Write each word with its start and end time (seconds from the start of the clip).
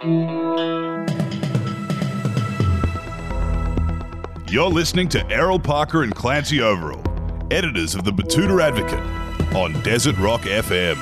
You're 0.00 0.60
listening 4.70 5.08
to 5.08 5.28
Errol 5.28 5.58
Parker 5.58 6.04
and 6.04 6.14
Clancy 6.14 6.60
Overall, 6.60 7.02
editors 7.50 7.96
of 7.96 8.04
the 8.04 8.12
Batuta 8.12 8.62
Advocate 8.62 9.00
on 9.56 9.72
Desert 9.82 10.16
Rock 10.18 10.42
FM. 10.42 10.94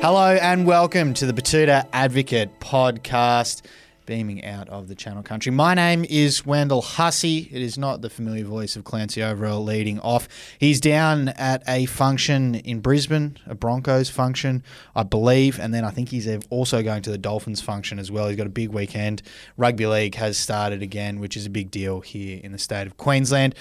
Hello 0.00 0.38
and 0.40 0.64
welcome 0.64 1.12
to 1.14 1.26
the 1.26 1.32
Batuta 1.32 1.88
Advocate 1.92 2.60
podcast, 2.60 3.62
beaming 4.10 4.44
out 4.44 4.68
of 4.70 4.88
the 4.88 4.94
Channel 4.96 5.22
Country. 5.22 5.52
My 5.52 5.72
name 5.72 6.04
is 6.10 6.44
Wendell 6.44 6.82
Hussey. 6.82 7.48
It 7.52 7.62
is 7.62 7.78
not 7.78 8.02
the 8.02 8.10
familiar 8.10 8.44
voice 8.44 8.74
of 8.74 8.82
Clancy 8.82 9.22
Overall 9.22 9.62
leading 9.62 10.00
off. 10.00 10.26
He's 10.58 10.80
down 10.80 11.28
at 11.28 11.62
a 11.68 11.86
function 11.86 12.56
in 12.56 12.80
Brisbane, 12.80 13.38
a 13.46 13.54
Broncos 13.54 14.10
function, 14.10 14.64
I 14.96 15.04
believe, 15.04 15.60
and 15.60 15.72
then 15.72 15.84
I 15.84 15.90
think 15.90 16.08
he's 16.08 16.28
also 16.50 16.82
going 16.82 17.02
to 17.02 17.10
the 17.12 17.18
Dolphins 17.18 17.60
function 17.60 18.00
as 18.00 18.10
well. 18.10 18.26
He's 18.26 18.36
got 18.36 18.48
a 18.48 18.50
big 18.50 18.70
weekend. 18.70 19.22
Rugby 19.56 19.86
League 19.86 20.16
has 20.16 20.36
started 20.36 20.82
again, 20.82 21.20
which 21.20 21.36
is 21.36 21.46
a 21.46 21.50
big 21.50 21.70
deal 21.70 22.00
here 22.00 22.40
in 22.42 22.50
the 22.50 22.58
state 22.58 22.88
of 22.88 22.96
Queensland. 22.96 23.54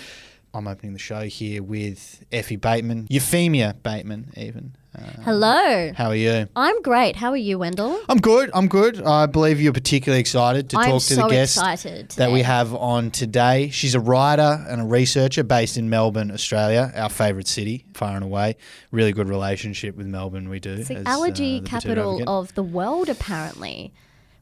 I'm 0.52 0.68
opening 0.68 0.94
the 0.94 1.00
show 1.00 1.26
here 1.26 1.62
with 1.62 2.26
Effie 2.32 2.56
Bateman, 2.56 3.06
Euphemia 3.12 3.76
Bateman, 3.84 4.34
even. 4.36 4.76
Hello. 5.24 5.94
How 5.96 6.08
are 6.08 6.16
you? 6.16 6.48
I'm 6.56 6.82
great. 6.82 7.16
How 7.16 7.30
are 7.30 7.38
you, 7.38 7.60
Wendell? 7.60 8.00
I'm 8.10 8.18
good. 8.18 8.50
I'm 8.54 8.68
good. 8.68 9.02
I 9.02 9.28
believe 9.28 9.62
you're 9.62 9.74
particularly 9.74 10.20
excited 10.20 10.70
to 10.72 10.78
I'm 10.78 10.90
talk 10.92 11.02
to 11.04 11.14
so 11.14 11.22
the 11.24 11.30
guest 11.30 12.18
that 12.18 12.32
we 12.32 12.42
have 12.42 12.74
on 12.74 13.12
today. 13.12 13.70
She's 13.70 13.96
a 13.96 14.00
writer 14.00 14.66
and 14.68 14.82
a 14.82 14.86
researcher 14.86 15.44
based 15.44 15.78
in 15.78 15.90
Melbourne, 15.90 16.32
Australia, 16.32 16.92
our 16.96 17.10
favourite 17.10 17.48
city, 17.48 17.86
far 17.94 18.16
and 18.16 18.24
away. 18.24 18.58
Really 18.92 19.12
good 19.14 19.30
relationship 19.30 19.96
with 19.96 20.08
Melbourne. 20.08 20.50
We 20.50 20.60
do. 20.60 20.74
It's 20.74 20.88
the 20.88 20.98
as, 20.98 21.06
allergy 21.06 21.58
uh, 21.58 21.62
the 21.62 21.68
capital 21.68 22.24
of 22.28 22.54
the 22.56 22.64
world, 22.64 23.10
apparently. 23.10 23.94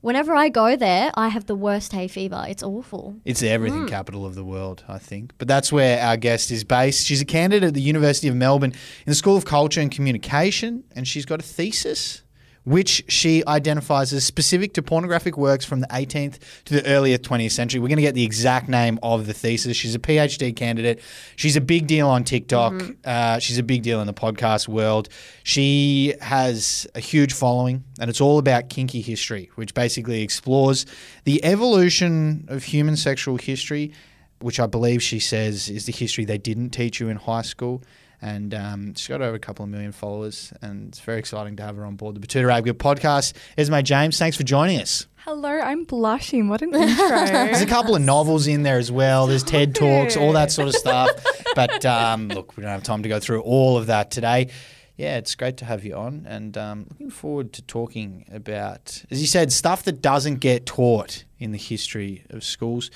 Whenever 0.07 0.34
I 0.34 0.47
go 0.47 0.77
there, 0.77 1.12
I 1.15 1.27
have 1.27 1.48
the 1.48 1.55
worst 1.55 1.91
hay 1.91 2.07
fever. 2.07 2.45
It's 2.48 2.63
awful. 2.63 3.18
It's 3.26 3.41
the 3.41 3.49
everything 3.49 3.82
Hmm. 3.82 3.87
capital 3.87 4.26
of 4.26 4.35
the 4.35 4.43
world, 4.45 4.85
I 4.87 4.99
think. 4.99 5.34
But 5.37 5.49
that's 5.49 5.70
where 5.70 6.01
our 6.01 6.15
guest 6.15 6.49
is 6.49 6.63
based. 6.63 7.05
She's 7.05 7.20
a 7.20 7.26
candidate 7.26 7.68
at 7.68 7.73
the 7.73 7.82
University 7.82 8.29
of 8.29 8.35
Melbourne 8.37 8.71
in 8.71 9.12
the 9.12 9.15
School 9.15 9.35
of 9.35 9.43
Culture 9.43 9.82
and 9.82 9.91
Communication, 9.91 10.85
and 10.95 11.05
she's 11.05 11.26
got 11.26 11.41
a 11.41 11.43
thesis 11.43 12.21
which 12.68 13.05
she 13.07 13.41
identifies 13.48 14.12
as 14.12 14.26
specific 14.26 14.73
to 14.73 14.84
pornographic 14.84 15.37
works 15.37 15.63
from 15.63 15.79
the 15.79 15.87
18th 15.87 16.37
to 16.65 16.73
the 16.73 16.85
earlier 16.85 17.18
20th 17.18 17.51
century. 17.51 17.79
We're 17.79 17.87
going 17.87 17.96
to 17.96 18.01
get 18.01 18.13
the 18.13 18.26
exact 18.26 18.68
name 18.68 18.99
of 19.01 19.26
the 19.26 19.34
thesis. 19.34 19.77
She's 19.77 19.96
a 19.96 19.99
PhD 19.99 20.54
candidate. 20.54 20.99
She's 21.38 21.55
a 21.55 21.62
big 21.62 21.88
deal 21.88 22.10
on 22.10 22.26
TikTok. 22.26 22.73
Uh, 23.05 23.40
she's 23.40 23.57
a 23.57 23.63
big 23.63 23.84
deal 23.84 24.01
in 24.01 24.07
the 24.07 24.13
podcast 24.13 24.68
world. 24.68 25.07
She 25.43 26.13
has 26.20 26.85
a 26.93 26.99
huge 26.99 27.32
following, 27.32 27.85
and 28.01 28.10
it's 28.10 28.20
all 28.20 28.38
about 28.38 28.68
kinky 28.68 28.99
history, 28.99 29.49
which 29.55 29.73
basically 29.73 30.21
explores 30.21 30.85
the 31.23 31.41
evolution 31.45 32.43
of 32.49 32.65
human 32.65 32.98
sexual 32.98 33.38
history, 33.38 33.93
which 34.41 34.60
I 34.60 34.65
believe 34.65 35.01
she 35.01 35.20
says 35.20 35.70
is 35.70 35.85
the 35.85 35.93
history 35.93 36.26
they 36.26 36.38
didn't 36.38 36.71
teach 36.71 36.99
you 36.99 37.07
in 37.07 37.15
high 37.15 37.43
school. 37.43 37.82
And 38.21 38.54
um, 38.54 38.96
she's 38.96 39.07
got 39.07 39.21
over 39.21 39.35
a 39.35 39.40
couple 39.40 39.63
of 39.63 39.70
million 39.70 39.91
followers, 39.91 40.51
and 40.62 40.90
it's 40.90 40.99
very 40.99 41.20
exciting 41.20 41.55
to 41.57 41.63
have 41.63 41.76
her 41.76 41.85
on 41.85 41.96
board 41.96 42.15
the 42.15 42.20
Batuta 42.26 42.51
Advocate 42.51 42.79
podcast. 42.79 43.34
Esmé 43.57 43.84
James, 43.84 44.18
thanks 44.18 44.35
for 44.35 44.43
joining 44.43 44.82
us. 44.82 45.05
Hello, 45.18 45.49
I'm 45.49 45.84
blushing. 45.84 46.48
What 46.48 46.62
an 46.62 46.73
intro. 46.73 47.07
There's 47.10 47.62
a 47.62 47.65
couple 47.68 47.95
of 47.95 48.01
novels 48.01 48.48
in 48.48 48.63
there 48.63 48.77
as 48.77 48.91
well. 48.91 49.27
There's 49.27 49.43
TED 49.43 49.76
Talks, 49.76 50.18
all 50.18 50.34
that 50.34 50.51
sort 50.51 50.70
of 50.70 50.76
stuff. 50.76 51.12
But 51.54 51.85
um, 51.85 52.29
look, 52.29 52.55
we 52.55 52.63
don't 52.63 52.71
have 52.71 52.84
time 52.84 53.04
to 53.04 53.10
go 53.10 53.20
through 53.20 53.41
all 53.41 53.77
of 53.77 53.88
that 53.88 54.10
today. 54.10 54.49
Yeah, 54.95 55.18
it's 55.18 55.35
great 55.35 55.57
to 55.57 55.65
have 55.65 55.85
you 55.85 55.95
on, 55.95 56.26
and 56.27 56.57
um, 56.57 56.88
looking 56.90 57.12
forward 57.12 57.54
to 57.54 57.62
talking 57.62 58.26
about, 58.32 59.04
as 59.12 59.21
you 59.21 59.27
said, 59.27 59.51
stuff 59.51 59.84
that 59.84 60.01
doesn't 60.01 60.38
get 60.38 60.65
taught 60.65 61.23
in 61.38 61.51
the 61.51 61.57
history 61.60 62.23
of 62.32 62.43
schools. 62.43 62.90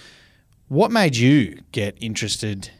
What 0.67 0.89
made 0.89 1.15
you 1.15 1.59
get 1.71 1.97
interested 2.01 2.71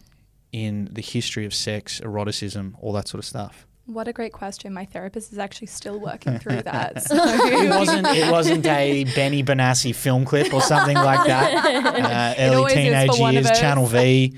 in 0.51 0.89
the 0.91 1.01
history 1.01 1.45
of 1.45 1.53
sex, 1.53 1.99
eroticism, 2.01 2.75
all 2.81 2.93
that 2.93 3.07
sort 3.07 3.19
of 3.19 3.25
stuff? 3.25 3.65
what 3.87 4.07
a 4.07 4.13
great 4.13 4.31
question. 4.31 4.71
My 4.73 4.85
therapist 4.85 5.33
is 5.33 5.37
actually 5.39 5.67
still 5.67 5.99
working 5.99 6.39
through 6.39 6.61
that. 6.71 7.03
So. 7.07 7.15
It 7.17 7.69
wasn't. 7.69 8.07
It 8.07 8.31
wasn't 8.31 8.65
a 8.65 9.03
Benny 9.15 9.43
Benassi 9.43 9.93
film 9.93 10.23
clip 10.23 10.53
or 10.53 10.61
something 10.61 10.95
like 10.95 11.27
that. 11.27 11.51
Uh, 12.11 12.33
early 12.37 12.73
teenage 12.73 13.11
for 13.11 13.19
one 13.19 13.35
of 13.35 13.43
years. 13.45 13.59
Channel 13.59 13.85
V, 13.87 14.33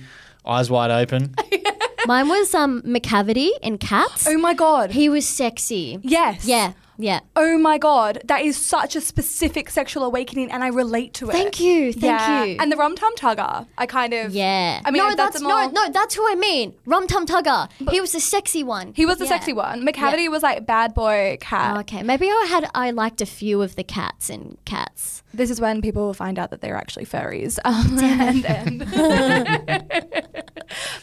eyes 0.45 0.71
wide 0.71 0.89
open. 0.91 1.35
Mine 2.07 2.27
was 2.29 2.53
um, 2.55 2.81
Macavity 2.81 3.49
in 3.61 3.77
Cats. 3.77 4.25
oh 4.27 4.37
my 4.37 4.53
god. 4.55 4.91
He 4.91 5.07
was 5.07 5.27
sexy. 5.27 5.99
yes. 6.01 6.45
Yeah, 6.45 6.73
yeah. 6.97 7.19
Oh 7.35 7.57
my 7.57 7.77
god. 7.77 8.21
That 8.25 8.41
is 8.43 8.57
such 8.57 8.95
a 8.95 9.01
specific 9.01 9.69
sexual 9.69 10.03
awakening, 10.03 10.51
and 10.51 10.63
I 10.63 10.67
relate 10.67 11.13
to 11.15 11.29
it. 11.29 11.33
Thank 11.33 11.59
you, 11.59 11.91
thank 11.93 12.03
Yeah. 12.03 12.43
you. 12.43 12.57
And 12.59 12.71
the 12.71 12.75
rum 12.75 12.95
tum 12.95 13.13
tugger. 13.15 13.65
I 13.77 13.85
kind 13.85 14.13
of. 14.13 14.33
Yeah. 14.33 14.81
I 14.85 14.91
mean, 14.91 15.01
no, 15.01 15.09
that's 15.15 15.33
that's, 15.33 15.41
more- 15.43 15.67
no, 15.71 15.85
no, 15.85 15.91
that's 15.91 16.15
who 16.15 16.29
I 16.29 16.35
mean. 16.35 16.73
Rum 16.85 17.07
Tum 17.07 17.25
Tugger. 17.25 17.69
he 17.91 17.99
was 18.01 18.11
the 18.11 18.19
sexy 18.19 18.63
one. 18.63 18.93
He 18.95 19.05
was 19.05 19.17
the 19.17 19.25
Yeah. 19.25 19.29
sexy 19.31 19.53
one. 19.53 19.85
Macavity 19.85 20.29
was 20.29 20.43
like 20.43 20.65
bad 20.65 20.93
boy 20.93 21.37
cat. 21.41 21.75
Oh, 21.75 21.79
okay, 21.81 22.03
maybe 22.03 22.27
I 22.29 22.45
had 22.49 22.69
I 22.75 22.91
liked 22.91 23.21
a 23.21 23.25
few 23.25 23.61
of 23.61 23.75
the 23.75 23.83
cats 23.83 24.29
in 24.29 24.57
Cats. 24.65 25.22
This 25.33 25.49
is 25.49 25.59
when 25.59 25.81
people 25.81 26.05
will 26.05 26.13
find 26.13 26.37
out 26.37 26.51
that 26.51 26.61
they're 26.61 26.75
actually 26.77 27.05
furries. 27.05 27.57
Um, 27.73 27.97
and, 27.99 28.45
and 28.45 28.79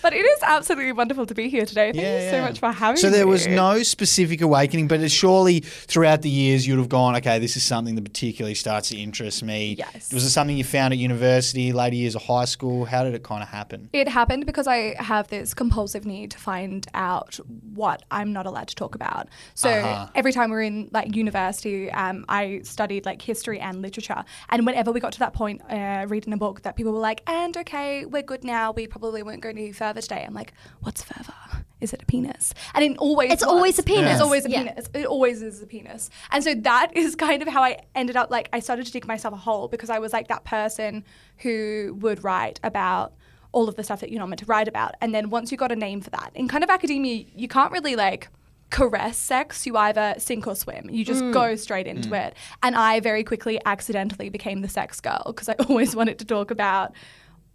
but 0.02 0.12
it 0.12 0.24
is 0.24 0.38
absolutely 0.42 0.92
wonderful 0.92 1.26
to 1.26 1.34
be 1.34 1.48
here 1.48 1.66
today. 1.66 1.92
Thank 1.92 1.96
Yeah, 2.02 2.24
you 2.24 2.30
so 2.30 2.36
yeah. 2.36 2.42
much 2.42 2.58
for 2.58 2.70
having 2.72 2.94
me. 2.94 3.00
So 3.00 3.10
there 3.10 3.26
was 3.26 3.46
no 3.46 3.82
specific 3.82 4.40
awakening, 4.40 4.88
but 4.88 5.00
it 5.00 5.10
surely 5.10 5.60
throughout 5.60 6.22
the 6.22 6.30
years 6.30 6.66
you'd 6.66 6.78
have 6.78 6.88
gone, 6.88 7.16
okay, 7.16 7.38
this 7.38 7.56
is 7.56 7.62
something 7.62 7.94
that 7.96 8.04
particularly 8.04 8.54
starts 8.54 8.88
to 8.90 8.96
interest 8.98 9.42
me. 9.42 9.74
Yes. 9.78 10.12
Was 10.12 10.24
it 10.24 10.30
something 10.30 10.56
you 10.56 10.64
found 10.64 10.92
at 10.92 10.98
university, 10.98 11.72
later 11.72 11.96
years 11.96 12.14
of 12.14 12.22
high 12.22 12.44
school? 12.44 12.84
How 12.84 13.04
did 13.04 13.14
it 13.14 13.22
kind 13.22 13.42
of 13.42 13.48
happen? 13.48 13.88
It 13.92 14.08
happened 14.08 14.46
because 14.46 14.66
I 14.66 14.94
have 15.02 15.28
this 15.28 15.54
compulsive 15.54 16.04
need 16.06 16.30
to 16.32 16.38
find 16.38 16.86
out 16.94 17.38
what 17.74 18.02
I'm 18.10 18.32
not 18.32 18.46
allowed 18.46 18.68
to 18.68 18.74
talk 18.74 18.94
about. 18.94 19.28
So 19.54 19.70
Uh-huh. 19.70 20.08
every 20.14 20.32
time 20.32 20.50
we 20.50 20.56
are 20.56 20.62
in 20.62 20.88
like 20.92 21.14
university, 21.16 21.90
um, 21.92 22.24
I 22.28 22.60
studied 22.64 23.06
like 23.06 23.20
history 23.22 23.60
and 23.60 23.82
literature. 23.82 24.19
And 24.48 24.66
whenever 24.66 24.92
we 24.92 25.00
got 25.00 25.12
to 25.12 25.18
that 25.20 25.32
point, 25.32 25.62
uh, 25.70 26.06
reading 26.08 26.32
a 26.32 26.36
book, 26.36 26.62
that 26.62 26.76
people 26.76 26.92
were 26.92 26.98
like, 27.00 27.22
"And 27.26 27.56
okay, 27.58 28.04
we're 28.04 28.22
good 28.22 28.44
now. 28.44 28.72
We 28.72 28.86
probably 28.86 29.22
won't 29.22 29.40
go 29.40 29.48
any 29.50 29.72
further 29.72 30.00
today." 30.00 30.24
I'm 30.26 30.34
like, 30.34 30.52
"What's 30.80 31.02
further? 31.02 31.32
Is 31.80 31.92
it 31.92 32.02
a 32.02 32.06
penis?" 32.06 32.52
And 32.74 32.84
it 32.84 32.96
always 32.98 33.32
It's 33.32 33.42
was. 33.44 33.52
always 33.52 33.78
a 33.78 33.82
penis. 33.82 34.12
It's 34.12 34.20
always 34.20 34.44
a 34.46 34.50
Yeah. 34.50 34.64
penis. 34.64 34.88
It 34.94 35.06
always 35.06 35.42
is 35.42 35.62
a 35.62 35.66
penis. 35.66 36.10
And 36.30 36.42
so 36.44 36.54
that 36.54 36.90
is 36.96 37.14
kind 37.16 37.42
of 37.42 37.48
how 37.48 37.62
I 37.62 37.78
ended 37.94 38.16
up 38.16 38.30
like 38.30 38.48
I 38.52 38.60
started 38.60 38.86
to 38.86 38.92
dig 38.92 39.06
myself 39.06 39.34
a 39.34 39.38
hole 39.38 39.68
because 39.68 39.90
I 39.90 39.98
was 39.98 40.12
like 40.12 40.28
that 40.28 40.44
person 40.44 41.04
who 41.38 41.96
would 42.00 42.22
write 42.24 42.60
about 42.62 43.12
all 43.52 43.68
of 43.68 43.74
the 43.74 43.82
stuff 43.82 43.98
that 44.00 44.10
you're 44.10 44.20
not 44.20 44.28
meant 44.28 44.38
to 44.38 44.46
write 44.46 44.68
about. 44.68 44.94
And 45.00 45.12
then 45.12 45.28
once 45.30 45.50
you 45.50 45.58
got 45.58 45.72
a 45.72 45.76
name 45.76 46.00
for 46.00 46.10
that, 46.10 46.30
in 46.36 46.46
kind 46.46 46.62
of 46.62 46.70
academia, 46.70 47.24
you 47.34 47.48
can't 47.48 47.72
really 47.72 47.96
like 47.96 48.28
caress 48.70 49.16
sex. 49.16 49.66
You 49.66 49.76
either 49.76 50.14
sink 50.18 50.46
or 50.46 50.54
swim. 50.54 50.88
You 50.90 51.04
just 51.04 51.22
mm. 51.22 51.32
go 51.32 51.56
straight 51.56 51.86
into 51.86 52.10
mm. 52.10 52.26
it. 52.26 52.34
And 52.62 52.74
I 52.76 53.00
very 53.00 53.24
quickly 53.24 53.60
accidentally 53.64 54.28
became 54.28 54.62
the 54.62 54.68
sex 54.68 55.00
girl 55.00 55.22
because 55.26 55.48
I 55.48 55.54
always 55.68 55.94
wanted 55.94 56.18
to 56.20 56.24
talk 56.24 56.50
about 56.50 56.92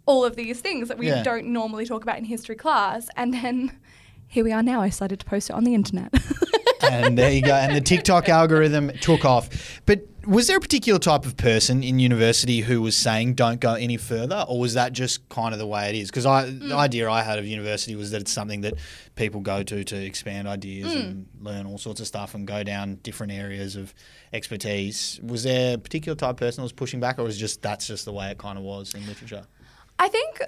all 0.06 0.24
of 0.24 0.36
these 0.36 0.60
things 0.60 0.88
that 0.88 0.98
we 0.98 1.08
Yeah. 1.08 1.22
don't 1.22 1.46
normally 1.46 1.84
talk 1.84 2.02
about 2.02 2.18
in 2.18 2.24
history 2.24 2.54
class. 2.54 3.08
And 3.16 3.34
then 3.34 3.76
here 4.28 4.44
we 4.44 4.52
are 4.52 4.62
now. 4.62 4.80
I 4.80 4.90
started 4.90 5.20
to 5.20 5.26
post 5.26 5.50
it 5.50 5.54
on 5.54 5.64
the 5.64 5.74
internet. 5.74 6.12
and 6.82 7.18
there 7.18 7.32
you 7.32 7.42
go. 7.42 7.54
And 7.54 7.74
the 7.74 7.80
TikTok 7.80 8.28
algorithm 8.28 8.90
took 9.00 9.24
off. 9.24 9.80
But 9.86 10.06
was 10.26 10.48
there 10.48 10.56
a 10.56 10.60
particular 10.60 10.98
type 10.98 11.24
of 11.24 11.36
person 11.36 11.82
in 11.82 11.98
university 11.98 12.60
who 12.60 12.82
was 12.82 12.96
saying 12.96 13.34
don't 13.34 13.60
go 13.60 13.74
any 13.74 13.96
further, 13.96 14.44
or 14.48 14.58
was 14.58 14.74
that 14.74 14.92
just 14.92 15.28
kind 15.28 15.52
of 15.52 15.58
the 15.58 15.66
way 15.66 15.88
it 15.88 15.94
is? 15.94 16.10
Because 16.10 16.26
I, 16.26 16.46
the 16.46 16.50
hmm. 16.50 16.72
idea 16.72 17.10
I 17.10 17.22
had 17.22 17.38
of 17.38 17.46
university 17.46 17.94
was 17.94 18.10
that 18.10 18.22
it's 18.22 18.32
something 18.32 18.62
that 18.62 18.74
people 19.14 19.40
go 19.40 19.62
to 19.62 19.84
to 19.84 19.96
expand 19.96 20.48
ideas 20.48 20.92
and 20.94 21.26
hmm. 21.38 21.46
learn 21.46 21.66
all 21.66 21.78
sorts 21.78 22.00
of 22.00 22.06
stuff 22.06 22.34
and 22.34 22.46
go 22.46 22.62
down 22.62 22.96
different 22.96 23.32
areas 23.32 23.76
of 23.76 23.94
expertise. 24.32 25.20
Was 25.22 25.44
there 25.44 25.74
a 25.76 25.78
particular 25.78 26.16
type 26.16 26.30
of 26.30 26.36
person 26.36 26.62
that 26.62 26.64
was 26.64 26.72
pushing 26.72 27.00
back, 27.00 27.18
or 27.18 27.22
was 27.22 27.38
just 27.38 27.62
that's 27.62 27.86
just 27.86 28.04
the 28.04 28.12
way 28.12 28.30
it 28.30 28.38
kind 28.38 28.58
of 28.58 28.64
was 28.64 28.94
in 28.94 29.06
literature? 29.06 29.44
I 29.98 30.08
think 30.08 30.40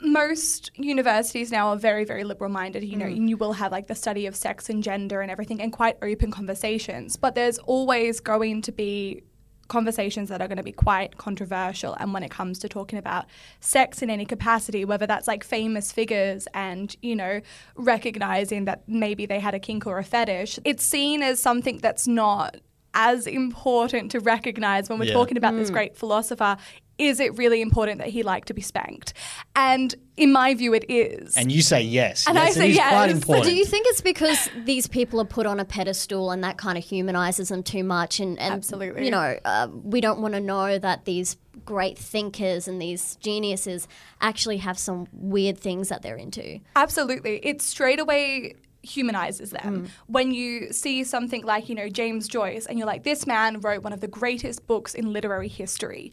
most 0.00 0.70
universities 0.76 1.50
now 1.50 1.68
are 1.68 1.76
very, 1.76 2.04
very 2.04 2.24
liberal 2.24 2.50
minded. 2.50 2.84
You 2.84 2.96
know, 2.96 3.06
mm. 3.06 3.28
you 3.28 3.36
will 3.36 3.54
have 3.54 3.72
like 3.72 3.86
the 3.86 3.94
study 3.94 4.26
of 4.26 4.36
sex 4.36 4.68
and 4.68 4.82
gender 4.82 5.20
and 5.20 5.30
everything 5.30 5.60
and 5.60 5.72
quite 5.72 5.96
open 6.02 6.30
conversations, 6.30 7.16
but 7.16 7.34
there's 7.34 7.58
always 7.58 8.20
going 8.20 8.62
to 8.62 8.72
be 8.72 9.22
conversations 9.68 10.28
that 10.28 10.40
are 10.40 10.46
going 10.46 10.58
to 10.58 10.62
be 10.62 10.72
quite 10.72 11.16
controversial 11.16 11.96
and 11.98 12.14
when 12.14 12.22
it 12.22 12.30
comes 12.30 12.58
to 12.60 12.68
talking 12.68 13.00
about 13.00 13.26
sex 13.58 14.00
in 14.00 14.10
any 14.10 14.24
capacity 14.24 14.84
whether 14.84 15.08
that's 15.08 15.26
like 15.26 15.42
famous 15.42 15.90
figures 15.90 16.46
and 16.54 16.94
you 17.02 17.16
know 17.16 17.40
recognizing 17.74 18.64
that 18.66 18.84
maybe 18.86 19.26
they 19.26 19.40
had 19.40 19.54
a 19.54 19.58
kink 19.58 19.84
or 19.84 19.98
a 19.98 20.04
fetish 20.04 20.60
it's 20.64 20.84
seen 20.84 21.20
as 21.20 21.40
something 21.40 21.78
that's 21.78 22.06
not 22.06 22.56
as 22.94 23.26
important 23.26 24.10
to 24.10 24.20
recognize 24.20 24.88
when 24.88 24.98
we're 24.98 25.06
Yeah. 25.06 25.14
talking 25.14 25.36
about 25.36 25.54
this 25.54 25.68
mm. 25.68 25.74
great 25.74 25.96
philosopher 25.96 26.56
is 26.98 27.20
it 27.20 27.36
really 27.36 27.60
important 27.60 27.98
that 27.98 28.08
he 28.08 28.22
liked 28.22 28.48
to 28.48 28.54
be 28.54 28.62
spanked? 28.62 29.12
And 29.54 29.94
in 30.16 30.32
my 30.32 30.54
view, 30.54 30.72
it 30.74 30.84
is. 30.88 31.36
And 31.36 31.52
you 31.52 31.62
say 31.62 31.82
yes. 31.82 32.26
And 32.26 32.38
I 32.38 32.46
yes, 32.46 32.54
say 32.54 32.66
it 32.66 32.70
is 32.70 32.76
yes. 32.76 32.88
quite 32.88 33.06
But 33.06 33.10
important. 33.10 33.46
Do 33.46 33.54
you 33.54 33.64
think 33.64 33.86
it's 33.90 34.00
because 34.00 34.48
these 34.64 34.86
people 34.86 35.20
are 35.20 35.26
put 35.26 35.46
on 35.46 35.60
a 35.60 35.64
pedestal 35.64 36.30
and 36.30 36.42
that 36.42 36.56
kind 36.56 36.78
of 36.78 36.84
humanizes 36.84 37.48
them 37.50 37.62
too 37.62 37.84
much? 37.84 38.18
And, 38.18 38.38
and 38.38 38.54
Absolutely. 38.54 39.04
you 39.04 39.10
know, 39.10 39.38
uh, 39.44 39.68
we 39.70 40.00
don't 40.00 40.20
want 40.20 40.34
to 40.34 40.40
know 40.40 40.78
that 40.78 41.04
these 41.04 41.36
great 41.64 41.98
thinkers 41.98 42.68
and 42.68 42.80
these 42.80 43.16
geniuses 43.16 43.88
actually 44.20 44.58
have 44.58 44.78
some 44.78 45.06
weird 45.12 45.58
things 45.58 45.88
that 45.88 46.02
they're 46.02 46.16
into. 46.16 46.60
Absolutely. 46.76 47.38
It 47.44 47.60
straight 47.60 48.00
away 48.00 48.54
humanizes 48.82 49.50
them. 49.50 49.88
When 50.06 50.32
you 50.32 50.72
see 50.72 51.04
something 51.04 51.44
like, 51.44 51.68
you 51.68 51.74
know, 51.74 51.88
James 51.88 52.28
Joyce 52.28 52.66
and 52.66 52.78
you're 52.78 52.86
like, 52.86 53.02
this 53.02 53.26
man 53.26 53.60
wrote 53.60 53.82
one 53.82 53.92
of 53.92 54.00
the 54.00 54.08
greatest 54.08 54.66
books 54.66 54.94
in 54.94 55.12
literary 55.12 55.48
history. 55.48 56.12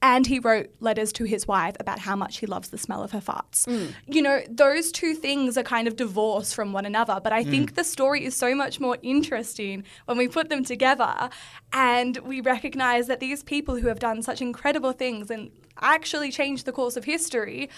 And 0.00 0.26
he 0.26 0.38
wrote 0.38 0.70
letters 0.80 1.12
to 1.14 1.24
his 1.24 1.48
wife 1.48 1.74
about 1.80 1.98
how 1.98 2.14
much 2.14 2.38
he 2.38 2.46
loves 2.46 2.68
the 2.68 2.78
smell 2.78 3.02
of 3.02 3.10
her 3.10 3.20
farts. 3.20 3.66
Mm. 3.66 3.94
You 4.06 4.22
know, 4.22 4.42
those 4.48 4.92
two 4.92 5.14
things 5.14 5.58
are 5.58 5.64
kind 5.64 5.88
of 5.88 5.96
divorced 5.96 6.54
from 6.54 6.72
one 6.72 6.86
another. 6.86 7.20
But 7.22 7.32
I 7.32 7.42
mm. 7.44 7.50
think 7.50 7.74
the 7.74 7.84
story 7.84 8.24
is 8.24 8.36
so 8.36 8.54
much 8.54 8.78
more 8.78 8.96
interesting 9.02 9.84
when 10.04 10.16
we 10.16 10.28
put 10.28 10.50
them 10.50 10.64
together 10.64 11.30
and 11.72 12.16
we 12.18 12.40
recognize 12.40 13.08
that 13.08 13.18
these 13.18 13.42
people 13.42 13.76
who 13.76 13.88
have 13.88 13.98
done 13.98 14.22
such 14.22 14.40
incredible 14.40 14.92
things 14.92 15.30
and 15.30 15.50
actually 15.80 16.30
changed 16.30 16.64
the 16.64 16.72
course 16.72 16.96
of 16.96 17.04
history 17.04 17.68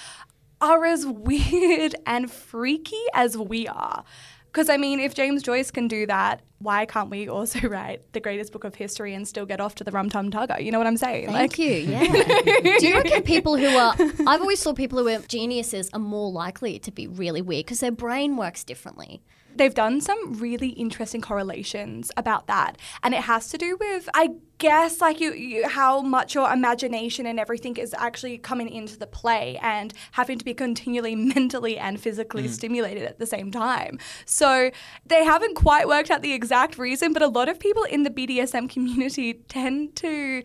are 0.61 0.85
as 0.85 1.07
weird 1.07 1.95
and 2.07 2.31
freaky 2.31 3.03
as 3.15 3.37
we 3.37 3.67
are. 3.67 4.05
Because, 4.53 4.69
I 4.69 4.77
mean, 4.77 4.99
if 4.99 5.15
James 5.15 5.43
Joyce 5.43 5.71
can 5.71 5.87
do 5.87 6.07
that, 6.07 6.43
why 6.59 6.85
can't 6.85 7.09
we 7.09 7.29
also 7.29 7.61
write 7.69 8.13
the 8.13 8.21
greatest 8.21 8.53
book 8.53 8.65
of 8.65 8.75
history 8.75 9.15
and 9.15 9.27
still 9.27 9.47
get 9.47 9.61
off 9.61 9.75
to 9.77 9.85
the 9.85 9.91
rum 9.91 10.11
tum 10.11 10.31
tugger? 10.31 10.63
You 10.63 10.73
know 10.73 10.79
what 10.79 10.87
I'm 10.87 10.97
saying? 10.97 11.29
Thank 11.29 11.59
you. 11.59 11.73
Yeah. 11.73 12.05
Do 12.79 12.87
you 12.87 12.95
reckon 12.97 13.23
people 13.23 13.57
who 13.57 13.69
are? 13.69 13.95
I've 14.27 14.41
always 14.41 14.63
thought 14.63 14.77
people 14.77 14.99
who 14.99 15.09
are 15.09 15.21
geniuses 15.21 15.89
are 15.93 16.01
more 16.01 16.31
likely 16.31 16.79
to 16.81 16.91
be 16.91 17.07
really 17.07 17.43
weird 17.43 17.67
because 17.67 17.81
their 17.81 17.93
brain 17.93 18.37
works 18.37 18.65
differently. 18.65 19.23
They've 19.55 19.75
done 19.75 20.01
some 20.01 20.35
really 20.35 20.69
interesting 20.71 21.21
correlations 21.21 22.11
about 22.17 22.47
that. 22.47 22.79
And 23.03 23.15
it 23.15 23.23
has 23.23 23.49
to 23.49 23.59
do 23.59 23.77
with, 23.79 24.09
I 24.15 24.31
guess, 24.59 25.01
like 25.01 25.21
you, 25.21 25.33
you 25.33 25.69
how 25.69 26.03
much 26.03 26.35
your 26.35 26.53
imagination 26.53 27.27
and 27.27 27.41
everything 27.41 27.77
is 27.77 27.95
actually 27.95 28.39
coming 28.39 28.69
into 28.69 28.99
the 28.99 29.07
play 29.07 29.59
and 29.63 29.93
having 30.13 30.39
to 30.39 30.45
be 30.45 30.55
continually 30.55 31.15
mentally 31.35 31.79
and 31.79 32.01
physically 32.01 32.47
stimulated 32.49 33.05
at 33.05 33.19
the 33.19 33.27
same 33.27 33.51
time. 33.51 33.99
So 34.25 34.71
they 35.07 35.25
haven't 35.25 35.55
quite 35.55 35.89
worked 35.89 36.11
out 36.11 36.23
the 36.23 36.33
exact 36.33 36.79
reason, 36.79 37.13
but 37.13 37.23
a 37.23 37.29
lot 37.29 37.49
of 37.49 37.59
people 37.59 37.85
in 37.85 38.03
the 38.03 38.11
BDSM 38.11 38.69
community 38.69 39.35
tend 39.49 39.97
to 39.97 40.43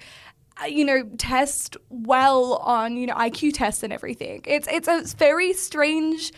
uh, 0.62 0.66
you 0.68 0.86
know, 0.86 1.04
test 1.18 1.76
well 1.90 2.56
on, 2.64 2.96
you 2.96 3.08
know, 3.08 3.16
IQ 3.16 3.54
tests 3.56 3.84
and 3.84 3.92
everything. 3.92 4.42
It's 4.46 4.68
it's 4.72 4.88
a 4.88 5.04
very 5.18 5.52
strange 5.52 6.32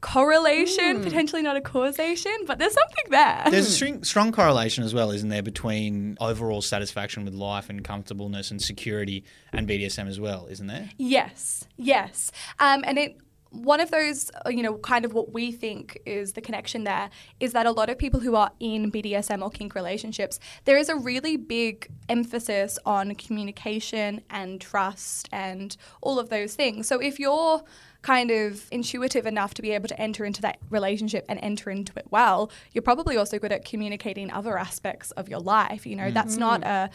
correlation, 0.00 1.02
potentially 1.02 1.42
not 1.42 1.56
a 1.56 1.60
causation, 1.60 2.32
but 2.46 2.58
there's 2.58 2.74
something 2.74 3.04
there. 3.10 3.44
There's 3.50 3.66
a 3.66 3.72
strong, 3.72 4.04
strong 4.04 4.32
correlation 4.32 4.84
as 4.84 4.94
well, 4.94 5.10
isn't 5.10 5.28
there, 5.28 5.42
between 5.42 6.16
overall 6.20 6.62
satisfaction 6.62 7.24
with 7.24 7.34
life 7.34 7.68
and 7.68 7.82
comfortableness 7.82 8.50
and 8.50 8.62
security 8.62 9.24
and 9.52 9.68
BDSM 9.68 10.06
as 10.06 10.20
well, 10.20 10.46
isn't 10.48 10.66
there? 10.66 10.90
Yes, 10.98 11.64
yes. 11.76 12.30
Um, 12.60 12.84
and 12.86 12.98
it 12.98 13.18
one 13.50 13.80
of 13.80 13.90
those, 13.90 14.30
uh, 14.44 14.50
you 14.50 14.62
know, 14.62 14.76
kind 14.78 15.04
of 15.04 15.14
what 15.14 15.32
we 15.32 15.50
think 15.50 15.98
is 16.04 16.34
the 16.34 16.40
connection 16.40 16.84
there 16.84 17.10
is 17.40 17.52
that 17.52 17.66
a 17.66 17.70
lot 17.70 17.88
of 17.88 17.98
people 17.98 18.20
who 18.20 18.34
are 18.34 18.50
in 18.60 18.92
BDSM 18.92 19.42
or 19.42 19.50
kink 19.50 19.74
relationships, 19.74 20.38
there 20.64 20.76
is 20.76 20.88
a 20.88 20.96
really 20.96 21.36
big 21.36 21.88
emphasis 22.08 22.78
on 22.84 23.14
communication 23.14 24.20
and 24.30 24.60
trust 24.60 25.28
and 25.32 25.76
all 26.02 26.18
of 26.18 26.28
those 26.28 26.54
things. 26.54 26.86
So 26.86 27.00
if 27.00 27.18
you're 27.18 27.62
kind 28.02 28.30
of 28.30 28.68
intuitive 28.70 29.26
enough 29.26 29.54
to 29.54 29.60
be 29.62 29.72
able 29.72 29.88
to 29.88 30.00
enter 30.00 30.24
into 30.24 30.40
that 30.40 30.58
relationship 30.70 31.24
and 31.28 31.38
enter 31.42 31.68
into 31.68 31.92
it 31.96 32.06
well, 32.10 32.50
you're 32.72 32.82
probably 32.82 33.16
also 33.16 33.38
good 33.38 33.50
at 33.52 33.64
communicating 33.64 34.30
other 34.30 34.56
aspects 34.56 35.10
of 35.12 35.28
your 35.28 35.40
life. 35.40 35.84
You 35.84 35.96
know, 35.96 36.10
that's 36.10 36.36
not 36.36 36.62
uh, 36.64 36.88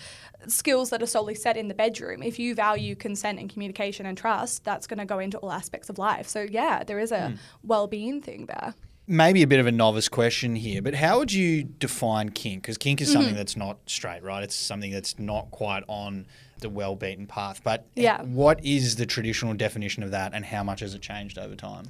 skills 0.48 0.90
that 0.92 1.02
are 1.04 1.08
solely 1.08 1.36
set 1.36 1.58
in 1.58 1.68
the 1.68 1.74
bedroom. 1.74 2.24
If 2.24 2.40
you 2.40 2.56
value 2.56 2.96
consent 2.96 3.40
and 3.40 3.50
communication 3.50 4.06
and 4.06 4.18
trust, 4.18 4.64
that's 4.64 4.88
going 4.88 5.00
to 5.00 5.06
go 5.06 5.20
into 5.20 5.38
all 5.40 5.52
aspects 5.52 5.90
of 5.90 5.98
life. 5.98 6.28
So, 6.28 6.42
yeah, 6.50 6.84
there 6.84 7.00
is 7.00 7.12
a 7.12 7.34
well 7.64 7.88
being 7.88 8.22
thing 8.22 8.46
there. 8.46 8.74
Maybe 9.06 9.44
a 9.44 9.48
bit 9.48 9.60
of 9.60 9.68
a 9.68 9.72
novice 9.74 10.08
question 10.08 10.56
here, 10.56 10.82
but 10.82 10.96
how 10.96 11.20
would 11.20 11.34
you 11.34 11.64
define 11.66 12.30
kink? 12.30 12.64
Because 12.64 12.78
kink 12.78 13.02
is 13.02 13.10
Mm-hmm. 13.10 13.14
something 13.14 13.36
that's 13.36 13.58
not 13.58 13.80
straight, 13.86 14.24
right? 14.24 14.42
It's 14.44 14.56
something 14.56 14.92
that's 14.92 15.20
not 15.20 15.52
quite 15.52 15.84
on 15.90 16.26
the 16.64 16.70
well 16.70 16.96
beaten 16.96 17.28
path. 17.28 17.62
But 17.64 17.86
Yeah. 17.96 18.24
what 18.24 18.64
is 18.66 18.96
the 18.96 19.06
traditional 19.06 19.54
definition 19.54 20.02
of 20.02 20.10
that 20.12 20.34
and 20.34 20.44
how 20.46 20.64
much 20.64 20.80
has 20.80 20.96
it 20.96 21.02
changed 21.04 21.38
over 21.38 21.56
time? 21.56 21.86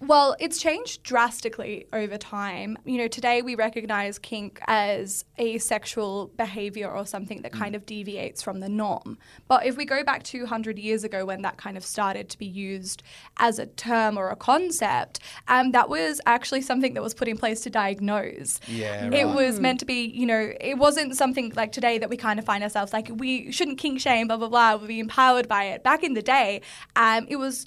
Well, 0.00 0.34
it's 0.40 0.58
changed 0.58 1.02
drastically 1.02 1.86
over 1.92 2.16
time. 2.16 2.78
You 2.86 2.96
know, 2.96 3.08
today 3.08 3.42
we 3.42 3.54
recognize 3.54 4.18
kink 4.18 4.58
as 4.66 5.26
a 5.36 5.58
sexual 5.58 6.28
behavior 6.38 6.90
or 6.90 7.04
something 7.04 7.42
that 7.42 7.52
kind 7.52 7.74
of 7.74 7.84
deviates 7.84 8.42
from 8.42 8.60
the 8.60 8.68
norm. 8.68 9.18
But 9.46 9.66
if 9.66 9.76
we 9.76 9.84
go 9.84 10.02
back 10.02 10.22
200 10.22 10.78
years 10.78 11.04
ago 11.04 11.26
when 11.26 11.42
that 11.42 11.58
kind 11.58 11.76
of 11.76 11.84
started 11.84 12.30
to 12.30 12.38
be 12.38 12.46
used 12.46 13.02
as 13.36 13.58
a 13.58 13.66
term 13.66 14.16
or 14.16 14.30
a 14.30 14.36
concept, 14.36 15.20
um, 15.48 15.72
that 15.72 15.90
was 15.90 16.18
actually 16.24 16.62
something 16.62 16.94
that 16.94 17.02
was 17.02 17.12
put 17.12 17.28
in 17.28 17.36
place 17.36 17.60
to 17.62 17.70
diagnose. 17.70 18.58
Yeah, 18.68 19.10
It 19.12 19.26
was 19.26 19.60
meant 19.60 19.80
to 19.80 19.86
be, 19.86 20.06
you 20.06 20.24
know, 20.24 20.54
it 20.62 20.78
wasn't 20.78 21.14
something 21.14 21.52
like 21.54 21.72
today 21.72 21.98
that 21.98 22.08
we 22.08 22.16
kind 22.16 22.38
of 22.38 22.46
find 22.46 22.64
ourselves 22.64 22.94
like, 22.94 23.10
we 23.12 23.52
shouldn't 23.52 23.76
kink 23.76 24.00
shame, 24.00 24.28
blah, 24.28 24.38
blah, 24.38 24.48
blah, 24.48 24.76
we'll 24.76 24.88
be 24.88 24.98
empowered 24.98 25.46
by 25.46 25.64
it. 25.64 25.84
Back 25.84 26.02
in 26.02 26.14
the 26.14 26.22
day, 26.22 26.62
um, 26.96 27.26
it 27.28 27.36
was 27.36 27.66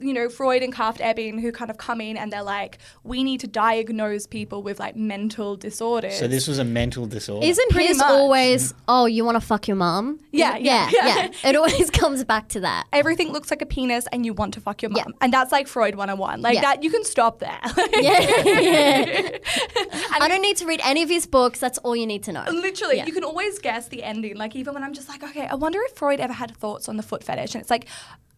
you 0.00 0.12
know, 0.12 0.28
Freud 0.28 0.62
and 0.62 0.74
Krafft-Ebing 0.74 1.38
who 1.40 1.52
kind 1.52 1.70
of 1.70 1.76
come 1.78 2.00
in 2.00 2.16
and 2.16 2.32
they're 2.32 2.42
like, 2.42 2.78
we 3.04 3.22
need 3.22 3.40
to 3.40 3.46
diagnose 3.46 4.26
people 4.26 4.62
with 4.62 4.80
like 4.80 4.96
mental 4.96 5.56
disorders. 5.56 6.18
So 6.18 6.26
this 6.26 6.48
was 6.48 6.58
a 6.58 6.64
mental 6.64 7.06
disorder. 7.06 7.46
Isn't 7.46 7.70
Pretty 7.70 7.88
his 7.88 7.98
much. 7.98 8.10
always? 8.10 8.74
Oh, 8.88 9.06
you 9.06 9.24
want 9.24 9.36
to 9.36 9.40
fuck 9.40 9.68
your 9.68 9.76
mum? 9.76 10.18
Yeah, 10.32 10.56
yeah, 10.56 10.88
yeah. 10.92 11.28
It 11.44 11.56
always 11.56 11.90
comes 12.02 12.24
back 12.24 12.48
to 12.50 12.60
that. 12.60 12.86
Everything 12.92 13.30
looks 13.32 13.50
like 13.50 13.62
a 13.62 13.66
penis 13.66 14.06
and 14.12 14.24
you 14.24 14.32
want 14.32 14.54
to 14.54 14.60
fuck 14.60 14.82
your 14.82 14.90
mum. 14.90 15.02
Yeah. 15.06 15.12
And 15.20 15.32
that's 15.32 15.52
like 15.52 15.68
Freud 15.68 15.94
101. 15.96 16.40
Like 16.40 16.54
Yeah. 16.54 16.60
that, 16.62 16.82
you 16.82 16.90
can 16.90 17.04
stop 17.04 17.38
there. 17.40 17.58
Yeah, 18.00 18.20
yeah. 18.44 19.38
I 20.20 20.26
don't 20.28 20.40
need 20.42 20.56
to 20.58 20.66
read 20.66 20.80
any 20.84 21.02
of 21.02 21.08
his 21.10 21.26
books. 21.26 21.58
That's 21.58 21.78
all 21.78 21.94
you 21.94 22.06
need 22.06 22.22
to 22.24 22.32
know. 22.32 22.44
Literally, 22.50 22.96
Yeah. 22.96 23.06
you 23.06 23.12
can 23.12 23.24
always 23.24 23.58
guess 23.58 23.88
the 23.88 24.02
ending. 24.02 24.36
Like 24.36 24.56
even 24.56 24.74
when 24.74 24.82
I'm 24.84 24.94
just 24.94 25.08
like, 25.08 25.22
okay, 25.22 25.46
I 25.46 25.54
wonder 25.54 25.80
if 25.82 25.92
Freud 25.96 26.20
ever 26.20 26.32
had 26.32 26.56
thoughts 26.56 26.88
on 26.88 26.96
the 26.96 27.02
foot 27.02 27.22
fetish, 27.24 27.54
and 27.54 27.60
it's 27.62 27.70
like. 27.70 27.86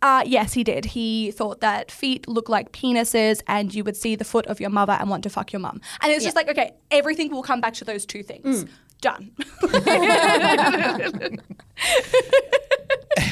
Uh, 0.02 0.22
yes, 0.26 0.52
he 0.52 0.64
did. 0.64 0.84
He 0.86 1.30
thought 1.30 1.60
that 1.60 1.90
feet 1.90 2.26
look 2.28 2.48
like 2.48 2.72
penises 2.72 3.40
and 3.46 3.72
you 3.72 3.84
would 3.84 3.96
see 3.96 4.16
the 4.16 4.24
foot 4.24 4.46
of 4.46 4.60
your 4.60 4.70
mother 4.70 4.94
and 4.94 5.08
want 5.08 5.22
to 5.22 5.30
fuck 5.30 5.52
your 5.52 5.60
mum. 5.60 5.80
And 6.00 6.12
it's 6.12 6.24
just 6.24 6.34
like, 6.36 6.48
okay, 6.48 6.72
everything 6.90 7.30
will 7.30 7.44
come 7.44 7.60
back 7.60 7.74
to 7.74 7.84
those 7.84 8.04
two 8.04 8.24
things. 8.24 8.66
Done. 9.00 9.30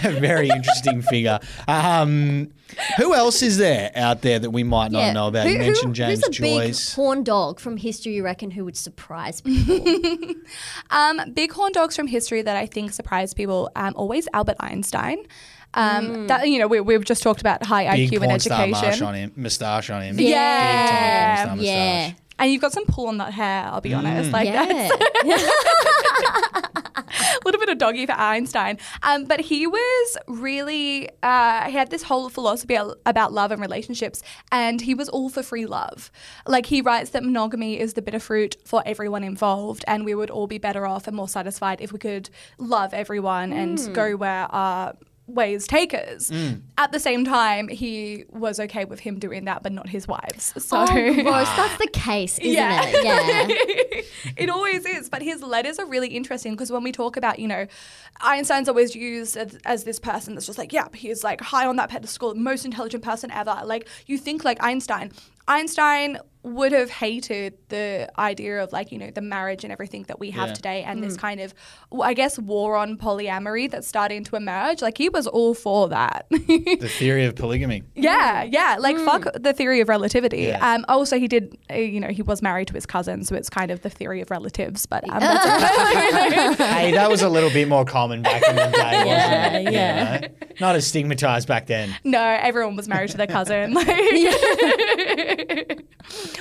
Very 0.02 0.48
interesting 0.48 1.02
figure. 1.02 1.40
Um, 1.66 2.52
who 2.96 3.14
else 3.14 3.42
is 3.42 3.58
there 3.58 3.90
out 3.94 4.22
there 4.22 4.38
that 4.38 4.50
we 4.50 4.62
might 4.62 4.92
not 4.92 5.12
know 5.12 5.26
about? 5.28 5.48
you 5.48 5.58
mentioned 5.58 5.96
who- 5.96 6.04
James 6.04 6.20
who's 6.20 6.28
a 6.28 6.30
Joyce. 6.30 6.90
big 6.90 6.94
horn 6.96 7.24
dog 7.24 7.60
from 7.60 7.76
history 7.76 8.14
you 8.14 8.24
reckon 8.24 8.50
who 8.50 8.64
would 8.64 8.76
surprise 8.76 9.40
people? 9.40 9.90
Um, 10.90 11.20
big 11.34 11.52
horn 11.52 11.70
dogs 11.72 11.94
from 11.94 12.06
history 12.08 12.42
that 12.42 12.56
I 12.56 12.66
think 12.66 12.92
surprise 12.92 13.34
people. 13.34 13.70
Um, 13.76 13.92
always 13.96 14.26
Albert 14.32 14.56
Einstein. 14.60 15.18
Um, 15.74 16.26
That 16.26 16.48
you 16.48 16.58
know 16.58 16.66
we, 16.66 16.80
we've 16.80 17.04
just 17.04 17.22
talked 17.22 17.40
about 17.40 17.64
high 17.64 17.94
Big 17.96 18.10
IQ 18.10 18.16
and 18.16 18.24
porn 18.24 18.40
star 18.40 18.60
education. 18.62 18.70
mustache 18.88 19.00
on 19.02 19.14
him. 19.14 19.32
Moustache 19.36 19.90
on 19.90 20.02
him. 20.02 20.18
Yeah. 20.18 20.26
Big 20.26 20.90
time 21.48 21.48
porn 21.48 21.58
star 21.58 21.74
yeah. 21.74 22.12
And 22.38 22.50
you've 22.50 22.62
got 22.62 22.72
some 22.72 22.86
pull 22.86 23.06
on 23.08 23.18
that 23.18 23.32
hair. 23.34 23.64
I'll 23.66 23.82
be 23.82 23.90
Mm. 23.90 23.98
honest, 23.98 24.32
like 24.32 24.46
yeah. 24.48 24.88
a 26.22 27.38
little 27.44 27.60
bit 27.60 27.68
of 27.68 27.78
doggy 27.78 28.06
for 28.06 28.12
Einstein. 28.12 28.78
Um, 29.02 29.24
but 29.24 29.40
he 29.40 29.66
was 29.66 30.16
really 30.26 31.08
uh, 31.22 31.64
he 31.66 31.72
had 31.72 31.90
this 31.90 32.02
whole 32.02 32.28
philosophy 32.30 32.76
about 33.06 33.32
love 33.32 33.50
and 33.52 33.60
relationships, 33.60 34.22
and 34.50 34.80
he 34.80 34.94
was 34.94 35.08
all 35.08 35.28
for 35.28 35.42
free 35.42 35.66
love. 35.66 36.10
Like 36.46 36.66
he 36.66 36.80
writes 36.80 37.10
that 37.10 37.22
monogamy 37.24 37.78
is 37.78 37.94
the 37.94 38.02
bitter 38.02 38.20
fruit 38.20 38.56
for 38.64 38.82
everyone 38.86 39.22
involved, 39.24 39.84
and 39.86 40.04
we 40.04 40.14
would 40.14 40.30
all 40.30 40.46
be 40.46 40.58
better 40.58 40.86
off 40.86 41.06
and 41.06 41.16
more 41.16 41.28
satisfied 41.28 41.80
if 41.80 41.92
we 41.92 41.98
could 41.98 42.30
love 42.58 42.94
everyone 42.94 43.52
and 43.52 43.92
go 43.94 44.16
where 44.16 44.46
our 44.50 44.94
ways 45.34 45.66
take 45.66 45.94
us. 45.94 46.30
Mm. 46.30 46.62
At 46.78 46.92
the 46.92 47.00
same 47.00 47.24
time, 47.24 47.68
he 47.68 48.24
was 48.30 48.58
okay 48.60 48.84
with 48.84 49.00
him 49.00 49.18
doing 49.18 49.44
that, 49.46 49.62
but 49.62 49.72
not 49.72 49.88
his 49.88 50.06
wives. 50.08 50.52
Oh, 50.56 50.60
so 50.60 50.76
Oh, 50.80 50.86
gross. 51.22 51.48
That's 51.56 51.78
the 51.78 51.86
case, 51.92 52.38
isn't 52.38 52.52
Yeah. 52.52 52.82
it? 52.86 53.04
Yeah. 53.04 54.32
it 54.36 54.50
always 54.50 54.84
is. 54.86 55.08
But 55.08 55.22
his 55.22 55.42
letters 55.42 55.78
are 55.78 55.86
really 55.86 56.08
interesting 56.08 56.52
because 56.52 56.70
when 56.72 56.82
we 56.82 56.92
talk 56.92 57.16
about, 57.16 57.38
you 57.38 57.48
know, 57.48 57.66
Einstein's 58.20 58.68
always 58.68 58.94
used 58.94 59.36
as, 59.36 59.58
as 59.64 59.84
this 59.84 59.98
person 59.98 60.34
that's 60.34 60.46
just 60.46 60.58
like, 60.58 60.72
yeah, 60.72 60.88
he's 60.94 61.22
like 61.24 61.40
high 61.40 61.66
on 61.66 61.76
that 61.76 61.88
pedestal, 61.90 62.34
most 62.34 62.64
intelligent 62.64 63.02
person 63.04 63.30
ever. 63.30 63.60
Like, 63.64 63.88
you 64.06 64.18
think 64.18 64.44
like 64.44 64.62
Einstein. 64.62 65.12
Einstein 65.48 66.18
would 66.42 66.72
have 66.72 66.88
hated 66.90 67.52
the 67.68 68.10
idea 68.18 68.62
of 68.62 68.72
like 68.72 68.90
you 68.90 68.98
know 68.98 69.10
the 69.10 69.20
marriage 69.20 69.62
and 69.62 69.70
everything 69.70 70.04
that 70.04 70.18
we 70.18 70.30
have 70.30 70.48
Yeah. 70.48 70.54
today 70.54 70.82
and 70.84 71.04
this 71.04 71.14
kind 71.16 71.38
of 71.38 71.52
i 72.02 72.14
guess 72.14 72.38
war 72.38 72.76
on 72.76 72.96
polyamory 72.96 73.70
that's 73.70 73.86
starting 73.86 74.24
to 74.24 74.36
emerge 74.36 74.80
like 74.80 74.96
he 74.96 75.10
was 75.10 75.26
all 75.26 75.52
for 75.52 75.88
that 75.90 76.24
The 76.30 76.88
theory 76.98 77.26
of 77.26 77.36
polygamy. 77.36 77.82
yeah 77.94 78.42
yeah 78.44 78.76
like 78.80 78.96
fuck 78.96 79.26
the 79.38 79.52
theory 79.52 79.80
of 79.80 79.88
relativity 79.90 80.44
Yeah. 80.44 80.74
um 80.74 80.86
also 80.88 81.18
he 81.18 81.28
did 81.28 81.58
uh, 81.70 81.74
you 81.74 82.00
know 82.00 82.08
he 82.08 82.22
was 82.22 82.40
married 82.40 82.68
to 82.68 82.74
his 82.74 82.86
cousin 82.86 83.22
so 83.24 83.34
it's 83.34 83.50
kind 83.50 83.70
of 83.70 83.82
the 83.82 83.90
theory 83.90 84.22
of 84.22 84.30
relatives 84.30 84.86
but 84.86 85.04
um, 85.10 85.20
that's 85.20 86.56
hey, 86.58 86.92
that 86.92 87.10
was 87.10 87.20
a 87.22 87.28
little 87.28 87.50
bit 87.50 87.68
more 87.68 87.84
common 87.84 88.22
back 88.22 88.42
in 88.48 88.56
the 88.56 88.62
day, 88.62 88.70
wasn't 88.70 89.06
Yeah, 89.06 89.56
it? 89.56 89.62
You 89.64 89.70
yeah. 89.72 90.20
know? 90.20 90.28
Not 90.60 90.74
as 90.74 90.86
stigmatized 90.86 91.48
back 91.48 91.66
then. 91.66 91.94
No, 92.04 92.22
everyone 92.22 92.76
was 92.76 92.88
married 92.88 93.10
to 93.10 93.16
their 93.16 93.26
cousin. 93.26 93.74
Like, 93.80 93.86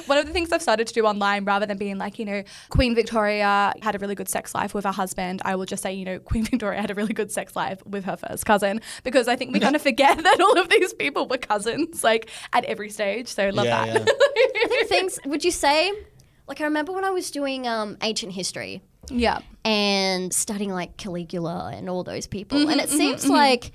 one 0.06 0.18
of 0.18 0.26
the 0.26 0.34
things 0.34 0.52
I've 0.52 0.62
started 0.62 0.88
to 0.88 0.94
do 0.94 1.06
online, 1.06 1.46
rather 1.46 1.66
than 1.66 1.78
being 1.78 1.98
like, 1.98 2.20
you 2.20 2.26
know, 2.26 2.44
Queen 2.70 2.96
Victoria 2.96 3.74
had 3.82 3.96
a 3.96 4.00
really 4.00 4.16
good 4.16 4.30
sex 4.30 4.54
life 4.56 4.74
with 4.74 4.86
her 4.86 4.92
husband, 4.92 5.42
I 5.46 5.56
will 5.56 5.66
just 5.66 5.84
say, 5.84 5.94
you 5.94 6.06
know, 6.06 6.20
Queen 6.20 6.44
Victoria 6.52 6.82
had 6.82 6.92
a 6.92 6.96
really 6.96 7.14
good 7.14 7.32
sex 7.32 7.56
life 7.56 7.86
with 7.86 8.06
her 8.06 8.18
first 8.18 8.46
cousin, 8.46 8.82
because 9.04 9.28
I 9.28 9.36
think 9.36 9.54
we 9.54 9.60
kind 9.60 9.76
of 9.76 9.82
forget 9.82 10.18
that 10.24 10.42
all 10.42 10.60
of 10.60 10.70
these 10.70 10.94
people 10.94 11.28
were 11.28 11.38
cousins, 11.38 12.04
like 12.04 12.30
at 12.54 12.66
every 12.66 12.90
stage. 12.90 13.28
So 13.28 13.50
love 13.50 13.66
Yeah, 13.66 13.86
that. 13.86 14.10
I 14.10 14.68
think 14.68 14.90
things. 14.90 15.20
Would 15.26 15.44
you 15.44 15.52
say? 15.52 15.92
Like 16.48 16.62
I 16.62 16.64
remember 16.66 16.92
when 16.92 17.06
I 17.06 17.12
was 17.12 17.30
doing 17.30 17.68
um, 17.68 17.98
ancient 18.02 18.34
history 18.34 18.82
yeah. 19.10 19.40
and 19.64 20.34
studying 20.34 20.72
like 20.72 20.98
Caligula 20.98 21.72
and 21.76 21.88
all 21.90 22.04
those 22.04 22.26
people, 22.26 22.58
Mm-hmm, 22.58 22.72
and 22.72 22.82
it 22.82 22.90
seems 22.90 23.28
like 23.28 23.72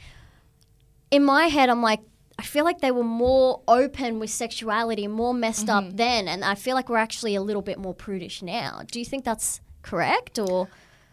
in 1.10 1.24
my 1.24 1.46
head, 1.46 1.68
I'm 1.68 1.82
like. 1.82 2.00
I 2.38 2.42
feel 2.42 2.64
like 2.64 2.80
they 2.80 2.90
were 2.90 3.04
more 3.04 3.62
open 3.68 4.18
with 4.18 4.30
sexuality, 4.30 5.06
more 5.06 5.32
messed 5.34 5.66
Mm-hmm. 5.66 5.88
up 5.88 5.96
then, 5.96 6.28
and 6.28 6.44
I 6.44 6.54
feel 6.56 6.74
like 6.74 6.88
we're 6.88 6.96
actually 6.98 7.34
a 7.36 7.42
little 7.42 7.62
bit 7.62 7.78
more 7.78 7.94
prudish 7.94 8.42
now. 8.42 8.82
Do 8.90 8.98
you 8.98 9.04
think 9.04 9.24
that's 9.24 9.60
correct, 9.82 10.38
or 10.38 10.68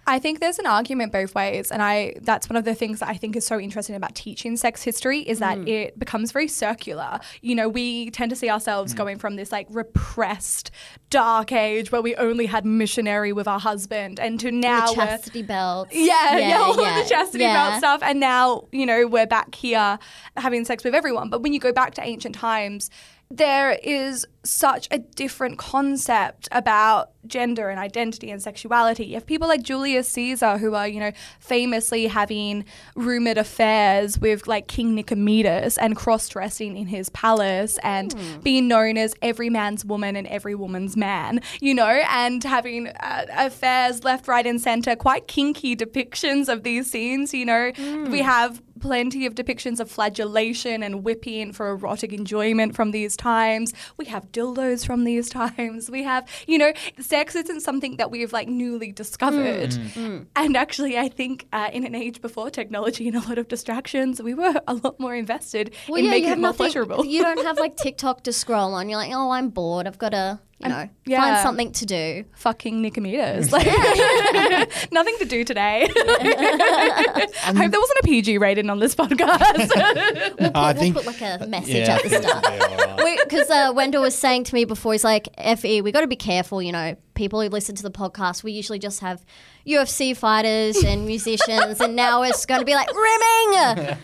I 0.08 0.20
think 0.20 0.40
there's 0.40 0.58
an 0.58 0.66
argument 0.66 1.12
both 1.12 1.36
ways, 1.36 1.72
and 1.72 1.82
I 1.82 2.16
that's 2.22 2.50
one 2.50 2.58
of 2.58 2.66
the 2.66 2.74
things 2.74 3.00
that 3.00 3.10
I 3.10 3.16
think 3.16 3.36
is 3.36 3.46
so 3.46 3.60
interesting 3.60 3.96
about 3.96 4.16
teaching 4.16 4.58
sex 4.58 4.82
history 4.84 5.20
is 5.20 5.40
that 5.40 5.60
mm. 5.60 5.68
it 5.68 6.00
becomes 6.00 6.32
very 6.32 6.48
circular. 6.48 7.20
You 7.42 7.56
know, 7.56 7.70
we 7.70 8.10
tend 8.12 8.32
to 8.32 8.36
see 8.36 8.50
ourselves 8.50 8.94
mm. 8.94 8.98
going 8.98 9.20
from 9.20 9.36
this 9.36 9.52
like 9.52 9.68
repressed 9.70 10.72
dark 11.10 11.52
age 11.52 11.92
where 11.92 12.02
we 12.02 12.16
only 12.16 12.48
had 12.48 12.66
missionary 12.66 13.32
with 13.32 13.48
our 13.48 13.60
husband, 13.60 14.20
and 14.20 14.40
to 14.40 14.52
now 14.52 14.88
the 14.88 14.96
chastity 14.96 15.44
belts? 15.44 15.94
yeah, 15.94 16.38
yeah, 16.38 16.58
all 16.58 16.72
of 16.72 16.78
the 16.78 17.10
chastity 17.10 17.44
yeah. 17.44 17.70
belt 17.70 17.80
stuff. 17.80 18.02
And 18.04 18.20
now, 18.20 18.68
you 18.72 18.86
know, 18.86 19.06
we're 19.06 19.28
back 19.28 19.54
here 19.54 20.00
having 20.36 20.66
sex 20.66 20.84
with 20.84 20.96
everyone. 20.96 21.30
But 21.30 21.44
when 21.44 21.54
you 21.54 21.60
go 21.60 21.72
back 21.72 21.94
to 21.96 22.02
ancient 22.02 22.36
times, 22.36 22.90
there 23.32 23.78
is 23.84 24.26
such 24.44 24.88
a 24.92 24.98
different 24.98 25.58
concept 25.58 26.50
about 26.52 27.12
gender 27.28 27.70
and 27.70 27.80
identity 27.80 28.32
and 28.32 28.42
sexuality. 28.42 29.06
You 29.06 29.14
have 29.14 29.26
people 29.28 29.48
like 29.48 29.62
Julius 29.62 30.10
Caesar 30.10 30.58
who 30.58 30.74
are, 30.74 30.88
you 30.88 31.00
know, 31.00 31.12
famously 31.40 32.08
having 32.08 32.66
rumored 32.96 33.38
affairs 33.38 34.18
with 34.20 34.48
like 34.48 34.68
King 34.68 34.96
Nicomedes 34.98 35.78
and 35.80 35.96
cross 35.96 36.28
dressing 36.28 36.76
in 36.76 36.88
his 36.88 37.10
palace 37.10 37.78
and 37.84 38.16
being 38.44 38.68
known 38.68 38.98
as 38.98 39.14
every 39.22 39.50
man's 39.50 39.86
woman 39.86 40.16
and 40.16 40.28
every 40.28 40.56
woman's 40.56 40.98
man, 40.98 41.42
you 41.60 41.74
know, 41.76 42.02
and 42.10 42.44
having 42.44 42.88
uh, 42.88 43.26
affairs 43.38 44.04
left, 44.04 44.28
right, 44.28 44.48
and 44.48 44.60
center, 44.60 44.96
quite 44.96 45.28
kinky 45.28 45.76
depictions 45.76 46.52
of 46.52 46.64
these 46.64 46.90
scenes, 46.90 47.34
you 47.34 47.46
know. 47.46 47.72
We 48.10 48.20
have 48.22 48.62
plenty 48.82 49.26
of 49.26 49.36
depictions 49.36 49.80
of 49.80 49.90
flagellation 49.90 50.84
and 50.84 51.04
whipping 51.04 51.54
for 51.54 51.70
erotic 51.70 52.12
enjoyment 52.12 52.76
from 52.76 52.92
these 52.92 53.16
times. 53.16 53.74
We 53.98 54.06
have 54.06 54.32
dildos 54.32 54.86
from 54.86 55.04
these 55.06 55.30
times. 55.42 55.90
We 55.90 56.04
have, 56.04 56.28
you 56.48 56.58
know, 56.58 56.74
sex 57.00 57.36
isn't 57.36 57.62
something 57.62 57.98
that 57.98 58.12
we've 58.12 58.34
like 58.34 58.48
newly 58.50 58.92
discovered. 58.92 59.72
Mm. 59.72 59.92
Mm. 59.92 60.08
Mm. 60.10 60.26
And 60.36 60.58
actually, 60.58 60.98
I 60.98 61.08
think 61.08 61.48
uh, 61.54 61.70
in 61.72 61.86
an 61.86 61.96
age 61.96 62.22
before 62.22 62.50
technology 62.50 63.08
and 63.08 63.16
a 63.16 63.22
lot 63.22 63.38
of 63.38 63.48
distractions, 63.48 64.22
we 64.22 64.34
were 64.34 64.54
a 64.68 64.74
lot 64.74 65.00
more 65.00 65.16
invested 65.16 65.74
in 65.88 66.06
you 66.06 66.10
making 66.10 66.30
it 66.32 66.38
more 66.38 66.50
nothing- 66.50 66.58
pleasurable. 66.58 67.06
You 67.06 67.22
don't 67.22 67.44
have 67.46 67.58
like 67.60 67.78
TikTok 67.86 68.24
to 68.24 68.34
scroll 68.34 68.74
on. 68.74 68.90
You're 68.90 68.98
like, 68.98 69.14
oh, 69.14 69.32
I'm 69.32 69.50
bored. 69.50 69.88
I've 69.88 69.98
got 70.00 70.10
to, 70.10 70.40
you 70.64 70.70
know, 70.70 70.90
yeah. 71.06 71.22
find 71.22 71.38
something 71.44 71.72
to 71.74 71.86
do. 71.86 72.26
Fucking 72.36 72.84
Nicomedes. 72.84 73.52
Like, 73.52 73.66
nothing 74.92 75.18
to 75.20 75.26
do 75.26 75.44
today. 75.44 75.88
I 75.96 77.28
hope 77.48 77.72
there 77.72 77.80
wasn't 77.80 78.00
a 78.00 78.04
PG 78.04 78.38
rating 78.38 78.70
on 78.70 78.80
this 78.80 78.96
podcast. 78.96 79.58
We'll 79.58 80.52
put, 80.52 80.56
I 80.56 80.72
we'll 80.74 80.82
think- 80.82 80.96
put 80.96 81.06
like 81.06 81.22
a 81.22 81.46
message 81.48 81.76
Yeah, 81.76 81.96
at 81.96 82.04
the 82.04 82.10
start. 82.10 82.44
Yeah, 82.44 82.96
all 82.98 82.98
right. 82.98 83.20
Because 83.24 83.50
uh, 83.50 83.72
Wendell 83.76 84.02
was 84.02 84.16
saying 84.16 84.46
to 84.46 84.56
me 84.56 84.66
before, 84.66 84.94
he's 84.94 85.04
like, 85.04 85.28
"Fe, 85.58 85.82
we 85.82 85.92
got 85.92 86.02
to 86.02 86.08
be 86.08 86.16
careful. 86.16 86.62
You 86.62 86.72
know, 86.72 86.96
people 87.22 87.40
who 87.40 87.48
listen 87.50 87.76
to 87.76 87.84
the 87.84 87.92
podcast, 87.92 88.42
we 88.42 88.52
usually 88.52 88.80
just 88.80 89.00
have 89.02 89.24
UFC 89.68 90.18
fighters 90.18 90.84
and 90.84 91.06
musicians, 91.14 91.80
and 91.80 91.96
now 91.96 92.24
it's 92.24 92.48
going 92.48 92.62
to 92.62 92.66
be 92.66 92.74
like 92.74 92.90
rimming 92.96 93.96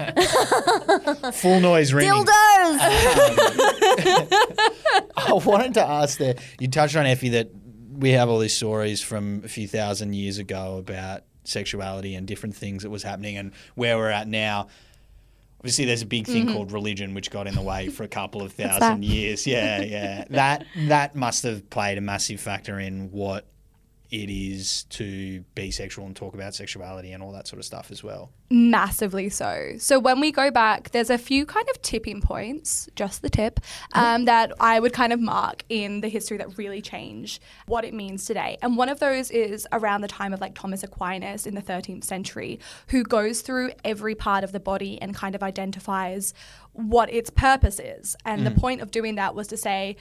Full 1.34 1.60
noise 1.60 1.94
ringing. 1.94 2.14
dildos." 2.14 2.28
I 5.18 5.34
wanted 5.34 5.74
to 5.74 5.84
ask 5.84 6.20
that 6.20 6.38
you 6.60 6.68
touched 6.68 6.96
on 6.96 7.08
Effie 7.08 7.30
that 7.30 7.50
we 7.92 8.12
have 8.12 8.30
all 8.30 8.38
these 8.38 8.54
stories 8.54 9.02
from 9.02 9.42
a 9.44 9.48
few 9.48 9.68
thousand 9.68 10.14
years 10.14 10.38
ago 10.38 10.78
about 10.78 11.24
sexuality 11.44 12.14
and 12.14 12.28
different 12.28 12.56
things 12.56 12.84
that 12.84 12.92
was 12.92 13.02
happening 13.02 13.36
and 13.36 13.52
where 13.74 13.98
we're 13.98 14.12
at 14.12 14.28
now. 14.28 14.68
Obviously, 15.60 15.86
there's 15.86 16.04
a 16.04 16.08
big 16.08 16.28
thing 16.28 16.46
mm-hmm. 16.46 16.54
called 16.54 16.72
religion, 16.72 17.14
which 17.14 17.32
got 17.32 17.48
in 17.48 17.56
the 17.56 17.62
way 17.62 17.90
for 17.90 18.04
a 18.04 18.08
couple 18.08 18.44
of 18.44 18.54
thousand 18.54 19.04
years. 19.04 19.48
Yeah, 19.48 19.82
yeah. 19.82 20.24
That 20.30 20.66
that 20.88 21.16
must 21.16 21.44
have 21.44 21.70
played 21.70 21.98
a 21.98 22.02
massive 22.02 22.40
factor 22.40 22.80
in 22.80 23.12
what 23.12 23.46
it 24.10 24.30
is 24.30 24.84
to 24.84 25.42
be 25.54 25.70
sexual 25.70 26.06
and 26.06 26.16
talk 26.16 26.34
about 26.34 26.56
sexuality 26.56 27.12
and 27.12 27.22
all 27.22 27.32
that 27.34 27.48
sort 27.48 27.60
of 27.60 27.66
stuff 27.66 27.92
as 27.92 28.04
well. 28.04 28.32
Massively 28.50 29.28
so. 29.28 29.74
So 29.78 30.00
when 30.00 30.22
we 30.22 30.32
go 30.32 30.50
back, 30.50 30.92
there's 30.92 31.10
a 31.10 31.18
few 31.18 31.46
kind 31.46 31.68
of 31.70 31.82
tipping 31.82 32.22
points, 32.22 32.88
just 32.96 33.22
the 33.22 33.30
tip, 33.30 33.60
um, 33.94 34.24
that 34.24 34.54
I 34.62 34.80
would 34.80 34.94
kind 34.94 35.12
of 35.12 35.20
mark 35.20 35.64
in 35.68 36.00
the 36.00 36.08
history 36.08 36.38
that 36.38 36.58
really 36.58 36.82
change 36.82 37.42
what 37.66 37.84
it 37.84 37.94
means 37.94 38.24
today. 38.24 38.58
And 38.62 38.78
one 38.78 38.88
of 38.88 39.00
those 39.00 39.30
is 39.30 39.68
around 39.74 40.02
the 40.02 40.08
time 40.08 40.34
of 40.34 40.40
like 40.40 40.56
Thomas 40.56 40.84
Aquinas 40.84 41.46
in 41.46 41.56
the 41.56 41.62
13th 41.62 42.06
century, 42.06 42.60
who 42.88 43.04
goes 43.04 43.42
through 43.42 43.72
every 43.84 44.16
part 44.16 44.46
of 44.46 44.54
the 44.54 44.60
body 44.62 45.02
and 45.02 45.14
kind 45.14 45.36
of 45.36 45.44
identifies 45.44 46.34
what 46.72 47.12
its 47.12 47.30
purpose 47.30 47.80
is. 47.80 48.16
And 48.24 48.46
the 48.46 48.52
point 48.52 48.82
of 48.82 48.92
doing 48.92 49.16
that 49.16 49.36
was 49.36 49.48
to 49.48 49.58
say, 49.58 49.98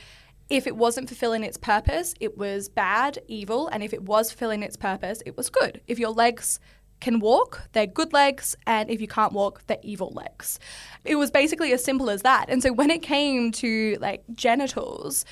if 0.48 0.66
it 0.66 0.76
wasn't 0.76 1.08
fulfilling 1.08 1.42
its 1.42 1.56
purpose, 1.56 2.14
it 2.20 2.38
was 2.38 2.68
bad, 2.68 3.18
evil, 3.26 3.68
and 3.68 3.82
if 3.82 3.92
it 3.92 4.02
was 4.02 4.30
fulfilling 4.30 4.62
its 4.62 4.76
purpose, 4.76 5.22
it 5.26 5.36
was 5.36 5.50
good. 5.50 5.80
If 5.86 5.98
your 5.98 6.10
legs 6.10 6.60
can 7.00 7.20
walk, 7.20 7.62
they're 7.72 7.86
good 7.86 8.12
legs, 8.12 8.56
and 8.66 8.88
if 8.88 9.00
you 9.00 9.08
can't 9.08 9.32
walk, 9.32 9.62
they're 9.66 9.78
evil 9.82 10.12
legs. 10.14 10.58
It 11.04 11.16
was 11.16 11.30
basically 11.30 11.72
as 11.72 11.84
simple 11.84 12.08
as 12.10 12.22
that. 12.22 12.46
And 12.48 12.62
so 12.62 12.72
when 12.72 12.90
it 12.90 13.02
came 13.02 13.52
to 13.52 13.96
like 14.00 14.24
genitals, 14.34 15.24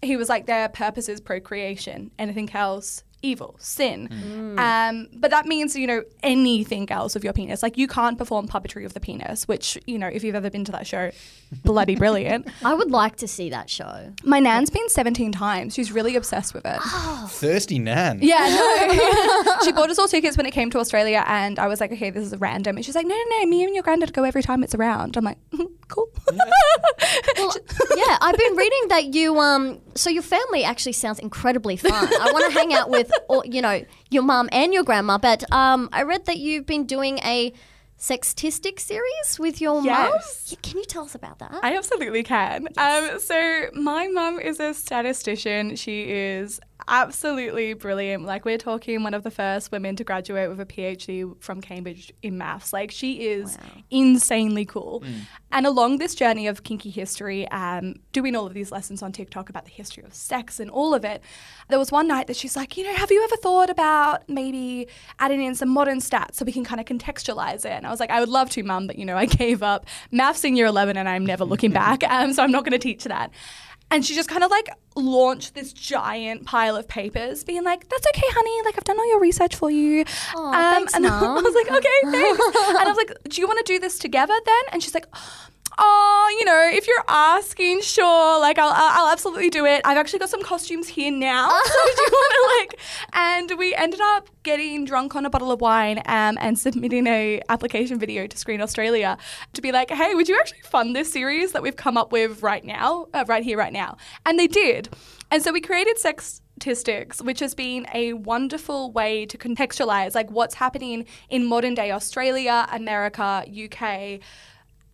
he 0.00 0.16
was 0.16 0.28
like, 0.28 0.46
their 0.46 0.68
purpose 0.68 1.08
is 1.08 1.20
procreation. 1.20 2.10
Anything 2.18 2.50
else, 2.52 3.04
evil, 3.22 3.54
sin. 3.58 4.56
Um, 4.58 5.08
but 5.14 5.30
that 5.30 5.46
means, 5.46 5.74
you 5.76 5.86
know, 5.86 6.02
anything 6.22 6.90
else 6.90 7.16
of 7.16 7.24
your 7.24 7.32
penis. 7.32 7.62
Like 7.62 7.78
you 7.78 7.86
can't 7.86 8.18
perform 8.18 8.48
puppetry 8.48 8.84
of 8.84 8.94
the 8.94 9.00
penis, 9.00 9.48
which, 9.48 9.78
you 9.86 9.98
know, 9.98 10.08
if 10.08 10.24
you've 10.24 10.34
ever 10.34 10.50
been 10.50 10.64
to 10.64 10.72
that 10.72 10.86
show, 10.86 11.10
bloody 11.64 11.96
brilliant. 11.96 12.48
I 12.64 12.74
would 12.74 12.90
like 12.90 13.16
to 13.16 13.28
see 13.28 13.50
that 13.50 13.70
show. 13.70 14.12
My 14.24 14.40
nan's 14.40 14.70
been 14.70 14.88
17 14.88 15.32
times. 15.32 15.74
She's 15.74 15.92
really 15.92 16.16
obsessed 16.16 16.54
with 16.54 16.64
it. 16.66 16.80
Thirsty 17.30 17.78
Nan. 17.78 18.18
Yeah, 18.22 18.48
no. 18.48 19.58
she 19.64 19.72
bought 19.72 19.90
us 19.90 19.98
all 19.98 20.08
tickets 20.08 20.36
when 20.36 20.46
it 20.46 20.52
came 20.52 20.70
to 20.70 20.78
Australia, 20.78 21.24
and 21.26 21.58
I 21.58 21.66
was 21.68 21.80
like, 21.80 21.92
okay, 21.92 22.10
this 22.10 22.24
is 22.32 22.38
random. 22.38 22.76
And 22.76 22.84
she's 22.84 22.94
like, 22.94 23.06
no, 23.06 23.14
no, 23.14 23.38
no, 23.38 23.46
me 23.46 23.64
and 23.64 23.74
your 23.74 23.82
granddad 23.82 24.12
go 24.12 24.24
every 24.24 24.42
time 24.42 24.62
it's 24.62 24.74
around. 24.74 25.16
I'm 25.16 25.24
like, 25.24 25.38
"Mhm, 25.52 25.70
cool. 25.88 26.08
Well, 27.36 27.54
yeah, 27.96 28.18
I've 28.20 28.36
been 28.36 28.56
reading 28.56 28.88
that 28.88 29.14
you 29.14 29.38
um 29.38 29.80
so 29.94 30.10
your 30.10 30.22
family 30.22 30.64
actually 30.64 30.92
sounds 30.92 31.18
incredibly 31.18 31.76
fun. 31.76 31.92
I 32.20 32.30
want 32.32 32.44
to 32.52 32.58
hang 32.58 32.72
out 32.74 32.90
with 32.90 33.10
all, 33.28 33.42
you 33.44 33.60
know, 33.62 33.84
your 34.10 34.22
mum 34.22 34.48
and 34.52 34.72
your 34.74 34.84
grandma, 34.84 35.18
but 35.18 35.50
um 35.52 35.88
I 35.92 36.02
read 36.02 36.26
that 36.26 36.38
you've 36.38 36.66
been 36.66 36.84
doing 36.86 37.18
a 37.18 37.52
sextistic 37.98 38.80
series 38.80 39.38
with 39.38 39.60
your 39.60 39.82
Yes. 39.84 40.50
mum. 40.50 40.58
Can 40.62 40.78
you 40.78 40.84
tell 40.84 41.04
us 41.04 41.14
about 41.14 41.38
that? 41.38 41.54
I 41.62 41.76
absolutely 41.76 42.24
can. 42.24 42.66
Um, 42.76 43.20
so 43.20 43.66
my 43.74 44.08
mum 44.08 44.40
is 44.40 44.58
a 44.58 44.74
statistician. 44.74 45.76
She 45.76 46.02
is 46.10 46.60
absolutely 46.88 47.74
brilliant. 47.74 48.24
Like 48.24 48.44
we're 48.44 48.58
talking 48.58 49.02
one 49.02 49.14
of 49.14 49.22
the 49.22 49.30
first 49.30 49.72
women 49.72 49.96
to 49.96 50.04
graduate 50.04 50.48
with 50.48 50.60
a 50.60 50.66
PhD 50.66 51.34
from 51.40 51.60
Cambridge 51.60 52.12
in 52.22 52.38
maths. 52.38 52.72
Like 52.72 52.90
she 52.90 53.26
is 53.28 53.58
insanely 53.90 54.64
cool. 54.64 55.02
And 55.50 55.66
along 55.66 55.98
this 55.98 56.14
journey 56.14 56.46
of 56.46 56.62
kinky 56.62 56.90
history, 56.90 57.48
um, 57.48 57.96
doing 58.12 58.34
all 58.34 58.46
of 58.46 58.54
these 58.54 58.72
lessons 58.72 59.02
on 59.02 59.12
TikTok 59.12 59.48
about 59.50 59.64
the 59.64 59.70
history 59.70 60.02
of 60.02 60.14
sex 60.14 60.60
and 60.60 60.70
all 60.70 60.94
of 60.94 61.04
it, 61.04 61.22
there 61.68 61.78
was 61.78 61.92
one 61.92 62.08
night 62.08 62.26
that 62.26 62.36
she's 62.36 62.56
like, 62.56 62.76
you 62.76 62.84
know, 62.84 62.94
have 62.94 63.10
you 63.10 63.22
ever 63.24 63.36
thought 63.36 63.70
about 63.70 64.28
maybe 64.28 64.88
adding 65.18 65.42
in 65.42 65.54
some 65.54 65.68
modern 65.68 65.98
stats 65.98 66.34
so 66.36 66.44
we 66.44 66.52
can 66.52 66.64
kind 66.64 66.80
of 66.80 66.86
contextualize 66.86 67.64
it? 67.64 67.72
And 67.72 67.86
I 67.86 67.90
was 67.90 68.00
like, 68.00 68.10
I 68.10 68.20
would 68.20 68.28
love 68.28 68.50
to, 68.50 68.62
mum, 68.62 68.86
but 68.86 68.96
you 68.96 69.04
know, 69.04 69.16
I 69.16 69.26
gave 69.26 69.62
up 69.62 69.86
maths 70.10 70.44
in 70.44 70.56
year 70.56 70.66
11 70.66 70.96
and 70.96 71.08
I'm 71.08 71.26
never 71.26 71.44
looking 71.44 71.70
back. 71.82 72.02
Um, 72.04 72.32
so 72.32 72.42
I'm 72.42 72.50
not 72.52 72.64
going 72.64 72.72
to 72.72 72.78
teach 72.78 73.04
that. 73.04 73.30
And 73.92 74.04
she 74.04 74.14
just 74.14 74.28
kind 74.28 74.42
of 74.42 74.50
like 74.50 74.70
launched 74.96 75.54
this 75.54 75.72
giant 75.72 76.46
pile 76.46 76.76
of 76.76 76.88
papers, 76.88 77.44
being 77.44 77.62
like, 77.62 77.88
"That's 77.88 78.06
okay, 78.08 78.26
honey. 78.28 78.64
Like 78.64 78.76
I've 78.78 78.84
done 78.84 78.98
all 78.98 79.08
your 79.08 79.20
research 79.20 79.54
for 79.54 79.70
you." 79.70 80.04
Aw, 80.34 80.46
um, 80.46 80.52
thanks, 80.74 80.94
and 80.94 81.06
I 81.08 81.34
was 81.34 81.54
like, 81.54 81.70
"Okay, 81.70 81.98
thanks." 82.10 82.40
and 82.68 82.78
I 82.78 82.84
was 82.88 82.96
like, 82.96 83.12
"Do 83.28 83.40
you 83.40 83.46
want 83.46 83.64
to 83.64 83.72
do 83.72 83.78
this 83.78 83.98
together 83.98 84.34
then?" 84.44 84.62
And 84.72 84.82
she's 84.82 84.94
like. 84.94 85.06
Oh, 85.78 86.36
you 86.38 86.44
know, 86.44 86.70
if 86.72 86.86
you're 86.86 87.04
asking, 87.08 87.82
sure, 87.82 88.40
like 88.40 88.58
I'll, 88.58 88.72
I'll 88.74 89.12
absolutely 89.12 89.50
do 89.50 89.64
it. 89.64 89.80
I've 89.84 89.96
actually 89.96 90.18
got 90.18 90.28
some 90.28 90.42
costumes 90.42 90.88
here 90.88 91.10
now. 91.10 91.48
so 91.64 91.80
do 91.96 92.02
you 92.02 92.10
want 92.12 92.32
to 92.32 92.74
like? 92.74 92.80
And 93.14 93.52
we 93.58 93.74
ended 93.74 94.00
up 94.00 94.28
getting 94.42 94.84
drunk 94.84 95.14
on 95.14 95.26
a 95.26 95.30
bottle 95.30 95.52
of 95.52 95.60
wine 95.60 95.98
um, 96.06 96.38
and 96.40 96.58
submitting 96.58 97.06
a 97.06 97.40
application 97.48 97.98
video 97.98 98.26
to 98.26 98.36
Screen 98.36 98.60
Australia 98.60 99.18
to 99.52 99.62
be 99.62 99.72
like, 99.72 99.90
hey, 99.90 100.14
would 100.14 100.28
you 100.28 100.38
actually 100.38 100.62
fund 100.62 100.96
this 100.96 101.12
series 101.12 101.52
that 101.52 101.62
we've 101.62 101.76
come 101.76 101.96
up 101.96 102.12
with 102.12 102.42
right 102.42 102.64
now, 102.64 103.06
uh, 103.12 103.24
right 103.28 103.44
here, 103.44 103.58
right 103.58 103.72
now? 103.72 103.96
And 104.24 104.38
they 104.38 104.46
did. 104.46 104.88
And 105.30 105.42
so 105.42 105.52
we 105.52 105.60
created 105.60 105.98
Sex 105.98 106.42
statistics, 106.62 107.20
which 107.20 107.40
has 107.40 107.54
been 107.54 107.86
a 107.92 108.12
wonderful 108.12 108.92
way 108.92 109.26
to 109.26 109.36
contextualize 109.36 110.14
like 110.14 110.30
what's 110.30 110.54
happening 110.54 111.04
in 111.28 111.44
modern 111.44 111.74
day 111.74 111.90
Australia, 111.90 112.68
America, 112.70 113.44
UK, 113.50 114.20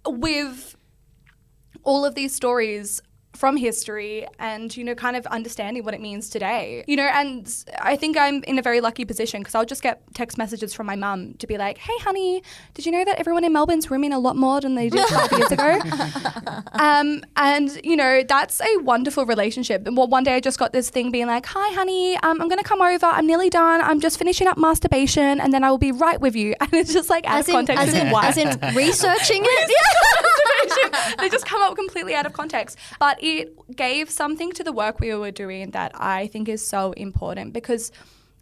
with 0.09 0.77
all 1.85 2.05
of 2.05 2.15
these 2.15 2.35
stories 2.35 3.01
from 3.35 3.57
history 3.57 4.27
and 4.39 4.77
you 4.77 4.83
know 4.83 4.95
kind 4.95 5.17
of 5.17 5.27
understanding 5.27 5.85
what 5.85 5.95
it 5.95 6.01
means 6.01 6.29
today. 6.29 6.85
You 6.87 6.97
know 6.97 7.09
and 7.13 7.49
i 7.81 7.97
think 7.97 8.17
i'm 8.17 8.43
in 8.45 8.59
a 8.59 8.63
very 8.63 8.81
lucky 8.81 9.05
position 9.05 9.41
because 9.41 9.55
i'll 9.55 9.65
just 9.65 9.83
get 9.83 10.03
text 10.15 10.39
messages 10.39 10.75
from 10.75 10.87
my 10.87 10.97
mum 10.97 11.35
to 11.35 11.47
be 11.47 11.57
like 11.59 11.79
hey 11.79 11.97
honey 11.99 12.43
did 12.75 12.87
you 12.87 12.93
know 12.93 13.05
that 13.05 13.19
everyone 13.19 13.45
in 13.45 13.53
melbourne's 13.53 13.91
rooming 13.91 14.13
a 14.13 14.19
lot 14.19 14.37
more 14.37 14.61
than 14.61 14.75
they 14.75 14.89
did 14.89 15.07
five 15.07 15.33
years 15.33 15.53
ago? 15.53 15.79
Um, 16.73 17.25
and 17.37 17.81
you 17.83 17.97
know 17.97 18.23
that's 18.23 18.61
a 18.61 18.77
wonderful 18.79 19.27
relationship. 19.27 19.87
And 19.87 19.97
well, 19.97 20.07
one 20.07 20.23
day 20.23 20.35
i 20.35 20.41
just 20.41 20.59
got 20.59 20.73
this 20.73 20.91
thing 20.91 21.11
being 21.11 21.27
like 21.27 21.47
hi 21.47 21.75
honey 21.75 22.17
um, 22.19 22.41
i'm 22.41 22.49
going 22.49 22.59
to 22.59 22.65
come 22.65 22.81
over. 22.81 23.07
I'm 23.07 23.27
nearly 23.27 23.51
done. 23.51 23.81
I'm 23.81 24.01
just 24.01 24.19
finishing 24.19 24.47
up 24.47 24.59
masturbation 24.59 25.41
and 25.41 25.53
then 25.53 25.65
i 25.65 25.71
will 25.71 25.79
be 25.79 25.93
right 25.93 26.21
with 26.21 26.37
you. 26.37 26.55
And 26.69 26.75
it's 26.75 26.93
just 26.93 27.09
like 27.09 27.27
out 27.27 27.39
As 27.39 27.49
of 27.49 27.49
in, 27.49 27.55
context 27.55 27.83
as, 27.83 28.37
in, 28.37 28.49
as 28.49 28.57
in 28.57 28.75
researching 28.77 29.43
it? 29.45 29.71
They 31.19 31.29
just 31.29 31.47
come 31.47 31.63
up 31.63 31.77
completely 31.77 32.15
out 32.15 32.27
of 32.27 32.33
context. 32.33 32.79
But 32.99 33.23
it 33.23 33.55
gave 33.77 34.11
something 34.11 34.53
to 34.53 34.65
the 34.65 34.73
work 34.73 35.01
we 35.01 35.15
were 35.15 35.31
doing 35.31 35.71
that 35.73 35.93
I 35.95 36.27
think 36.29 36.49
is 36.49 36.67
so 36.67 36.93
important 36.93 37.53
because 37.53 37.93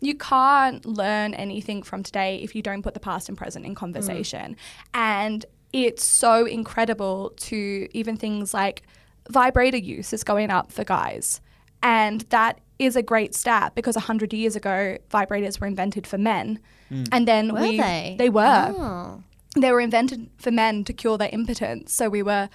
you 0.01 0.15
can't 0.15 0.85
learn 0.85 1.35
anything 1.35 1.83
from 1.83 2.03
today 2.03 2.37
if 2.43 2.55
you 2.55 2.63
don't 2.63 2.83
put 2.83 2.95
the 2.95 3.01
past 3.01 3.29
and 3.29 3.39
present 3.39 3.65
in 3.65 3.73
mm. 3.73 3.77
conversation. 3.77 4.57
And 4.93 5.45
it's 5.73 6.05
so 6.05 6.47
incredible 6.47 7.33
to 7.37 7.89
even 7.93 8.17
things 8.17 8.53
like 8.55 8.83
vibrator 9.31 9.77
use 9.77 10.13
is 10.13 10.23
going 10.25 10.51
up 10.51 10.71
for 10.71 10.85
guys. 10.85 11.41
And 11.83 12.23
that 12.31 12.61
is 12.79 12.97
a 12.97 13.03
great 13.03 13.35
stat 13.35 13.75
because 13.75 13.97
100 13.97 14.33
years 14.33 14.57
ago, 14.57 14.99
vibrators 15.11 15.61
were 15.61 15.67
invented 15.67 16.07
for 16.07 16.19
men. 16.19 16.59
Mm. 16.91 17.09
And 17.13 17.29
then 17.29 17.53
Were 17.53 17.61
we 17.61 17.79
they? 17.79 18.17
they 18.19 18.29
were 18.29 18.75
Oh. 18.77 19.23
They 19.57 19.73
were 19.73 19.81
invented 19.81 20.29
for 20.39 20.51
men 20.51 20.85
to 20.85 20.93
cure 20.93 21.19
their 21.19 21.31
impotence. 21.33 21.93
So 21.93 22.09
we 22.09 22.23
were 22.23 22.49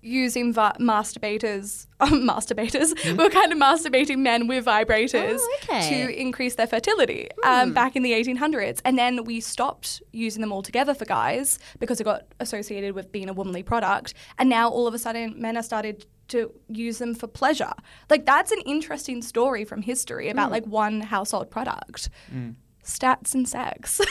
using 0.00 0.52
va- 0.52 0.76
masturbators, 0.78 1.86
um, 2.00 2.22
masturbators. 2.26 2.94
We 3.04 3.12
were 3.14 3.30
kind 3.30 3.52
of 3.52 3.58
masturbating 3.58 4.18
men 4.18 4.46
with 4.46 4.64
vibrators 4.64 5.38
Oh, 5.40 5.58
okay. 5.64 5.88
to 6.06 6.20
increase 6.20 6.54
their 6.54 6.68
fertility 6.68 7.28
um, 7.44 7.72
back 7.72 7.96
in 7.96 8.02
the 8.04 8.12
1800s. 8.12 8.80
And 8.84 8.96
then 8.96 9.24
we 9.24 9.40
stopped 9.40 10.00
using 10.12 10.40
them 10.40 10.52
altogether 10.52 10.94
for 10.94 11.04
guys 11.04 11.58
because 11.80 12.00
it 12.00 12.04
got 12.04 12.22
associated 12.38 12.94
with 12.94 13.10
being 13.10 13.28
a 13.28 13.32
womanly 13.32 13.62
product. 13.64 14.14
And 14.38 14.48
now 14.48 14.68
all 14.68 14.86
of 14.86 14.94
a 14.94 14.98
sudden, 14.98 15.34
men 15.40 15.56
are 15.56 15.62
started 15.64 16.06
to 16.28 16.52
use 16.68 16.98
them 16.98 17.14
for 17.14 17.26
pleasure. 17.26 17.72
Like 18.10 18.24
that's 18.26 18.52
an 18.52 18.60
interesting 18.66 19.22
story 19.22 19.64
from 19.64 19.82
history 19.82 20.28
about 20.28 20.50
like 20.52 20.64
one 20.66 21.00
household 21.00 21.50
product. 21.50 22.08
Stats 22.88 23.34
and 23.34 23.48
sex. 23.48 24.00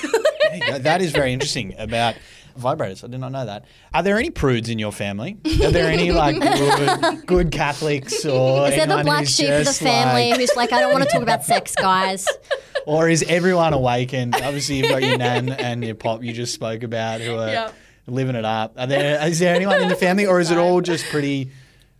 That 0.79 1.01
is 1.01 1.11
very 1.11 1.33
interesting 1.33 1.75
about 1.77 2.15
vibrators. 2.57 3.03
I 3.03 3.07
did 3.07 3.19
not 3.19 3.33
know 3.33 3.45
that. 3.45 3.65
Are 3.93 4.01
there 4.01 4.17
any 4.17 4.29
prudes 4.29 4.69
in 4.69 4.79
your 4.79 4.93
family? 4.93 5.37
Are 5.61 5.71
there 5.71 5.91
any 5.91 6.11
like 6.13 6.39
good, 6.39 7.25
good 7.25 7.51
Catholics 7.51 8.23
or 8.25 8.67
Is 8.69 8.75
there 8.75 8.87
the 8.87 9.03
black 9.03 9.27
sheep 9.27 9.49
of 9.49 9.65
the 9.65 9.73
family 9.73 10.29
like- 10.31 10.39
who's 10.39 10.55
like, 10.55 10.71
I 10.71 10.79
don't 10.79 10.93
want 10.93 11.03
to 11.03 11.09
talk 11.09 11.21
about 11.21 11.43
sex, 11.43 11.75
guys? 11.75 12.25
or 12.85 13.09
is 13.09 13.23
everyone 13.27 13.73
awakened? 13.73 14.35
Obviously, 14.35 14.77
you've 14.77 14.89
got 14.89 15.03
your 15.03 15.17
nan 15.17 15.49
and 15.49 15.83
your 15.83 15.95
pop 15.95 16.23
you 16.23 16.31
just 16.31 16.53
spoke 16.53 16.83
about 16.83 17.19
who 17.19 17.35
are 17.37 17.49
Yep. 17.49 17.73
living 18.07 18.35
it 18.37 18.45
up. 18.45 18.75
Are 18.77 18.87
there? 18.87 19.27
Is 19.27 19.39
there 19.39 19.53
anyone 19.53 19.81
in 19.81 19.89
the 19.89 19.95
family, 19.97 20.25
or 20.27 20.39
is 20.39 20.49
it 20.49 20.57
all 20.57 20.79
just 20.79 21.03
pretty, 21.07 21.51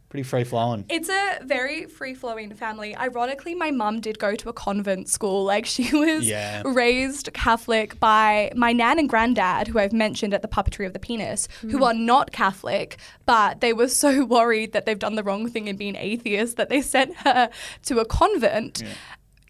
pretty 0.10 0.24
free 0.24 0.44
flowing? 0.44 0.86
It's 0.90 1.10
a 1.10 1.40
very 1.44 1.86
free 1.86 2.14
flowing 2.14 2.54
family. 2.54 2.96
Ironically, 2.96 3.56
my 3.56 3.72
mum 3.72 4.00
did 4.00 4.20
go 4.20 4.36
to 4.36 4.50
a 4.50 4.54
convent 4.54 5.10
school. 5.10 5.46
Like, 5.58 5.66
she 5.66 5.96
was 5.96 6.28
Yeah. 6.28 6.62
raised 6.66 7.32
Catholic 7.34 8.00
by 8.00 8.52
my 8.56 8.74
nan 8.74 9.00
and 9.00 9.08
granddad, 9.08 9.70
who 9.70 9.80
I've 9.80 9.94
mentioned 9.94 10.34
at 10.34 10.42
the 10.42 10.48
puppetry 10.48 10.86
of 10.86 10.94
the 10.94 11.00
penis, 11.00 11.48
who 11.62 11.68
mm-hmm. 11.68 11.84
are 11.84 11.94
not 11.94 12.32
Catholic, 12.32 12.98
but 13.26 13.62
they 13.62 13.72
were 13.72 13.88
so 13.88 14.26
worried 14.38 14.74
that 14.74 14.86
they've 14.86 15.00
done 15.00 15.16
the 15.16 15.24
wrong 15.24 15.50
thing 15.50 15.70
and 15.70 15.78
being 15.78 15.96
atheist 15.96 16.58
that 16.58 16.70
they 16.70 16.82
sent 16.96 17.16
her 17.18 17.50
to 17.84 18.00
a 18.00 18.06
convent. 18.06 18.84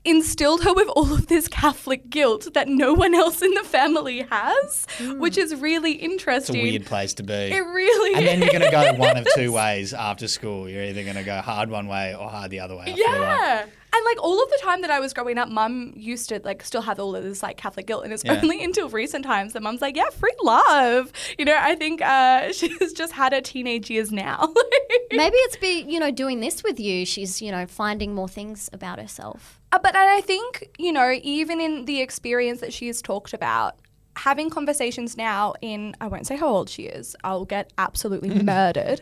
Instilled 0.08 0.64
her 0.64 0.74
with 0.74 0.88
all 0.90 1.14
of 1.14 1.28
this 1.28 1.48
Catholic 1.48 2.10
guilt 2.10 2.54
that 2.54 2.68
no 2.68 2.94
one 2.94 3.14
else 3.14 3.42
in 3.42 3.54
the 3.54 3.64
family 3.64 4.26
has, 4.30 4.88
hmm. 4.98 5.20
which 5.20 5.38
is 5.38 5.54
really 5.56 5.94
interesting. 5.94 6.56
It's 6.56 6.64
a 6.64 6.72
weird 6.72 6.86
place 6.86 7.14
to 7.16 7.24
be. 7.24 7.34
It 7.34 7.60
really 7.60 8.16
and 8.16 8.26
then 8.26 8.42
you're 8.42 8.52
going 8.52 8.62
to 8.62 8.72
go 8.72 8.94
one 8.98 9.18
of 9.18 9.28
two 9.36 9.52
ways 9.52 9.94
after 9.94 10.28
school. 10.28 10.70
You're 10.70 10.84
either 10.84 11.04
going 11.04 11.18
to 11.18 11.24
go 11.24 11.42
hard 11.42 11.70
one 11.70 11.88
way 11.88 12.16
or 12.16 12.30
hard 12.30 12.52
the 12.52 12.62
other 12.62 12.76
way. 12.76 12.86
I 12.88 13.20
like. 13.20 13.70
Yeah. 13.92 13.98
And 13.98 14.06
like 14.06 14.22
all 14.24 14.42
of 14.44 14.50
the 14.50 14.60
time 14.62 14.82
that 14.82 14.92
I 14.92 15.00
was 15.00 15.14
growing 15.14 15.38
up, 15.38 15.50
mum 15.50 15.94
used 15.96 16.30
to 16.30 16.40
like 16.44 16.64
still 16.64 16.82
have 16.84 17.00
all 17.00 17.16
of 17.16 17.24
this 17.24 17.42
like 17.42 17.58
Catholic 17.58 17.88
guilt. 17.88 18.04
And 18.04 18.14
it's 18.14 18.24
Yeah. 18.24 18.40
only 18.42 18.64
until 18.64 18.90
recent 18.90 19.26
times 19.26 19.54
that 19.54 19.64
mum's 19.64 19.82
like, 19.82 19.96
yeah, 19.96 20.10
free 20.12 20.36
love. 20.44 21.12
You 21.38 21.46
know, 21.46 21.58
I 21.60 21.76
think 21.76 22.02
uh, 22.02 22.52
she's 22.54 22.94
just 22.94 23.14
had 23.14 23.34
her 23.34 23.42
teenage 23.42 23.90
years 23.90 24.12
now. 24.12 24.54
Maybe 25.12 25.38
it's 25.38 25.58
be 25.58 25.84
you 25.88 26.00
know 26.00 26.12
doing 26.12 26.42
this 26.42 26.64
with 26.64 26.80
you. 26.80 27.06
She's 27.06 27.42
you 27.42 27.52
know 27.52 27.66
finding 27.66 28.14
more 28.14 28.28
things 28.28 28.70
about 28.74 29.00
herself. 29.00 29.60
Uh, 29.72 29.80
but 29.82 29.96
I 29.96 30.22
think, 30.22 30.70
you 30.78 30.94
know, 30.94 31.12
even 31.24 31.60
in 31.60 31.86
the 31.86 32.00
experience 32.02 32.62
that 32.62 32.72
she 32.72 32.88
has 32.88 33.02
talked 33.02 33.34
about, 33.34 33.76
having 34.16 34.50
conversations 34.50 35.18
now 35.18 35.54
in, 35.62 35.94
I 36.00 36.08
won't 36.08 36.26
say 36.26 36.38
how 36.38 36.48
old 36.48 36.70
she 36.70 36.84
is, 36.84 37.16
I'll 37.26 37.44
get 37.46 37.74
absolutely 37.78 38.30
murdered. 38.44 39.02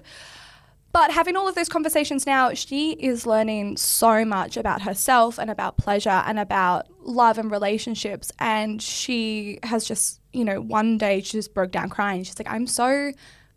But 0.95 1.11
having 1.11 1.35
all 1.35 1.45
of 1.45 1.55
those 1.55 1.67
conversations 1.67 2.25
now, 2.25 2.53
she 2.53 2.93
is 2.93 3.25
learning 3.25 3.75
so 3.75 4.23
much 4.23 4.55
about 4.55 4.83
herself 4.83 5.37
and 5.37 5.51
about 5.51 5.75
pleasure 5.75 6.23
and 6.25 6.39
about 6.39 6.87
love 7.01 7.37
and 7.37 7.51
relationships. 7.51 8.31
And 8.39 8.81
she 8.81 9.59
has 9.63 9.83
just, 9.85 10.21
you 10.31 10.45
know, 10.45 10.61
one 10.61 10.97
day 10.97 11.19
she 11.19 11.33
just 11.33 11.53
broke 11.53 11.71
down 11.73 11.89
crying. 11.89 12.23
She's 12.23 12.39
like, 12.39 12.49
I'm 12.49 12.65
so 12.65 13.11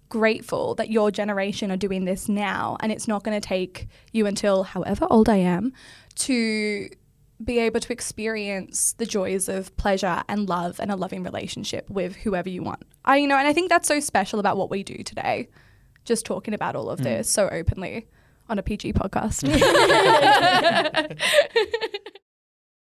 grateful 0.09 0.75
that 0.75 0.91
your 0.91 1.13
generation 1.13 1.71
are 1.71 1.77
doing 1.77 2.07
this 2.07 2.29
now. 2.29 2.77
And 2.81 2.91
it's 2.91 3.07
not 3.07 3.23
going 3.23 3.41
to 3.41 3.49
take 3.49 3.87
you 4.11 4.27
until 4.27 4.65
however 4.65 5.07
old 5.09 5.29
I 5.29 5.37
am 5.37 5.73
to 6.17 6.89
be 7.45 7.61
able 7.61 7.79
to 7.79 7.93
experience 7.93 8.95
the 8.95 9.07
joys 9.07 9.49
of 9.49 9.77
pleasure 9.77 10.25
and 10.29 10.49
love 10.49 10.81
and 10.81 10.91
a 10.91 10.97
loving 10.97 11.23
relationship 11.23 11.89
with 11.89 12.17
whoever 12.17 12.49
you 12.49 12.65
want. 12.65 12.83
I, 13.05 13.19
you 13.19 13.29
know, 13.29 13.37
and 13.37 13.47
I 13.47 13.53
think 13.53 13.69
that's 13.69 13.87
so 13.87 14.01
special 14.01 14.41
about 14.41 14.57
what 14.57 14.71
we 14.71 14.83
do 14.83 15.05
today 15.05 15.51
just 16.09 16.27
talking 16.27 16.55
about 16.55 16.75
all 16.75 16.91
of 16.91 16.99
mm. 16.99 17.05
this 17.05 17.31
so 17.31 17.49
openly 17.51 18.09
on 18.49 18.59
a 18.59 18.63
PG 18.63 18.95
podcast. 18.95 19.45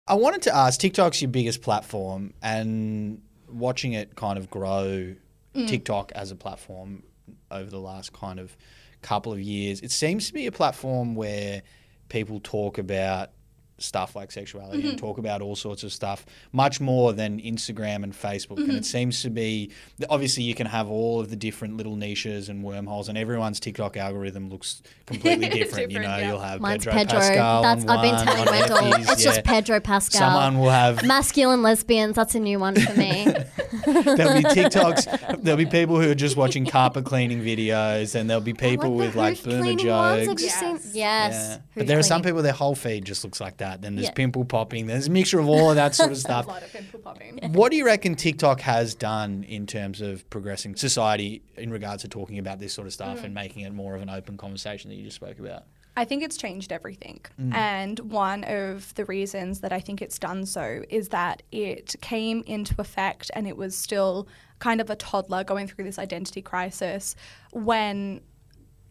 I 0.07 0.13
wanted 0.13 0.43
to 0.43 0.55
ask 0.55 0.79
TikTok's 0.79 1.21
your 1.21 1.31
biggest 1.31 1.63
platform, 1.63 2.33
and 2.41 3.21
watching 3.49 3.93
it 3.93 4.15
kind 4.15 4.37
of 4.37 4.49
grow 4.49 5.15
mm. 5.55 5.67
TikTok 5.67 6.11
as 6.13 6.31
a 6.31 6.35
platform 6.35 7.03
over 7.49 7.69
the 7.69 7.79
last 7.79 8.13
kind 8.13 8.39
of 8.39 8.55
couple 9.01 9.33
of 9.33 9.41
years, 9.41 9.81
it 9.81 9.91
seems 9.91 10.27
to 10.27 10.33
be 10.33 10.45
a 10.45 10.51
platform 10.51 11.15
where 11.15 11.63
people 12.09 12.39
talk 12.39 12.77
about 12.77 13.31
stuff 13.77 14.15
like 14.15 14.31
sexuality 14.31 14.81
and 14.81 14.89
mm-hmm. 14.91 14.97
talk 14.97 15.17
about 15.17 15.41
all 15.41 15.55
sorts 15.55 15.83
of 15.83 15.91
stuff 15.91 16.25
much 16.53 16.79
more 16.79 17.11
than 17.13 17.39
Instagram 17.41 18.03
and 18.03 18.13
Facebook. 18.13 18.57
And 18.57 18.69
it 18.69 18.73
mm-hmm. 18.73 18.81
seems 18.83 19.21
to 19.23 19.29
be 19.29 19.71
obviously 20.09 20.43
you 20.43 20.55
can 20.55 20.67
have 20.67 20.89
all 20.89 21.19
of 21.19 21.29
the 21.29 21.35
different 21.35 21.77
little 21.77 21.95
niches 21.95 22.49
and 22.49 22.63
wormholes, 22.63 23.09
and 23.09 23.17
everyone's 23.17 23.59
TikTok 23.59 23.97
algorithm 23.97 24.49
looks 24.49 24.81
completely 25.05 25.49
different. 25.63 25.91
you 25.91 25.99
know, 25.99 26.17
yeah. 26.17 26.29
you'll 26.29 26.39
have 26.39 26.61
Mine's 26.61 26.85
Pedro, 26.85 26.93
Pedro. 26.93 27.19
Pascal. 27.19 27.61
That's 27.63 27.85
on 27.85 27.89
I've 27.89 28.01
been 28.01 28.25
telling 28.25 28.47
on 28.47 28.53
Wendell. 28.53 28.77
Effie's, 28.77 29.09
It's 29.09 29.25
yeah. 29.25 29.31
just 29.31 29.45
Pedro 29.45 29.79
Pascal. 29.79 30.19
Someone 30.19 30.59
will 30.59 30.69
have 30.69 31.05
Masculine 31.05 31.61
lesbians. 31.61 32.15
That's 32.15 32.35
a 32.35 32.39
new 32.39 32.59
one 32.59 32.75
for 32.75 32.97
me. 32.97 33.25
there'll 33.85 34.35
be 34.35 34.43
TikToks. 34.43 35.43
There'll 35.43 35.57
be 35.57 35.65
people 35.65 35.99
who 35.99 36.09
are 36.09 36.15
just 36.15 36.37
watching 36.37 36.65
carpet 36.65 37.05
cleaning 37.05 37.41
videos, 37.41 38.15
and 38.15 38.29
there'll 38.29 38.41
be 38.41 38.53
people 38.53 38.91
the 38.91 38.97
with 38.97 39.15
like 39.15 39.37
hoof 39.37 39.45
boomer 39.45 39.61
cleaning 39.61 39.87
ones, 39.87 40.21
I've 40.21 40.27
jokes. 40.27 40.41
just 40.43 40.59
seen- 40.59 40.75
Yes. 40.75 40.93
yes. 40.95 41.33
Yeah. 41.33 41.57
But 41.75 41.87
there 41.87 41.99
are 41.99 42.03
some 42.03 42.21
people 42.21 42.41
their 42.41 42.53
whole 42.53 42.75
feed 42.75 43.05
just 43.05 43.23
looks 43.23 43.41
like 43.41 43.57
that. 43.57 43.64
Then 43.81 43.95
there's 43.95 44.07
Yeah. 44.07 44.13
pimple 44.13 44.45
popping. 44.45 44.87
There's 44.87 45.07
a 45.07 45.11
mixture 45.11 45.39
of 45.39 45.47
all 45.47 45.69
of 45.69 45.75
that 45.75 45.95
sort 45.95 46.11
of 46.11 46.17
a 46.17 46.19
stuff. 46.19 46.47
lot 46.47 46.63
of 46.63 46.71
pimple 46.71 46.99
popping. 46.99 47.39
What 47.53 47.71
do 47.71 47.77
you 47.77 47.85
reckon 47.85 48.15
TikTok 48.15 48.61
has 48.61 48.95
done 48.95 49.43
in 49.43 49.65
terms 49.67 50.01
of 50.01 50.29
progressing 50.29 50.75
society 50.75 51.41
in 51.57 51.71
regards 51.71 52.01
to 52.03 52.07
talking 52.07 52.37
about 52.39 52.59
this 52.59 52.73
sort 52.73 52.87
of 52.87 52.93
stuff 52.93 53.19
Mm. 53.19 53.23
and 53.25 53.33
making 53.33 53.63
it 53.63 53.73
more 53.73 53.95
of 53.95 54.01
an 54.01 54.09
open 54.09 54.37
conversation 54.37 54.89
that 54.89 54.95
you 54.95 55.03
just 55.03 55.15
spoke 55.17 55.39
about? 55.39 55.63
I 55.97 56.03
think 56.03 56.23
it's 56.23 56.35
changed 56.35 56.73
everything. 56.73 57.21
And 57.53 57.97
one 57.99 58.43
of 58.43 58.93
the 58.95 59.05
reasons 59.05 59.61
that 59.61 59.71
I 59.71 59.79
think 59.79 60.01
it's 60.01 60.19
done 60.19 60.45
so 60.45 60.83
is 60.89 61.07
that 61.09 61.41
it 61.53 61.95
came 62.01 62.43
into 62.45 62.75
effect 62.79 63.31
and 63.33 63.47
it 63.47 63.55
was 63.55 63.77
still 63.77 64.27
kind 64.59 64.81
of 64.81 64.89
a 64.89 64.97
toddler 64.97 65.45
going 65.45 65.67
through 65.67 65.85
this 65.85 65.97
identity 65.97 66.41
crisis 66.41 67.15
when, 67.53 68.19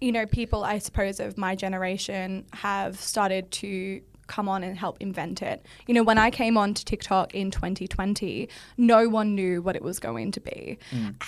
you 0.01 0.13
know, 0.13 0.25
people, 0.25 0.65
I 0.65 0.79
suppose, 0.79 1.21
of 1.21 1.37
my 1.37 1.55
generation 1.55 2.47
have 2.55 2.99
started 2.99 3.51
to 3.53 4.01
come 4.27 4.49
on 4.49 4.63
and 4.63 4.77
help 4.77 4.97
invent 5.01 5.43
it. 5.43 5.65
You 5.87 5.95
know, 5.95 6.03
when 6.03 6.19
I 6.19 6.31
came 6.31 6.57
on 6.57 6.75
to 6.75 6.85
TikTok 6.85 7.35
in 7.35 7.51
2020, 7.51 8.49
no 8.77 9.09
one 9.09 9.35
knew 9.35 9.63
what 9.63 9.77
it 9.77 9.83
was 9.83 9.99
going 9.99 10.33
to 10.33 10.41
be. 10.41 10.79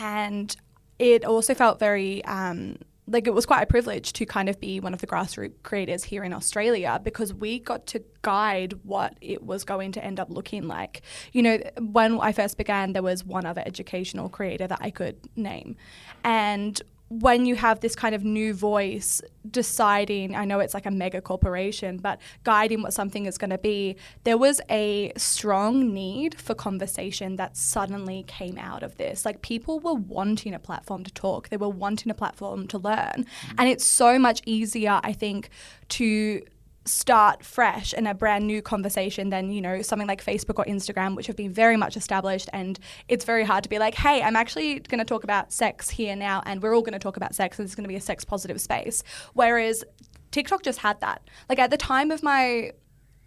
And 0.00 0.56
it 0.98 1.24
also 1.24 1.54
felt 1.54 1.78
very 1.78 2.24
um, 2.24 2.76
like 3.08 3.26
it 3.26 3.34
was 3.34 3.46
quite 3.46 3.62
a 3.62 3.66
privilege 3.66 4.12
to 4.14 4.26
kind 4.26 4.48
of 4.48 4.58
be 4.60 4.80
one 4.80 4.92
of 4.92 5.00
the 5.00 5.06
grassroots 5.06 5.62
creators 5.62 6.04
here 6.04 6.24
in 6.24 6.32
Australia 6.32 7.00
because 7.02 7.32
we 7.32 7.58
got 7.58 7.86
to 7.86 8.02
guide 8.22 8.74
what 8.82 9.16
it 9.20 9.44
was 9.44 9.64
going 9.64 9.92
to 9.92 10.04
end 10.04 10.18
up 10.18 10.28
looking 10.28 10.66
like. 10.66 11.02
You 11.32 11.42
know, 11.42 11.58
when 11.78 12.20
I 12.20 12.32
first 12.32 12.56
began, 12.56 12.92
there 12.92 13.02
was 13.02 13.24
one 13.24 13.46
other 13.46 13.62
educational 13.64 14.28
creator 14.28 14.66
that 14.66 14.78
I 14.80 14.90
could 14.90 15.16
name. 15.36 15.76
And 16.24 16.80
when 17.08 17.46
you 17.46 17.54
have 17.54 17.80
this 17.80 17.94
kind 17.94 18.14
of 18.14 18.24
new 18.24 18.52
voice 18.52 19.22
deciding, 19.48 20.34
I 20.34 20.44
know 20.44 20.58
it's 20.58 20.74
like 20.74 20.86
a 20.86 20.90
mega 20.90 21.20
corporation, 21.20 21.98
but 21.98 22.20
guiding 22.42 22.82
what 22.82 22.92
something 22.92 23.26
is 23.26 23.38
going 23.38 23.50
to 23.50 23.58
be, 23.58 23.96
there 24.24 24.36
was 24.36 24.60
a 24.68 25.12
strong 25.16 25.94
need 25.94 26.40
for 26.40 26.54
conversation 26.54 27.36
that 27.36 27.56
suddenly 27.56 28.24
came 28.26 28.58
out 28.58 28.82
of 28.82 28.96
this. 28.96 29.24
Like 29.24 29.42
people 29.42 29.78
were 29.78 29.94
wanting 29.94 30.52
a 30.52 30.58
platform 30.58 31.04
to 31.04 31.12
talk, 31.12 31.48
they 31.48 31.56
were 31.56 31.68
wanting 31.68 32.10
a 32.10 32.14
platform 32.14 32.66
to 32.68 32.78
learn. 32.78 33.24
Mm. 33.24 33.54
And 33.58 33.68
it's 33.68 33.86
so 33.86 34.18
much 34.18 34.42
easier, 34.44 35.00
I 35.04 35.12
think, 35.12 35.50
to 35.90 36.42
start 36.86 37.44
fresh 37.44 37.92
in 37.92 38.06
a 38.06 38.14
brand 38.14 38.46
new 38.46 38.62
conversation 38.62 39.30
than 39.30 39.50
you 39.50 39.60
know 39.60 39.82
something 39.82 40.08
like 40.08 40.24
Facebook 40.24 40.58
or 40.58 40.64
Instagram 40.64 41.16
which 41.16 41.26
have 41.26 41.36
been 41.36 41.52
very 41.52 41.76
much 41.76 41.96
established. 41.96 42.48
And 42.52 42.78
it's 43.08 43.24
very 43.24 43.44
hard 43.44 43.64
to 43.64 43.68
be 43.68 43.78
like 43.78 43.94
hey 43.94 44.22
I'm 44.22 44.36
actually 44.36 44.80
going 44.80 44.98
to 44.98 45.04
talk 45.04 45.24
about 45.24 45.52
sex 45.52 45.90
here 45.90 46.16
now 46.16 46.42
and 46.46 46.62
we're 46.62 46.74
all 46.74 46.82
going 46.82 46.92
to 46.92 46.98
talk 46.98 47.16
about 47.16 47.34
sex 47.34 47.58
and 47.58 47.66
it's 47.66 47.74
going 47.74 47.84
to 47.84 47.88
be 47.88 47.96
a 47.96 48.00
sex 48.00 48.24
positive 48.24 48.60
space. 48.60 49.02
Whereas 49.34 49.84
TikTok 50.30 50.62
just 50.62 50.78
had 50.78 51.00
that. 51.00 51.28
Like 51.48 51.58
at 51.58 51.70
the 51.70 51.76
time 51.76 52.10
of 52.10 52.22
my 52.22 52.72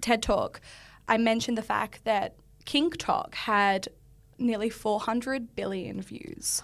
TED 0.01 0.23
talk 0.23 0.61
I 1.07 1.17
mentioned 1.17 1.57
the 1.57 1.63
fact 1.63 2.05
that 2.05 2.35
KinkTok 2.65 3.33
had 3.33 3.87
nearly 4.37 4.69
400 4.69 5.55
billion 5.55 6.01
views 6.01 6.61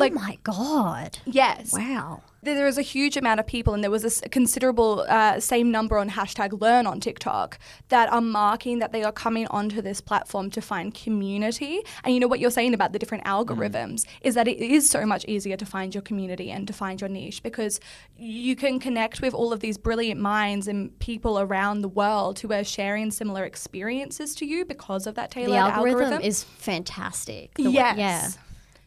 Oh 0.00 0.10
my 0.10 0.38
god! 0.42 1.18
yes 1.24 1.72
Wow. 1.72 2.22
there 2.42 2.64
was 2.64 2.76
a 2.78 2.82
huge 2.82 3.16
amount 3.16 3.38
of 3.40 3.46
people, 3.46 3.72
and 3.74 3.84
there 3.84 3.90
was 3.90 4.04
a 4.22 4.28
considerable 4.28 5.04
uh, 5.08 5.38
same 5.38 5.70
number 5.70 5.96
on 5.98 6.10
hashtag 6.10 6.60
Learn 6.60 6.86
on 6.86 6.98
TikTok 7.00 7.58
that 7.88 8.12
are 8.12 8.20
marking 8.20 8.80
that 8.80 8.90
they 8.92 9.04
are 9.04 9.12
coming 9.12 9.46
onto 9.48 9.80
this 9.80 10.00
platform 10.00 10.50
to 10.50 10.60
find 10.60 10.92
community. 10.92 11.80
And 12.02 12.12
you 12.14 12.18
know 12.20 12.26
what 12.26 12.40
you're 12.40 12.50
saying 12.50 12.74
about 12.74 12.92
the 12.92 12.98
different 12.98 13.24
algorithms 13.24 14.04
is 14.22 14.34
that 14.34 14.48
it 14.48 14.58
is 14.58 14.90
so 14.90 15.06
much 15.06 15.24
easier 15.26 15.56
to 15.56 15.64
find 15.66 15.94
your 15.94 16.02
community 16.02 16.50
and 16.50 16.66
to 16.66 16.72
find 16.72 17.00
your 17.00 17.08
niche 17.08 17.42
because 17.44 17.78
you 18.16 18.56
can 18.56 18.80
connect 18.80 19.20
with 19.22 19.34
all 19.34 19.52
of 19.52 19.60
these 19.60 19.78
brilliant 19.78 20.20
minds 20.20 20.66
and 20.66 20.98
people 20.98 21.38
around 21.38 21.82
the 21.82 21.88
world 21.88 22.40
who 22.40 22.52
are 22.52 22.64
sharing 22.64 23.10
similar 23.12 23.44
experiences 23.44 24.34
to 24.36 24.46
you 24.46 24.64
because 24.64 25.06
of 25.06 25.14
that 25.14 25.30
tailored 25.30 25.52
The 25.52 25.56
algorithm, 25.58 26.02
algorithm. 26.02 26.22
is 26.22 26.42
fantastic. 26.42 27.54
The 27.54 27.64
way- 27.64 27.72
yes. 27.74 27.96
yeah. 27.98 28.28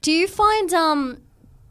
Do 0.06 0.12
you 0.12 0.28
find 0.28 0.72
um 0.72 1.24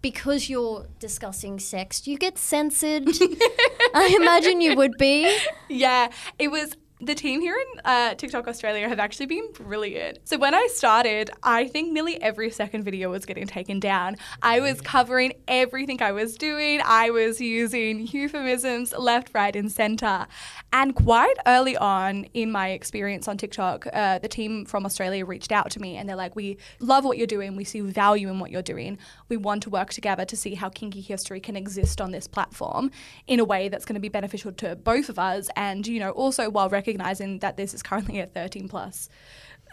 because 0.03 0.51
you're 0.51 0.89
discussing 0.99 1.61
sex, 1.61 2.01
do 2.01 2.11
you 2.11 2.19
get 2.19 2.37
censored? 2.37 3.07
I 3.95 4.17
imagine 4.21 4.61
you 4.61 4.75
would 4.75 4.99
be. 4.99 5.39
Yeah, 5.69 6.11
it 6.37 6.49
was 6.49 6.77
the 7.05 7.15
team 7.15 7.41
here 7.41 7.57
in 7.57 7.81
uh, 7.85 8.15
TikTok 8.15 8.49
Australia 8.49 8.89
have 8.89 8.99
actually 8.99 9.27
been 9.27 9.53
brilliant. 9.53 10.21
So 10.25 10.39
when 10.39 10.55
I 10.55 10.69
started, 10.73 11.31
I 11.43 11.69
think 11.69 11.93
nearly 11.93 12.21
every 12.23 12.51
second 12.51 12.85
video 12.85 13.11
was 13.11 13.27
getting 13.27 13.47
taken 13.47 13.79
down. 13.79 14.17
I 14.43 14.61
was 14.61 14.81
covering 14.81 15.35
everything 15.47 16.03
I 16.03 16.13
was 16.13 16.37
doing. 16.37 16.81
I 16.85 17.11
was 17.11 17.41
using 17.41 18.07
euphemisms 18.07 18.95
left, 18.97 19.31
right, 19.35 19.55
and 19.55 19.71
center. 19.71 20.27
And 20.73 20.95
quite 20.95 21.37
early 21.47 21.77
on 21.77 22.25
in 22.33 22.51
my 22.51 22.71
experience 22.71 23.29
on 23.29 23.37
TikTok, 23.37 23.87
uh, 23.93 24.19
the 24.19 24.29
team 24.29 24.65
from 24.65 24.87
Australia 24.87 25.27
reached 25.27 25.53
out 25.53 25.71
to 25.73 25.81
me 25.81 25.97
and 25.97 26.09
they're 26.09 26.17
like, 26.17 26.35
"We 26.35 26.57
love 26.81 27.05
what 27.05 27.19
you're 27.19 27.27
doing. 27.27 27.55
We 27.55 27.65
see 27.65 27.81
value 27.81 28.29
in 28.29 28.39
what 28.39 28.51
you're 28.51 28.63
doing. 28.63 28.99
We 29.29 29.37
want 29.37 29.63
to 29.65 29.71
work 29.71 29.91
together 29.91 30.25
to 30.25 30.37
see 30.37 30.55
how 30.55 30.71
kinky 30.71 31.01
history 31.01 31.41
can 31.41 31.57
exist 31.57 32.01
on 32.01 32.13
this 32.13 32.27
platform 32.27 32.91
in 33.27 33.41
a 33.41 33.45
way 33.45 33.69
that's 33.69 33.85
going 33.85 33.95
to 33.95 34.01
be 34.01 34.09
beneficial 34.09 34.53
to 34.53 34.75
both 34.75 35.09
of 35.09 35.19
us, 35.19 35.51
and 35.55 35.87
you 35.87 36.01
know, 36.01 36.11
also 36.11 36.49
while 36.49 36.69
recognizing 36.69 36.94
that 36.99 37.57
this 37.57 37.75
is 37.75 37.83
currently 37.83 38.21
a 38.21 38.27
13 38.27 38.69
plus 38.69 39.09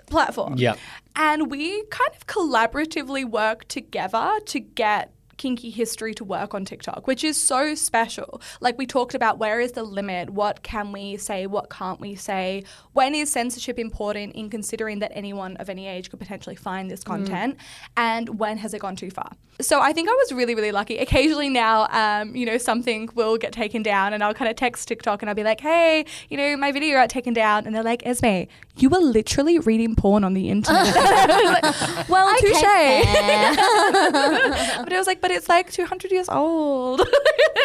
platform. 0.07 0.55
Yep. 0.57 0.77
And 1.15 1.49
we 1.49 1.84
kind 1.86 2.12
of 2.15 2.27
collaboratively 2.27 3.25
work 3.25 3.67
together 3.67 4.31
to 4.45 4.60
get 4.60 5.13
kinky 5.41 5.71
history 5.71 6.13
to 6.13 6.23
work 6.23 6.54
on 6.54 6.63
TikTok, 6.63 7.08
which 7.08 7.23
is 7.23 7.41
so 7.41 7.73
special. 7.73 8.39
Like 8.60 8.77
we 8.77 8.86
talked 8.86 9.15
about 9.15 9.39
where 9.39 9.60
is 9.60 9.71
the 9.71 9.82
limit? 9.82 10.30
What 10.30 10.62
can 10.62 10.91
we 10.91 11.17
say? 11.17 11.47
What 11.47 11.71
can't 11.71 11.99
we 11.99 12.13
say? 12.13 12.63
When 12.93 13.15
is 13.15 13.32
censorship 13.32 13.80
important 13.80 14.36
in 14.36 14.51
considering 14.51 14.99
that 14.99 15.12
anyone 15.15 15.58
of 15.58 15.67
any 15.67 15.88
age 15.88 16.12
could 16.12 16.19
potentially 16.19 16.56
find 16.56 16.91
this 16.91 17.04
content? 17.04 17.58
And 17.97 18.38
when 18.38 18.60
has 18.60 18.75
it 18.75 18.82
gone 18.82 18.95
too 18.95 19.10
far? 19.10 19.32
So 19.60 19.80
I 19.80 19.93
think 19.93 20.10
I 20.10 20.13
was 20.13 20.32
really, 20.32 20.54
really 20.54 20.71
lucky. 20.71 20.99
Occasionally 20.99 21.49
now, 21.49 21.88
um, 21.89 22.36
you 22.36 22.45
know, 22.45 22.58
something 22.58 23.10
will 23.15 23.38
get 23.38 23.51
taken 23.51 23.84
down 23.84 24.13
and 24.13 24.23
I'll 24.23 24.34
kind 24.34 24.49
of 24.49 24.56
text 24.56 24.88
TikTok 24.88 25.21
and 25.23 25.30
I'll 25.30 25.36
be 25.36 25.43
like, 25.43 25.60
hey, 25.60 26.06
you 26.30 26.38
know, 26.38 26.56
my 26.56 26.71
video 26.71 26.97
got 26.97 27.10
taken 27.10 27.34
down. 27.34 27.65
And 27.65 27.75
they're 27.75 27.84
like, 27.84 28.04
Esmé, 28.04 28.47
you 28.77 28.89
were 28.89 28.99
literally 28.99 29.60
reading 29.60 29.95
porn 29.95 30.23
on 30.23 30.36
the 30.36 30.49
internet. 30.49 30.95
Like, 31.51 32.10
well, 32.10 32.32
touche. 32.39 32.62
but 34.84 34.91
it 34.91 34.97
was 34.97 35.08
like, 35.08 35.21
but 35.21 35.31
it's 35.32 35.50
like 35.50 35.72
200 35.72 36.12
years 36.12 36.30
old. 36.30 37.00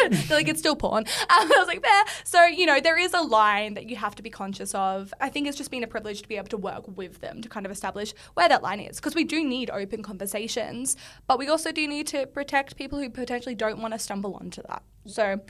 They're 0.09 0.37
like, 0.37 0.47
it's 0.47 0.59
still 0.59 0.75
porn. 0.75 1.03
Um, 1.03 1.05
I 1.29 1.55
was 1.57 1.67
like, 1.67 1.81
fair. 1.81 2.03
So, 2.23 2.45
you 2.45 2.65
know, 2.65 2.79
there 2.79 2.97
is 2.97 3.13
a 3.13 3.21
line 3.21 3.73
that 3.73 3.89
you 3.89 3.95
have 3.95 4.15
to 4.15 4.23
be 4.23 4.29
conscious 4.29 4.73
of. 4.73 5.13
I 5.19 5.29
think 5.29 5.47
it's 5.47 5.57
just 5.57 5.71
been 5.71 5.83
a 5.83 5.87
privilege 5.87 6.21
to 6.21 6.27
be 6.27 6.37
able 6.37 6.49
to 6.49 6.57
work 6.57 6.85
with 6.97 7.19
them 7.21 7.41
to 7.41 7.49
kind 7.49 7.65
of 7.65 7.71
establish 7.71 8.13
where 8.35 8.47
that 8.49 8.63
line 8.63 8.79
is. 8.79 8.97
Because 8.97 9.15
we 9.15 9.23
do 9.23 9.43
need 9.43 9.69
open 9.69 10.03
conversations, 10.03 10.95
but 11.27 11.39
we 11.39 11.47
also 11.47 11.71
do 11.71 11.87
need 11.87 12.07
to 12.07 12.25
protect 12.27 12.77
people 12.77 12.99
who 12.99 13.09
potentially 13.09 13.55
don't 13.55 13.79
want 13.81 13.93
to 13.93 13.99
stumble 13.99 14.35
onto 14.35 14.61
that. 14.69 14.83
So, 15.05 15.41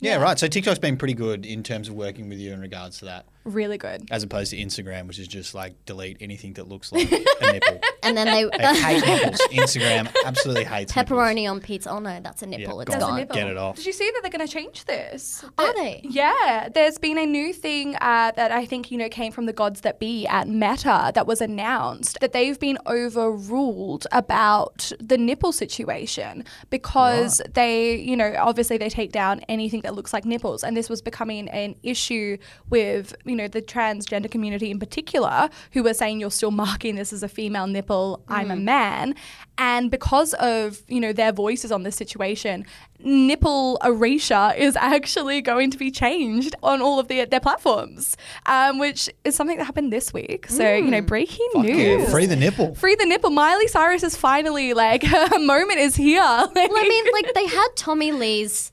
Yeah, 0.00 0.16
right. 0.16 0.38
So 0.38 0.46
TikTok's 0.46 0.78
been 0.78 0.96
pretty 0.96 1.14
good 1.14 1.46
in 1.46 1.62
terms 1.62 1.88
of 1.88 1.94
working 1.94 2.28
with 2.28 2.38
you 2.38 2.52
in 2.52 2.60
regards 2.60 2.98
to 2.98 3.06
that, 3.06 3.26
really 3.44 3.78
good. 3.78 4.08
as 4.10 4.22
opposed 4.22 4.50
to 4.50 4.56
Instagram, 4.58 5.06
which 5.06 5.18
is 5.18 5.28
just 5.28 5.54
like 5.54 5.74
delete 5.86 6.16
anything 6.20 6.54
that 6.54 6.68
looks 6.68 6.90
like 6.92 7.10
a 7.12 7.18
nipple. 7.52 7.80
And 8.02 8.16
then 8.16 8.26
they 8.26 8.44
They 8.58 8.80
hate 8.80 9.06
nipples. 9.06 9.40
Instagram 9.50 10.12
absolutely 10.24 10.64
hates 10.64 10.94
nipples. 10.94 11.18
pepperoni 11.18 11.50
on 11.50 11.60
pizza. 11.60 11.90
Oh 11.90 11.98
no, 11.98 12.20
that's 12.20 12.42
a 12.42 12.46
nipple. 12.46 12.80
it's 12.80 12.90
gone. 12.90 12.98
There's 12.98 13.02
a 13.02 13.10
gone. 13.10 13.16
nipple. 13.20 13.36
Get 13.36 13.46
it 13.48 13.56
off. 13.56 13.76
Did 13.76 13.86
you 13.86 13.92
see 13.92 14.10
that 14.10 14.20
they're 14.22 14.30
going 14.30 14.46
to 14.46 14.52
change 14.52 14.84
this? 14.84 15.44
Are 15.58 15.66
That- 15.66 15.76
they? 15.76 16.00
Yeah, 16.08 16.68
there's 16.74 16.98
been 16.98 17.18
a 17.18 17.26
new 17.26 17.52
thing 17.52 17.96
uh, 17.96 18.32
that 18.36 18.50
I 18.52 18.66
think 18.66 18.90
you 18.90 18.98
know 18.98 19.08
came 19.08 19.32
from 19.32 19.46
the 19.46 19.52
gods 19.52 19.82
that 19.82 19.98
be 19.98 20.26
at 20.26 20.48
Meta 20.48 21.12
that 21.14 21.26
was 21.26 21.40
announced 21.40 22.18
that 22.20 22.32
they've 22.32 22.58
been 22.58 22.78
overruled 22.86 24.06
about 24.12 24.92
the 25.00 25.16
nipple 25.18 25.52
situation 25.52 26.44
because 26.70 27.40
they, 27.52 27.96
you 27.96 28.16
know, 28.16 28.34
obviously 28.38 28.76
they 28.78 28.88
take 28.88 29.12
down 29.12 29.40
anything 29.48 29.80
that 29.82 29.94
looks 29.94 30.12
like 30.12 30.24
nipples, 30.24 30.62
and 30.64 30.76
this 30.76 30.88
was 30.88 31.02
becoming 31.02 31.48
an 31.48 31.74
issue 31.82 32.36
with 32.70 33.14
you 33.24 33.33
know 33.34 33.48
the 33.48 33.62
transgender 33.62 34.30
community 34.30 34.70
in 34.70 34.78
particular, 34.78 35.48
who 35.72 35.82
were 35.82 35.94
saying 35.94 36.20
you're 36.20 36.30
still 36.30 36.50
marking 36.50 36.96
this 36.96 37.12
as 37.12 37.22
a 37.22 37.28
female 37.28 37.66
nipple, 37.66 38.22
I'm 38.28 38.50
a 38.50 38.56
man, 38.56 39.14
and 39.58 39.90
because 39.90 40.34
of 40.34 40.82
you 40.88 41.00
know 41.00 41.12
their 41.12 41.32
voices 41.32 41.70
on 41.72 41.82
this 41.82 41.96
situation, 41.96 42.64
nipple 43.04 43.78
erasure 43.84 44.52
is 44.56 44.76
actually 44.76 45.40
going 45.42 45.70
to 45.70 45.78
be 45.78 45.90
changed 45.90 46.54
on 46.62 46.80
all 46.80 46.98
of 46.98 47.08
their, 47.08 47.26
their 47.26 47.40
platforms, 47.40 48.16
um, 48.46 48.78
which 48.78 49.10
is 49.24 49.34
something 49.34 49.58
that 49.58 49.64
happened 49.64 49.92
this 49.92 50.12
week. 50.12 50.46
So, 50.48 50.74
you 50.74 50.90
know, 50.90 51.00
breaking 51.02 51.48
Fuck 51.52 51.64
news. 51.64 52.02
yeah, 52.02 52.10
free 52.10 52.26
the 52.26 52.36
nipple. 52.36 52.74
Free 52.74 52.94
the 52.94 53.06
nipple. 53.06 53.30
Miley 53.30 53.68
Cyrus 53.68 54.02
is 54.02 54.16
finally 54.16 54.74
like, 54.74 55.02
her 55.04 55.38
moment 55.38 55.78
is 55.80 55.94
here. 55.94 56.20
Like, 56.22 56.70
Well, 56.70 56.84
I 56.84 56.88
mean, 56.88 57.04
like 57.12 57.34
they 57.34 57.46
had 57.46 57.68
Tommy 57.76 58.12
Lee's 58.12 58.72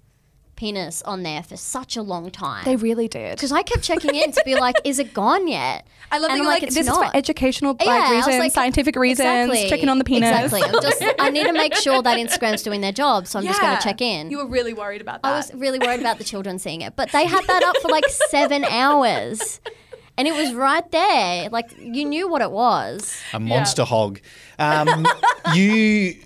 penis 0.62 1.02
on 1.02 1.24
there 1.24 1.42
for 1.42 1.58
such 1.58 1.98
a 1.98 2.04
long 2.04 2.30
time. 2.30 2.64
they 2.66 2.76
really 2.76 3.08
did. 3.08 3.36
because 3.36 3.52
I 3.52 3.64
kept 3.64 3.82
checking 3.84 4.14
in 4.14 4.32
to 4.32 4.44
be 4.46 4.54
like, 4.54 4.76
is 4.84 5.00
it 5.00 5.12
gone 5.12 5.48
yet? 5.48 5.88
I 6.12 6.20
love 6.20 6.30
And 6.30 6.30
that 6.30 6.32
I'm 6.34 6.38
you're 6.44 6.46
like, 6.46 6.62
it's 6.62 6.76
this 6.76 6.82
is 6.82 6.94
not. 6.94 7.10
for 7.10 7.18
educational 7.18 7.72
like, 7.80 7.88
Yeah, 7.88 7.94
I 7.94 8.10
was 8.18 8.28
reasons, 8.28 8.40
like, 8.40 8.52
scientific 8.52 8.96
reasons, 8.96 9.26
exactly, 9.26 9.68
checking 9.70 9.90
on 9.90 9.98
the 9.98 10.04
penis. 10.04 10.30
Exactly. 10.30 10.62
I'm 10.62 10.80
just, 10.80 11.04
I 11.20 11.32
need 11.32 11.46
to 11.48 11.54
make 11.54 11.74
sure 11.74 12.04
that 12.04 12.16
Instagram's 12.20 12.62
doing 12.62 12.82
their 12.82 12.92
job, 12.92 13.26
so 13.26 13.40
I'm 13.40 13.46
just 13.46 13.60
going 13.60 13.76
to 13.76 13.82
check 13.84 14.02
in. 14.02 14.30
You 14.30 14.38
were 14.38 14.46
really 14.48 14.74
worried 14.74 15.02
about 15.02 15.24
that. 15.24 15.34
I 15.34 15.36
was 15.38 15.52
really 15.56 15.80
worried 15.80 16.00
about 16.00 16.20
the 16.20 16.24
children 16.24 16.60
seeing 16.60 16.82
it, 16.82 16.96
but 16.96 17.12
they 17.12 17.26
had 17.26 17.44
that 17.48 17.64
up 17.64 17.78
for 17.78 17.88
like 17.88 18.08
seven 18.08 18.64
hours. 18.66 19.60
And 20.16 20.28
it 20.28 20.34
was 20.36 20.54
right 20.54 20.88
there. 20.92 21.50
Like, 21.50 21.72
you 21.80 22.06
knew 22.06 22.28
what 22.30 22.44
it 22.44 22.52
was. 22.52 23.20
A 23.34 23.40
monster 23.40 23.84
hog. 23.84 24.20
Um, 24.60 25.08
you 25.56 26.18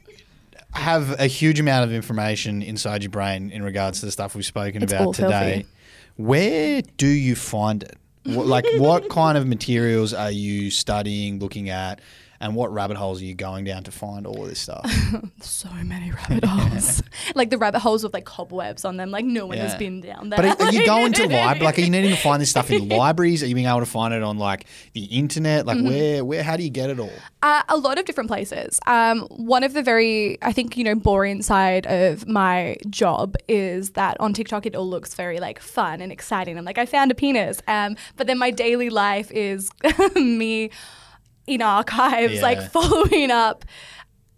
have 0.75 1.19
a 1.19 1.27
huge 1.27 1.59
amount 1.59 1.85
of 1.85 1.93
information 1.93 2.61
inside 2.61 3.03
your 3.03 3.09
brain 3.09 3.51
in 3.51 3.63
regards 3.63 3.99
to 4.01 4.05
the 4.05 4.11
stuff 4.11 4.35
we've 4.35 4.45
spoken 4.45 4.83
It's 4.83 4.91
about 4.91 5.15
today. 5.15 5.65
Where 6.17 6.81
do 6.97 7.07
you 7.07 7.35
find 7.35 7.83
it? 7.83 7.97
Like, 8.25 8.65
what 8.77 9.09
kind 9.09 9.37
of 9.37 9.47
materials 9.47 10.13
are 10.13 10.31
you 10.31 10.71
studying, 10.71 11.39
looking 11.39 11.69
at, 11.69 12.01
and 12.39 12.55
what 12.55 12.73
rabbit 12.73 12.97
holes 12.97 13.21
are 13.21 13.25
you 13.25 13.33
going 13.33 13.65
down 13.65 13.83
to 13.83 13.91
find 13.91 14.27
all 14.27 14.43
of 14.43 14.49
this 14.49 14.59
stuff? 14.59 14.91
So 15.41 15.69
many 15.69 16.11
rabbit 16.11 16.43
holes. 16.43 17.03
like 17.35 17.49
the 17.49 17.57
rabbit 17.57 17.79
holes 17.79 18.03
with 18.03 18.13
like 18.13 18.25
cobwebs 18.25 18.83
on 18.83 18.97
them. 18.97 19.11
Like 19.11 19.25
no 19.25 19.45
one 19.45 19.57
has 19.57 19.75
been 19.75 20.01
down 20.01 20.29
there. 20.29 20.37
But 20.37 20.59
are, 20.59 20.65
are 20.65 20.71
you 20.71 20.85
going 20.85 21.13
to 21.13 21.23
library? 21.23 21.59
Like, 21.65 21.77
are 21.77 21.81
you 21.81 21.89
needing 21.89 22.11
to 22.11 22.17
find 22.17 22.41
this 22.41 22.49
stuff 22.49 22.69
in 22.69 22.89
libraries? 22.89 23.41
Are 23.41 23.47
you 23.47 23.55
being 23.55 23.67
able 23.67 23.79
to 23.79 23.85
find 23.85 24.13
it 24.13 24.21
on 24.21 24.37
like 24.37 24.65
the 24.93 25.05
internet? 25.05 25.65
Like, 25.65 25.83
where, 25.83 26.23
where, 26.23 26.43
how 26.43 26.57
do 26.57 26.63
you 26.63 26.69
get 26.69 26.89
it 26.89 26.99
all? 26.99 27.11
Uh, 27.41 27.63
a 27.69 27.77
lot 27.77 27.97
of 27.97 28.05
different 28.05 28.29
places. 28.29 28.79
Um, 28.85 29.21
one 29.29 29.63
of 29.63 29.73
the 29.73 29.81
very, 29.81 30.37
I 30.41 30.51
think, 30.51 30.77
you 30.77 30.83
know, 30.83 30.95
boring 30.95 31.41
side 31.41 31.87
of 31.87 32.27
my 32.27 32.77
job 32.89 33.35
is 33.47 33.91
that 33.91 34.19
on 34.19 34.33
TikTok 34.33 34.65
it 34.65 34.75
all 34.75 34.87
looks 34.87 35.13
very 35.15 35.39
like 35.39 35.59
fun 35.59 36.01
and 36.01 36.11
exciting. 36.11 36.57
I'm 36.57 36.65
like, 36.65 36.77
I 36.77 36.85
found 36.85 37.11
a 37.11 37.15
penis. 37.15 37.61
Um, 37.67 37.95
but 38.15 38.27
then 38.27 38.37
my 38.37 38.51
daily 38.51 38.89
life 38.89 39.31
is 39.31 39.69
me 40.15 40.69
in 41.47 41.61
archives, 41.61 42.35
Yeah. 42.35 42.41
like 42.41 42.71
following 42.71 43.31
up 43.31 43.65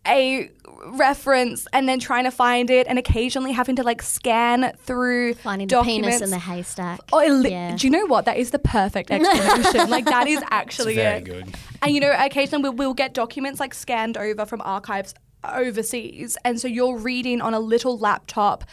a 0.05 0.49
reference 0.89 1.67
and 1.73 1.89
then 1.89 1.99
trying 1.99 2.23
to 2.23 2.31
find 2.31 2.69
it 2.69 2.87
and 2.87 2.97
occasionally 2.97 3.51
having 3.51 3.75
to 3.75 3.83
like 3.83 4.01
scan 4.01 4.71
through 4.85 5.33
Finding 5.33 5.67
the 5.67 5.75
documents. 5.75 6.07
penis 6.17 6.21
in 6.21 6.29
the 6.29 6.39
haystack. 6.39 6.99
Oh, 7.11 7.19
it 7.19 7.31
li- 7.31 7.49
Yeah. 7.51 7.75
do 7.75 7.87
you 7.87 7.91
know 7.91 8.05
what? 8.05 8.25
That 8.25 8.37
is 8.37 8.51
the 8.51 8.59
perfect 8.59 9.11
explanation. 9.11 9.89
like 9.89 10.05
that 10.05 10.27
is 10.27 10.37
It's 10.39 10.47
actually 10.51 10.95
very 10.95 11.17
it. 11.17 11.23
good. 11.25 11.55
And 11.81 11.93
you 11.93 11.99
know, 11.99 12.13
occasionally 12.17 12.63
we'll, 12.63 12.73
we'll 12.73 12.93
get 12.93 13.13
documents 13.13 13.59
like 13.59 13.73
scanned 13.73 14.17
over 14.17 14.45
from 14.45 14.61
archives 14.61 15.13
overseas, 15.43 16.37
and 16.43 16.59
so 16.59 16.67
you're 16.67 16.97
reading 16.97 17.41
on 17.41 17.53
a 17.53 17.59
little 17.59 17.97
laptop 17.97 18.63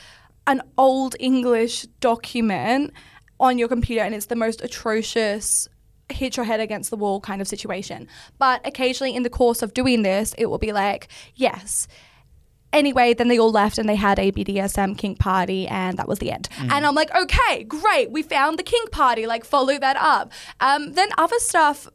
an 0.46 0.60
old 0.76 1.14
English 1.20 1.82
document 2.00 2.92
on 3.40 3.58
your 3.58 3.68
computer, 3.68 4.02
and 4.02 4.14
it's 4.14 4.26
the 4.26 4.36
most 4.36 4.62
atrocious 4.62 5.68
hit 6.10 6.36
your 6.36 6.44
head 6.44 6.60
against 6.60 6.90
the 6.90 6.96
wall 6.96 7.20
kind 7.20 7.40
of 7.40 7.48
situation. 7.48 8.08
But 8.38 8.66
occasionally 8.66 9.14
in 9.14 9.22
the 9.22 9.30
course 9.30 9.62
of 9.62 9.74
doing 9.74 10.02
this, 10.02 10.34
it 10.38 10.46
will 10.46 10.58
be 10.58 10.72
like, 10.72 11.08
yes. 11.34 11.88
Anyway, 12.72 13.14
then 13.14 13.28
they 13.28 13.38
all 13.38 13.52
left 13.52 13.78
and 13.78 13.88
they 13.88 13.94
had 13.94 14.18
a 14.18 14.32
BDSM 14.32 14.98
kink 14.98 15.20
party, 15.20 15.68
and 15.68 15.96
that 15.96 16.08
was 16.08 16.18
the 16.18 16.32
end. 16.32 16.48
And 16.58 16.84
I'm 16.84 16.96
like, 16.96 17.14
okay, 17.14 17.62
great, 17.62 18.10
we 18.10 18.22
found 18.22 18.58
the 18.58 18.64
kink 18.64 18.90
party. 18.90 19.28
Like, 19.28 19.44
follow 19.44 19.78
that 19.78 19.96
up. 19.96 20.32
Um, 20.58 20.92
then 20.94 21.08
other 21.16 21.38
stuff, 21.38 21.88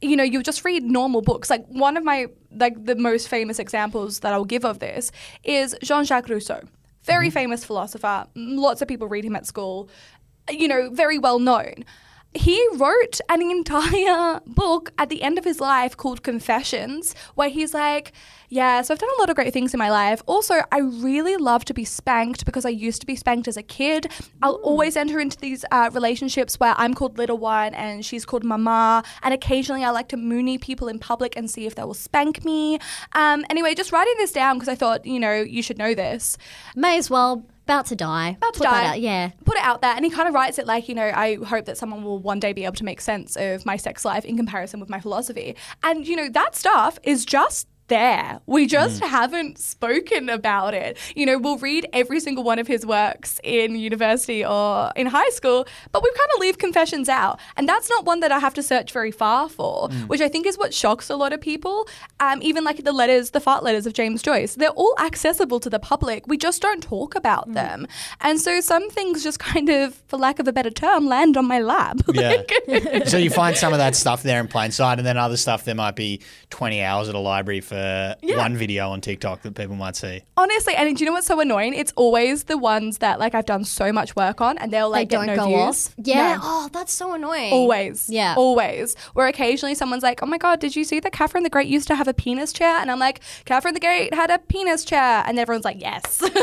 you 0.00 0.14
know, 0.14 0.22
you 0.22 0.40
just 0.44 0.64
read 0.64 0.84
normal 0.84 1.20
books. 1.20 1.50
Like 1.50 1.66
one 1.66 1.96
of 1.96 2.04
my 2.04 2.28
like 2.52 2.84
the 2.84 2.94
most 2.94 3.28
famous 3.28 3.58
examples 3.58 4.20
that 4.20 4.32
I'll 4.32 4.44
give 4.44 4.64
of 4.64 4.78
this 4.78 5.12
is 5.44 5.76
Jean-Jacques 5.82 6.28
Rousseau, 6.28 6.62
very 7.04 7.30
famous 7.30 7.64
philosopher. 7.64 8.26
Lots 8.34 8.82
of 8.82 8.88
people 8.88 9.08
read 9.08 9.24
him 9.24 9.36
at 9.36 9.46
school. 9.46 9.88
You 10.48 10.68
know, 10.68 10.90
very 10.90 11.18
well 11.18 11.38
known 11.38 11.84
he 12.32 12.64
wrote 12.76 13.20
an 13.28 13.42
entire 13.42 14.40
book 14.46 14.92
at 14.98 15.08
the 15.08 15.22
end 15.22 15.36
of 15.38 15.44
his 15.44 15.60
life 15.60 15.96
called 15.96 16.22
Confessions, 16.22 17.14
where 17.34 17.48
he's 17.48 17.74
like, 17.74 18.12
Yeah, 18.48 18.82
so 18.82 18.94
I've 18.94 19.00
done 19.00 19.10
a 19.16 19.20
lot 19.20 19.30
of 19.30 19.36
great 19.36 19.52
things 19.52 19.74
in 19.74 19.78
my 19.78 19.90
life. 19.90 20.22
Also, 20.26 20.60
I 20.70 20.78
really 20.78 21.36
love 21.36 21.64
to 21.66 21.74
be 21.74 21.84
spanked 21.84 22.44
because 22.44 22.64
I 22.64 22.68
used 22.68 23.00
to 23.00 23.06
be 23.06 23.16
spanked 23.16 23.48
as 23.48 23.56
a 23.56 23.62
kid. 23.62 24.06
I'll 24.42 24.60
always 24.62 24.96
enter 24.96 25.18
into 25.18 25.38
these 25.38 25.64
uh, 25.72 25.90
relationships 25.92 26.60
where 26.60 26.74
I'm 26.76 26.94
called 26.94 27.18
little 27.18 27.38
one 27.38 27.74
and 27.74 28.04
she's 28.04 28.24
called 28.24 28.44
mama. 28.44 29.02
And 29.22 29.34
occasionally 29.34 29.84
I 29.84 29.90
like 29.90 30.08
to 30.08 30.16
moony 30.16 30.56
people 30.58 30.86
in 30.86 31.00
public 31.00 31.36
and 31.36 31.50
see 31.50 31.66
if 31.66 31.74
they 31.74 31.82
will 31.82 31.94
spank 31.94 32.44
me. 32.44 32.78
Um, 33.12 33.44
anyway, 33.50 33.74
just 33.74 33.90
writing 33.92 34.14
this 34.18 34.32
down 34.32 34.56
because 34.56 34.68
I 34.68 34.76
thought, 34.76 35.04
you 35.04 35.18
know, 35.18 35.34
you 35.40 35.62
should 35.62 35.78
know 35.78 35.94
this. 35.94 36.38
May 36.76 36.96
as 36.96 37.10
well. 37.10 37.44
About 37.70 37.86
to 37.86 37.96
die. 37.96 38.30
About 38.30 38.54
to 38.54 38.58
Put 38.58 38.64
die. 38.64 38.86
out, 38.86 39.00
Yeah. 39.00 39.30
put 39.44 39.56
it 39.56 39.62
out 39.62 39.80
there 39.80 39.94
and 39.94 40.04
he 40.04 40.10
kind 40.10 40.26
of 40.26 40.34
writes 40.34 40.58
it 40.58 40.66
like 40.66 40.88
you 40.88 40.94
know 40.94 41.10
i 41.14 41.36
hope 41.46 41.66
that 41.66 41.78
someone 41.78 42.02
will 42.02 42.18
one 42.18 42.40
day 42.40 42.52
be 42.52 42.64
able 42.64 42.74
to 42.74 42.84
make 42.84 43.00
sense 43.00 43.36
of 43.36 43.64
my 43.64 43.76
sex 43.76 44.04
life 44.04 44.24
in 44.24 44.36
comparison 44.36 44.80
with 44.80 44.88
my 44.88 44.98
philosophy 45.00 45.54
and 45.84 46.06
you 46.08 46.16
know 46.16 46.28
that 46.28 46.56
stuff 46.56 46.98
is 47.04 47.24
just 47.24 47.68
there. 47.90 48.40
We 48.46 48.66
just 48.66 49.02
mm. 49.02 49.08
haven't 49.08 49.58
spoken 49.58 50.30
about 50.30 50.72
it. 50.72 50.96
You 51.14 51.26
know, 51.26 51.36
we'll 51.38 51.58
read 51.58 51.86
every 51.92 52.20
single 52.20 52.42
one 52.42 52.58
of 52.58 52.66
his 52.66 52.86
works 52.86 53.38
in 53.44 53.76
university 53.76 54.42
or 54.42 54.92
in 54.96 55.06
high 55.06 55.28
school, 55.30 55.66
but 55.92 56.02
we 56.02 56.10
kind 56.16 56.30
of 56.34 56.40
leave 56.40 56.56
confessions 56.56 57.10
out. 57.10 57.38
And 57.58 57.68
that's 57.68 57.90
not 57.90 58.06
one 58.06 58.20
that 58.20 58.32
I 58.32 58.38
have 58.38 58.54
to 58.54 58.62
search 58.62 58.92
very 58.92 59.10
far 59.10 59.50
for, 59.50 59.88
mm. 59.88 60.08
which 60.08 60.22
I 60.22 60.28
think 60.28 60.46
is 60.46 60.56
what 60.56 60.72
shocks 60.72 61.10
a 61.10 61.16
lot 61.16 61.34
of 61.34 61.40
people. 61.40 61.86
Um, 62.20 62.40
even 62.42 62.64
like 62.64 62.84
the 62.84 62.92
letters, 62.92 63.30
the 63.30 63.40
fart 63.40 63.62
letters 63.62 63.86
of 63.86 63.92
James 63.92 64.22
Joyce, 64.22 64.54
they're 64.54 64.70
all 64.70 64.94
accessible 64.98 65.60
to 65.60 65.68
the 65.68 65.80
public. 65.80 66.26
We 66.26 66.38
just 66.38 66.62
don't 66.62 66.82
talk 66.82 67.14
about 67.14 67.50
mm. 67.50 67.54
them. 67.54 67.86
And 68.20 68.40
so 68.40 68.60
some 68.60 68.88
things 68.90 69.22
just 69.22 69.38
kind 69.40 69.68
of, 69.68 69.94
for 70.06 70.16
lack 70.16 70.38
of 70.38 70.48
a 70.48 70.52
better 70.52 70.70
term, 70.70 71.06
land 71.06 71.36
on 71.36 71.46
my 71.46 71.60
lap. 71.60 71.98
Yeah. 72.20 73.04
so 73.04 73.16
you 73.16 73.30
find 73.30 73.56
some 73.56 73.72
of 73.72 73.78
that 73.78 73.96
stuff 73.96 74.22
there 74.22 74.40
in 74.40 74.48
plain 74.48 74.72
sight, 74.72 74.98
and 74.98 75.06
then 75.06 75.16
other 75.16 75.38
stuff 75.38 75.64
there 75.64 75.74
might 75.74 75.96
be 75.96 76.20
20 76.50 76.82
hours 76.82 77.08
at 77.08 77.14
a 77.14 77.18
library 77.18 77.60
for 77.60 77.79
one 78.22 78.56
video 78.56 78.90
on 78.90 79.00
TikTok 79.00 79.42
that 79.42 79.54
people 79.54 79.76
might 79.76 79.96
see. 79.96 80.22
Honestly, 80.36 80.74
and 80.74 80.96
do 80.96 81.02
you 81.04 81.06
know 81.10 81.14
what's 81.14 81.26
so 81.26 81.40
annoying? 81.40 81.74
It's 81.74 81.92
always 81.96 82.44
the 82.44 82.56
ones 82.58 82.98
that 82.98 83.18
like 83.18 83.34
I've 83.34 83.46
done 83.46 83.64
so 83.64 83.92
much 83.92 84.16
work 84.16 84.40
on, 84.40 84.58
and 84.58 84.72
they'll 84.72 84.88
like 84.90 85.08
they 85.08 85.16
get 85.16 85.26
don't 85.26 85.36
no 85.36 85.36
go 85.36 85.46
views. 85.46 85.88
off. 85.88 85.94
Yeah. 85.98 86.34
No. 86.36 86.40
Oh, 86.42 86.68
that's 86.72 86.92
so 86.92 87.12
annoying. 87.14 87.52
Always. 87.52 88.08
Yeah. 88.08 88.34
Always. 88.36 88.96
Where 89.14 89.26
occasionally 89.28 89.74
someone's 89.74 90.02
like, 90.02 90.22
oh 90.22 90.26
my 90.26 90.38
God, 90.38 90.60
did 90.60 90.74
you 90.76 90.84
see 90.84 91.00
that 91.00 91.12
Catherine 91.12 91.44
the 91.44 91.50
Great 91.50 91.68
used 91.68 91.86
to 91.88 91.94
have 91.94 92.08
a 92.08 92.14
penis 92.14 92.52
chair? 92.52 92.76
And 92.78 92.90
I'm 92.90 92.98
like, 92.98 93.20
Catherine 93.44 93.74
the 93.74 93.80
Great 93.80 94.12
had 94.14 94.30
a 94.30 94.38
penis 94.38 94.84
chair. 94.84 95.22
And 95.26 95.38
everyone's 95.38 95.64
like, 95.64 95.80
yes. 95.80 96.18
Could 96.20 96.34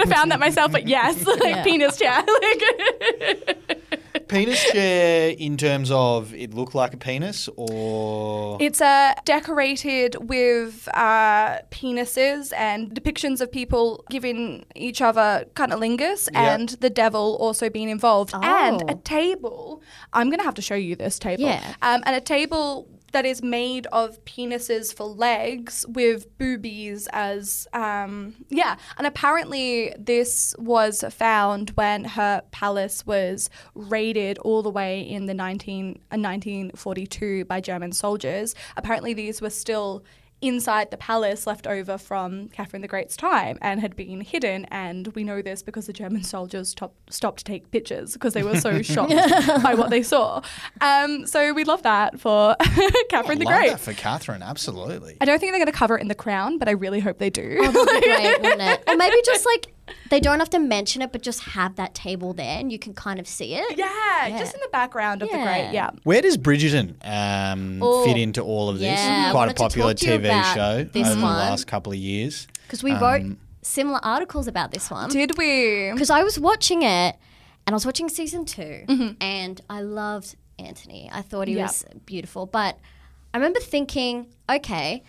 have 0.00 0.08
found 0.10 0.30
that 0.30 0.40
myself, 0.40 0.72
but 0.72 0.86
yes, 0.88 1.24
like 1.26 1.40
Yeah. 1.42 1.64
penis 1.64 1.96
chair. 1.98 2.22
Like- 2.26 4.00
Penis 4.28 4.62
chair 4.72 5.30
in 5.38 5.56
terms 5.56 5.90
of 5.90 6.32
it 6.34 6.54
looked 6.54 6.74
like 6.74 6.94
a 6.94 6.96
penis 6.96 7.48
or. 7.56 8.56
It's 8.60 8.80
uh, 8.80 9.14
decorated 9.24 10.16
with 10.28 10.88
uh, 10.94 11.58
penises 11.70 12.52
and 12.56 12.90
depictions 12.90 13.40
of 13.40 13.50
people 13.52 14.04
giving 14.10 14.64
each 14.74 15.00
other 15.02 15.44
cunnilingus 15.54 16.28
Yeah. 16.32 16.54
and 16.54 16.68
the 16.80 16.90
devil 16.90 17.36
also 17.40 17.68
being 17.70 17.88
involved. 17.88 18.34
And 18.34 18.82
Oh. 18.82 18.92
a 18.92 18.94
table. 18.96 19.82
I'm 20.12 20.28
going 20.28 20.38
to 20.38 20.44
have 20.44 20.54
to 20.54 20.62
show 20.62 20.74
you 20.74 20.96
this 20.96 21.18
table. 21.18 21.42
Yeah. 21.44 21.74
Um, 21.82 22.02
and 22.06 22.16
a 22.16 22.20
table 22.20 22.88
that 23.14 23.24
is 23.24 23.42
made 23.42 23.86
of 23.92 24.22
penises 24.24 24.92
for 24.94 25.06
legs 25.06 25.86
with 25.88 26.36
boobies 26.36 27.08
as 27.12 27.66
um, 27.72 28.34
yeah. 28.50 28.76
And 28.98 29.06
apparently 29.06 29.94
this 29.96 30.54
was 30.58 31.04
found 31.10 31.70
when 31.70 32.04
her 32.04 32.42
palace 32.50 33.06
was 33.06 33.48
raided 33.74 34.36
all 34.38 34.62
the 34.62 34.70
way 34.70 35.00
in 35.00 35.26
the 35.26 35.34
19, 35.34 36.00
uh, 36.10 36.18
1942 36.18 37.44
by 37.44 37.60
german 37.60 37.92
soldiers. 37.92 38.54
Apparently 38.76 39.14
these 39.14 39.40
were 39.40 39.50
still 39.50 40.04
inside 40.46 40.90
the 40.90 40.96
palace 40.96 41.46
left 41.46 41.66
over 41.66 41.96
from 41.98 42.48
Catherine 42.48 42.82
the 42.82 42.88
Great's 42.88 43.16
time 43.16 43.58
and 43.62 43.80
had 43.80 43.96
been 43.96 44.20
hidden. 44.20 44.64
And 44.66 45.08
we 45.08 45.24
know 45.24 45.42
this 45.42 45.62
because 45.62 45.86
the 45.86 45.92
German 45.92 46.22
soldiers 46.22 46.68
stop, 46.70 46.94
stopped 47.10 47.38
to 47.38 47.44
take 47.44 47.70
pictures 47.70 48.12
because 48.14 48.34
they 48.34 48.42
were 48.42 48.60
so 48.60 48.82
shocked 48.82 49.14
by 49.62 49.74
what 49.74 49.90
they 49.90 50.02
saw. 50.02 50.42
Um, 50.80 51.26
so 51.26 51.52
we 51.52 51.64
love 51.64 51.82
that 51.82 52.20
for 52.20 52.56
Catherine 53.08 53.38
the 53.38 53.44
Love 53.46 53.54
Great. 53.54 53.70
that 53.70 53.80
for 53.80 53.92
Catherine, 53.94 54.42
absolutely. 54.42 55.16
I 55.20 55.24
don't 55.24 55.38
think 55.38 55.52
they're 55.52 55.60
going 55.60 55.72
to 55.72 55.78
cover 55.78 55.96
it 55.96 56.02
in 56.02 56.08
the 56.08 56.14
crown, 56.14 56.58
but 56.58 56.68
I 56.68 56.72
really 56.72 57.00
hope 57.00 57.18
they 57.18 57.30
do. 57.30 57.58
Oh, 57.60 57.84
that'd 57.84 58.02
be 58.02 58.06
great, 58.08 58.42
wouldn't 58.42 58.60
it? 58.62 58.84
Or 58.86 58.96
maybe 58.96 59.16
just 59.24 59.46
like 59.46 59.72
they 60.10 60.18
don't 60.20 60.38
have 60.38 60.50
to 60.50 60.58
mention 60.58 61.02
it, 61.02 61.12
but 61.12 61.20
just 61.22 61.40
have 61.40 61.76
that 61.76 61.94
table 61.94 62.32
there 62.32 62.58
and 62.58 62.72
you 62.72 62.78
can 62.78 62.94
kind 62.94 63.18
of 63.20 63.26
see 63.28 63.54
it. 63.54 63.76
yeah, 63.78 64.38
just 64.38 64.54
in 64.54 64.60
the 64.60 64.68
background 64.72 65.22
of 65.22 65.30
the 65.30 65.36
Great. 65.38 65.70
Yeah. 65.72 65.90
Where 66.04 66.22
does 66.22 66.38
Bridgerton 66.38 66.94
um, 67.06 67.80
Oh, 67.82 68.04
fit 68.04 68.16
into 68.16 68.40
all 68.42 68.68
of 68.68 68.78
this? 68.78 68.98
yeah, 69.00 69.30
Quite 69.30 69.32
a 69.32 69.34
wanted 69.34 69.56
to 69.56 69.62
popular 69.62 69.94
to 69.94 70.06
TV 70.18 70.54
show 70.54 70.84
this 70.84 71.06
over 71.08 71.20
the 71.20 71.26
last 71.26 71.66
couple 71.66 71.92
of 71.92 71.98
years. 71.98 72.46
Because 72.62 72.82
we 72.82 72.92
wrote 72.94 73.36
similar 73.62 74.00
articles 74.02 74.46
about 74.48 74.70
this 74.72 74.90
one. 74.90 75.10
Did 75.10 75.36
we? 75.36 75.90
Because 75.92 76.10
I 76.10 76.22
was 76.22 76.38
watching 76.38 76.82
it 76.82 77.16
and 77.66 77.72
I 77.72 77.74
was 77.74 77.84
watching 77.86 78.08
season 78.08 78.44
2 78.46 78.62
Mm-hmm. 78.88 79.08
and 79.20 79.60
I 79.68 79.80
loved 79.82 80.36
Anthony. 80.58 81.10
I 81.12 81.20
thought 81.22 81.48
he 81.48 81.54
Yep. 81.54 81.62
was 81.66 81.84
beautiful. 82.06 82.46
But 82.46 82.78
I 83.32 83.36
remember 83.38 83.60
thinking, 83.60 84.28
okay, 84.48 85.02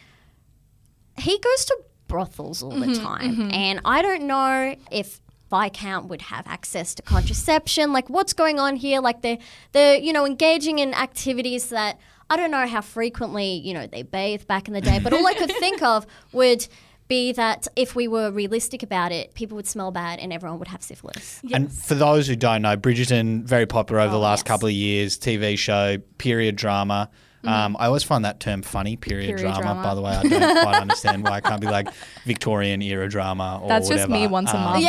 he 1.17 1.38
goes 1.39 1.65
to 1.65 1.77
brothels 2.15 2.63
all 2.63 2.71
Mm-hmm, 2.71 2.93
the 2.93 2.99
time. 2.99 3.49
And 3.51 3.82
I 3.84 4.01
don't 4.01 4.23
know 4.23 4.75
if 4.91 5.19
Viscount 5.51 6.08
would 6.08 6.21
have 6.34 6.47
access 6.47 6.95
to 6.95 7.01
contraception. 7.01 7.91
Like, 7.93 8.10
what's 8.10 8.34
going 8.34 8.58
on 8.60 8.75
here? 8.78 8.99
Like, 9.01 9.21
they're, 9.21 9.38
they're, 9.73 9.97
you 9.97 10.13
know, 10.13 10.25
engaging 10.25 10.80
in 10.80 10.93
activities 10.93 11.69
that 11.69 11.99
I 12.30 12.38
don't 12.38 12.51
know 12.51 12.65
how 12.67 12.82
frequently, 12.82 13.49
you 13.67 13.73
know, 13.73 13.86
they 13.86 14.01
bathed 14.04 14.47
back 14.47 14.67
in 14.69 14.73
the 14.73 14.82
day. 14.82 14.99
But 15.04 15.12
all 15.13 15.28
I 15.28 15.34
could 15.34 15.51
think 15.65 15.82
of 15.84 16.08
would 16.32 16.67
be 17.08 17.32
that 17.34 17.67
if 17.75 17.95
we 17.95 18.08
were 18.08 18.32
realistic 18.32 18.82
about 18.82 19.12
it, 19.12 19.34
people 19.36 19.56
would 19.58 19.67
smell 19.67 19.91
bad 19.91 20.17
and 20.19 20.34
everyone 20.34 20.58
would 20.58 20.69
have 20.69 20.82
syphilis. 20.82 21.41
And 21.54 21.71
for 21.71 21.93
those 21.95 22.28
who 22.28 22.36
don't 22.36 22.63
know, 22.63 22.75
Bridgerton, 22.78 23.43
very 23.43 23.67
popular 23.67 24.01
over 24.01 24.12
the 24.12 24.17
Oh, 24.17 24.21
last 24.21 24.39
yes. 24.39 24.43
couple 24.47 24.67
of 24.67 24.73
years, 24.73 25.17
TV 25.19 25.56
show, 25.58 25.97
period 26.17 26.56
drama. 26.56 27.10
Um, 27.47 27.75
I 27.79 27.88
always 27.88 28.03
find 28.03 28.25
that 28.25 28.39
term 28.39 28.62
funny, 28.62 28.95
period, 28.95 29.36
Period 29.38 29.41
drama, 29.55 29.62
drama. 29.62 29.84
By 29.84 29.95
the 29.95 30.01
way, 30.01 30.12
I 30.12 30.23
don't 30.23 30.62
quite 30.63 30.81
understand 30.81 31.23
why 31.23 31.38
it 31.39 31.43
can't 31.43 31.62
be 31.62 31.67
like 31.67 31.88
Victorian 32.25 32.81
era 32.81 33.08
drama 33.10 33.60
or 33.62 33.67
That's 33.69 33.89
just 33.89 34.08
me 34.10 34.27
whatever. 34.27 34.31
once 34.34 34.53
a 34.53 34.58
Um, 34.58 34.63
month. 34.63 34.84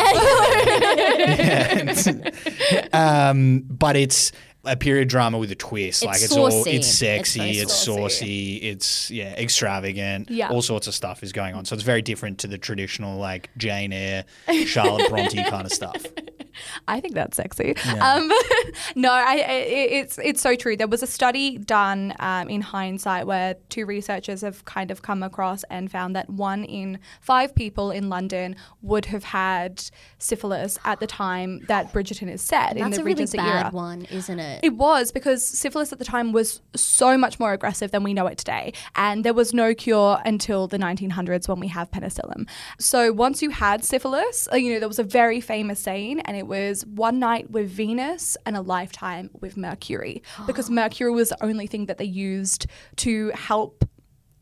Yeah. 2.93 2.93
um, 3.31 3.61
but 3.69 3.97
it's 3.97 4.33
a 4.65 4.77
period 4.77 5.09
drama 5.09 5.39
with 5.39 5.51
a 5.53 5.55
twist. 5.55 6.05
like 6.05 6.21
it's 6.23 6.37
all 6.37 6.51
saucy. 6.51 6.71
it's 6.71 6.89
It's 6.89 6.99
sexy, 6.99 7.39
very 7.39 7.51
it's, 7.53 7.73
saucy. 7.75 8.01
saucy, 8.03 8.57
it's 8.57 9.11
yeah, 9.11 9.33
extravagant. 9.35 10.31
Yeah. 10.31 10.49
All 10.49 10.63
sorts 10.63 10.87
of 10.89 10.95
stuff 10.95 11.23
is 11.23 11.33
going 11.33 11.55
on. 11.55 11.65
So 11.65 11.75
it's 11.75 11.85
very 11.85 12.03
different 12.03 12.39
to 12.41 12.47
the 12.49 12.59
traditional 12.59 13.19
like 13.19 13.51
Jane 13.57 13.93
Eyre, 13.93 14.25
Charlotte 14.67 15.09
Bronte 15.09 15.43
kind 15.45 15.67
of 15.67 15.73
stuff. 15.73 16.05
I 16.89 17.01
think 17.01 17.15
that's 17.15 17.37
sexy. 17.37 17.77
Um, 18.01 18.31
no, 18.95 19.11
I, 19.13 19.45
I, 19.47 19.53
it's 20.01 20.19
it's 20.19 20.41
so 20.41 20.55
true. 20.55 20.77
There 20.77 20.89
was 20.89 21.03
a 21.03 21.07
study 21.07 21.59
done 21.59 22.15
um, 22.19 22.49
in 22.49 22.61
hindsight 22.61 23.27
where 23.27 23.55
two 23.69 23.87
researchers 23.87 24.43
have 24.43 24.65
kind 24.65 24.91
of 24.91 25.03
come 25.03 25.23
across 25.23 25.65
and 25.65 25.91
found 25.91 26.17
that 26.17 26.31
one 26.31 26.65
in 26.65 26.99
five 27.21 27.55
people 27.55 27.91
in 27.91 28.09
London 28.09 28.57
would 28.83 29.07
have 29.07 29.25
had 29.25 29.83
syphilis 30.19 30.79
at 30.85 31.01
the 31.01 31.07
time 31.07 31.65
that 31.69 31.93
Bridgerton 31.93 32.31
is 32.31 32.43
set 32.43 32.77
in 32.77 32.83
That's 32.83 32.97
the 32.97 33.03
a 33.03 33.05
really 33.05 33.15
Regency 33.15 33.39
bad 33.39 33.67
era. 33.67 33.71
one, 33.71 34.05
isn't 34.07 34.39
it? 34.39 34.61
It 34.63 34.75
was 34.75 35.13
because 35.13 35.47
syphilis 35.47 35.93
at 35.93 35.99
the 35.99 36.05
time 36.05 36.33
was 36.33 36.61
so 36.75 37.17
much 37.17 37.39
more 37.39 37.53
aggressive 37.53 37.91
than 37.91 38.03
we 38.03 38.15
know 38.15 38.27
it 38.27 38.39
today. 38.39 38.73
And 38.95 39.25
there 39.25 39.35
was 39.35 39.53
no 39.55 39.75
cure 39.75 40.19
until 40.25 40.67
the 40.69 40.79
1900s 40.79 41.49
when 41.49 41.61
we 41.61 41.69
have 41.69 41.91
penicillin. 41.91 42.49
So 42.79 43.13
once 43.13 43.43
you 43.43 43.51
had 43.51 43.85
syphilis, 43.85 44.49
uh, 44.53 44.57
you 44.57 44.73
know, 44.73 44.79
there 44.79 44.89
was 44.89 44.99
a 44.99 45.05
very 45.05 45.41
famous 45.41 45.81
saying, 45.81 46.21
and 46.21 46.37
it 46.37 46.46
was 46.47 46.85
one 46.87 47.19
night 47.19 47.51
with 47.51 47.69
Venus 47.71 48.37
and 48.47 48.57
a 48.57 48.61
lifetime 48.61 49.31
with 49.41 49.57
Mercury. 49.57 50.23
Because 50.47 50.71
Mercury 50.71 51.11
was 51.11 51.31
the 51.31 51.45
only 51.45 51.67
thing 51.67 51.87
that 51.87 51.99
they 51.99 52.05
used 52.05 52.67
to 52.97 53.31
help 53.35 53.85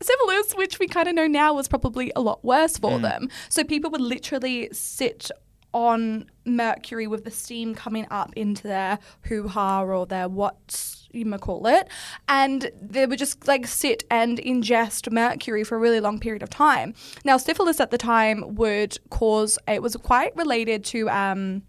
syphilis, 0.01 0.53
which 0.53 0.79
we 0.79 0.87
kind 0.87 1.07
of 1.07 1.15
know 1.15 1.27
now 1.27 1.53
was 1.53 1.67
probably 1.67 2.11
a 2.15 2.21
lot 2.21 2.43
worse 2.43 2.77
for 2.77 2.99
them. 2.99 3.29
So 3.49 3.63
people 3.63 3.89
would 3.91 4.01
literally 4.01 4.69
sit 4.71 5.31
on 5.73 6.25
Mercury 6.45 7.05
with 7.05 7.25
the 7.25 7.31
steam 7.31 7.75
coming 7.75 8.07
up 8.09 8.31
into 8.35 8.63
their 8.63 8.97
hoo 9.23 9.47
ha 9.47 9.83
or 9.83 10.05
their 10.05 10.29
what 10.29 11.05
you 11.11 11.25
may 11.25 11.37
call 11.37 11.67
it, 11.67 11.87
and 12.27 12.71
they 12.81 13.05
would 13.05 13.19
just 13.19 13.47
like 13.47 13.67
sit 13.67 14.03
and 14.09 14.37
ingest 14.39 15.11
mercury 15.11 15.63
for 15.63 15.75
a 15.75 15.79
really 15.79 15.99
long 15.99 16.19
period 16.19 16.43
of 16.43 16.49
time. 16.49 16.93
Now, 17.23 17.37
syphilis 17.37 17.79
at 17.79 17.91
the 17.91 17.97
time 17.97 18.55
would 18.55 18.97
cause 19.09 19.57
it 19.67 19.81
was 19.81 19.95
quite 19.97 20.35
related 20.35 20.83
to. 20.85 21.09
Um, 21.09 21.63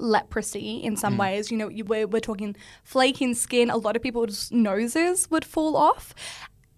leprosy 0.00 0.76
in 0.76 0.96
some 0.96 1.16
ways. 1.16 1.50
You 1.50 1.58
know, 1.58 1.68
you, 1.68 1.84
we're, 1.84 2.06
we're 2.06 2.20
talking 2.20 2.56
flaking 2.82 3.34
skin. 3.34 3.70
A 3.70 3.76
lot 3.76 3.96
of 3.96 4.02
people's 4.02 4.50
noses 4.50 5.30
would 5.30 5.44
fall 5.44 5.76
off. 5.76 6.14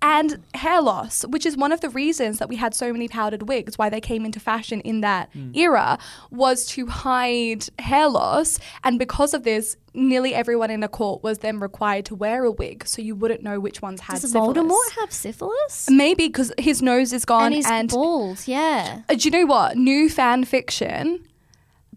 And 0.05 0.43
hair 0.55 0.83
loss, 0.83 1.25
which 1.27 1.47
is 1.47 1.57
one 1.57 1.71
of 1.71 1.81
the 1.81 1.89
reasons 1.89 2.41
that 2.41 2.49
we 2.49 2.57
had 2.57 2.75
so 2.75 2.93
many 2.93 3.07
powdered 3.07 3.45
wigs, 3.47 3.79
why 3.79 3.89
they 3.89 4.01
came 4.01 4.25
into 4.25 4.41
fashion 4.41 4.81
in 4.81 5.01
that 5.03 5.31
era, 5.55 5.97
was 6.33 6.67
to 6.71 6.89
hide 6.89 7.67
hair 7.79 8.09
loss. 8.09 8.59
And 8.83 8.99
because 8.99 9.33
of 9.33 9.45
this, 9.45 9.77
nearly 9.95 10.35
everyone 10.35 10.73
in 10.73 10.83
a 10.83 10.89
court 10.89 11.23
was 11.23 11.39
then 11.39 11.61
required 11.61 12.05
to 12.07 12.17
wear 12.17 12.43
a 12.43 12.51
wig, 12.51 12.85
so 12.85 13.01
you 13.01 13.15
wouldn't 13.15 13.45
know 13.45 13.61
which 13.61 13.81
ones 13.81 14.01
had 14.01 14.21
Does 14.21 14.33
syphilis. 14.33 14.59
Voldemort 14.59 14.91
have 14.99 15.13
syphilis? 15.13 15.89
Maybe 15.89 16.27
because 16.27 16.53
his 16.59 16.83
nose 16.83 17.13
is 17.13 17.25
gone, 17.25 17.45
and 17.45 17.55
he's 17.55 17.71
and 17.71 17.89
bald, 17.89 18.43
yeah. 18.49 19.03
Uh, 19.09 19.15
do 19.15 19.29
you 19.29 19.31
know 19.31 19.47
what? 19.47 19.77
New 19.77 20.11
fan 20.11 20.43
fiction 20.43 21.25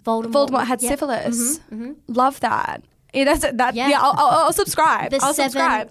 Voldemort, 0.05 0.31
Voldemort 0.49 0.65
had 0.65 0.81
yeah. 0.81 0.89
syphilis. 0.89 1.59
Love 2.07 2.39
that. 2.41 2.83
Yeah, 3.13 3.23
that's 3.25 3.41
that. 3.51 3.75
Yeah, 3.75 3.87
Yeah. 3.89 3.99
I'll, 4.01 4.13
I'll, 4.17 4.39
I'll 4.45 4.53
subscribe. 4.53 5.11
The 5.11 5.19
I'll 5.21 5.33
seven 5.33 5.51
subscribe. 5.51 5.89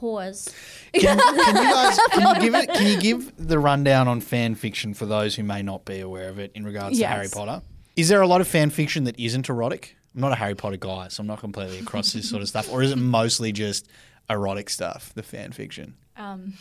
whores. 0.00 0.52
Can, 0.96 1.18
can 1.18 1.56
you 1.56 1.62
guys 1.74 1.98
can 2.12 2.34
you 2.36 2.40
give 2.40 2.54
it? 2.54 2.68
Can 2.72 2.86
you 2.86 2.98
give 3.00 3.32
the 3.36 3.58
rundown 3.58 4.08
on 4.08 4.20
fan 4.22 4.54
fiction 4.54 4.94
for 4.94 5.04
those 5.04 5.34
who 5.36 5.42
may 5.42 5.62
not 5.62 5.84
be 5.84 6.00
aware 6.00 6.28
of 6.30 6.38
it 6.38 6.52
in 6.54 6.64
regards 6.64 6.98
Yes. 6.98 7.10
to 7.10 7.14
Harry 7.14 7.28
Potter? 7.30 7.62
Is 7.96 8.08
there 8.08 8.22
a 8.22 8.26
lot 8.26 8.40
of 8.40 8.48
fan 8.48 8.70
fiction 8.70 9.04
that 9.04 9.18
isn't 9.20 9.48
erotic? 9.50 9.94
I'm 10.14 10.22
not 10.22 10.32
a 10.32 10.36
Harry 10.36 10.54
Potter 10.54 10.78
guy, 10.78 11.08
so 11.08 11.20
I'm 11.20 11.26
not 11.26 11.40
completely 11.40 11.78
across 11.80 12.14
this 12.14 12.30
sort 12.30 12.40
of 12.40 12.48
stuff. 12.48 12.72
Or 12.72 12.82
is 12.82 12.90
it 12.92 12.96
mostly 12.96 13.52
just 13.52 13.88
erotic 14.30 14.70
stuff, 14.70 15.12
the 15.14 15.22
fan 15.22 15.52
fiction? 15.52 15.94
Um, 16.16 16.54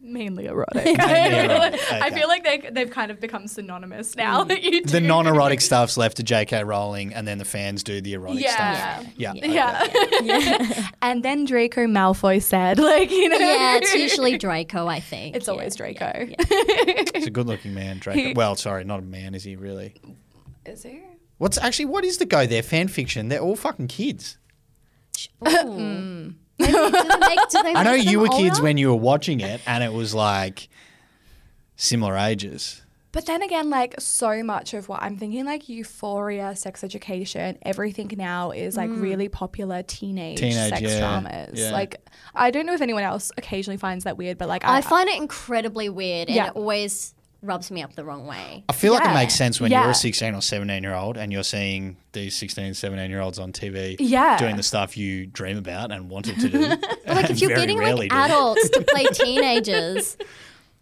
mainly 0.00 0.46
erotic. 0.46 0.84
Mainly 0.98 1.54
erotic, 1.54 1.80
I 1.92 2.10
feel 2.10 2.28
like 2.28 2.44
they 2.44 2.70
they've 2.70 2.90
kind 2.90 3.10
of 3.10 3.20
become 3.20 3.46
synonymous 3.48 4.16
now. 4.16 4.44
that 4.44 4.62
you 4.62 4.82
The 4.84 5.00
non-erotic 5.00 5.60
stuff's 5.60 5.96
left 5.96 6.16
to 6.18 6.22
J.K. 6.22 6.64
Rowling, 6.64 7.12
and 7.14 7.26
then 7.26 7.38
the 7.38 7.44
fans 7.44 7.82
do 7.82 8.00
the 8.00 8.14
erotic 8.14 8.42
Yeah. 8.42 8.98
stuff. 9.00 9.12
Yeah, 9.16 9.32
Yeah. 9.34 9.82
okay. 9.84 10.18
Yeah. 10.22 10.90
and 11.02 11.22
then 11.22 11.44
Draco 11.44 11.86
Malfoy 11.86 12.42
said, 12.42 12.78
like, 12.78 13.10
you 13.10 13.28
know. 13.28 13.38
Yeah, 13.38 13.76
it's 13.76 13.94
usually 14.06 14.38
Draco, 14.38 14.86
I 14.86 15.00
think. 15.00 15.36
It's 15.36 15.46
Yeah, 15.46 15.52
always 15.52 15.76
Draco. 15.76 16.12
yeah, 16.16 16.34
yeah. 16.86 17.02
He's 17.14 17.26
a 17.26 17.30
good-looking 17.30 17.74
man, 17.74 17.98
Draco. 17.98 18.32
Well, 18.34 18.56
sorry, 18.56 18.84
not 18.84 19.00
a 19.00 19.02
man, 19.02 19.34
is 19.34 19.44
he 19.44 19.56
really? 19.56 19.94
Is 20.66 20.82
he? 20.82 21.02
What's 21.38 21.58
actually 21.58 21.86
what 21.86 22.04
is 22.04 22.18
the 22.18 22.26
go 22.26 22.46
there? 22.46 22.62
Fan 22.62 22.88
fiction? 22.88 23.28
They're 23.28 23.40
all 23.40 23.56
fucking 23.56 23.88
kids. 23.88 24.38
Ooh. 25.42 25.50
Mm. 25.50 26.34
Maybe- 26.58 26.72
do 26.72 26.90
they 26.90 27.18
make- 27.18 27.48
do 27.50 27.62
they 27.62 27.74
I 27.74 27.82
know 27.82 27.94
you 27.94 28.12
them 28.12 28.20
were 28.22 28.28
kids 28.28 28.60
when 28.60 28.76
you 28.76 28.88
were 28.88 28.96
watching 28.96 29.40
it, 29.40 29.60
and 29.66 29.82
it 29.82 29.92
was 29.92 30.14
like 30.14 30.68
similar 31.76 32.16
ages. 32.16 32.82
But 33.12 33.26
then 33.26 33.42
again, 33.42 33.70
like 33.70 33.94
so 34.00 34.42
much 34.42 34.74
of 34.74 34.88
what 34.88 35.00
I'm 35.00 35.16
thinking, 35.16 35.44
like 35.44 35.68
euphoria, 35.68 36.56
sex 36.56 36.82
education, 36.82 37.56
everything 37.62 38.10
now 38.16 38.50
is 38.50 38.76
like 38.76 38.90
mm. 38.90 39.00
really 39.00 39.28
popular 39.28 39.84
teenage, 39.84 40.40
Teenage, 40.40 40.70
sex 40.70 40.82
yeah, 40.82 40.98
dramas. 40.98 41.60
yeah. 41.60 41.70
Like 41.70 42.00
I 42.34 42.50
don't 42.50 42.66
know 42.66 42.74
if 42.74 42.80
anyone 42.80 43.04
else 43.04 43.30
occasionally 43.36 43.76
finds 43.76 44.02
that 44.02 44.16
weird, 44.18 44.36
but 44.36 44.48
like 44.48 44.64
I 44.64 44.80
find 44.80 45.08
it 45.08 45.16
incredibly 45.16 45.88
weird 45.88 46.26
and 46.28 46.34
Yeah. 46.34 46.48
it 46.48 46.56
always 46.56 47.13
rubs 47.44 47.70
me 47.70 47.82
up 47.82 47.94
the 47.94 48.04
wrong 48.04 48.26
way. 48.26 48.64
I 48.68 48.72
feel 48.72 48.92
like 48.92 49.04
it 49.04 49.12
makes 49.14 49.34
sense 49.34 49.60
when 49.60 49.70
you're 49.70 49.90
a 49.90 49.94
16 49.94 50.34
or 50.34 50.40
17 50.40 50.82
year 50.82 50.94
old 50.94 51.16
and 51.16 51.32
you're 51.32 51.42
seeing 51.44 51.96
these 52.12 52.34
16, 52.36 52.74
17 52.74 53.10
year 53.10 53.20
olds 53.20 53.38
on 53.38 53.52
TV 53.52 53.96
Yeah. 53.98 54.36
doing 54.38 54.56
the 54.56 54.62
stuff 54.62 54.96
you 54.96 55.26
dream 55.26 55.58
about 55.58 55.92
and 55.92 56.08
wanted 56.08 56.40
to 56.40 56.48
do. 56.48 56.68
But 57.06 57.16
like 57.16 57.30
if 57.30 57.40
you're 57.40 57.54
getting 57.54 57.78
like 57.78 58.12
adults 58.12 58.68
to 58.70 58.82
play 58.82 59.04
teenagers, 59.12 60.16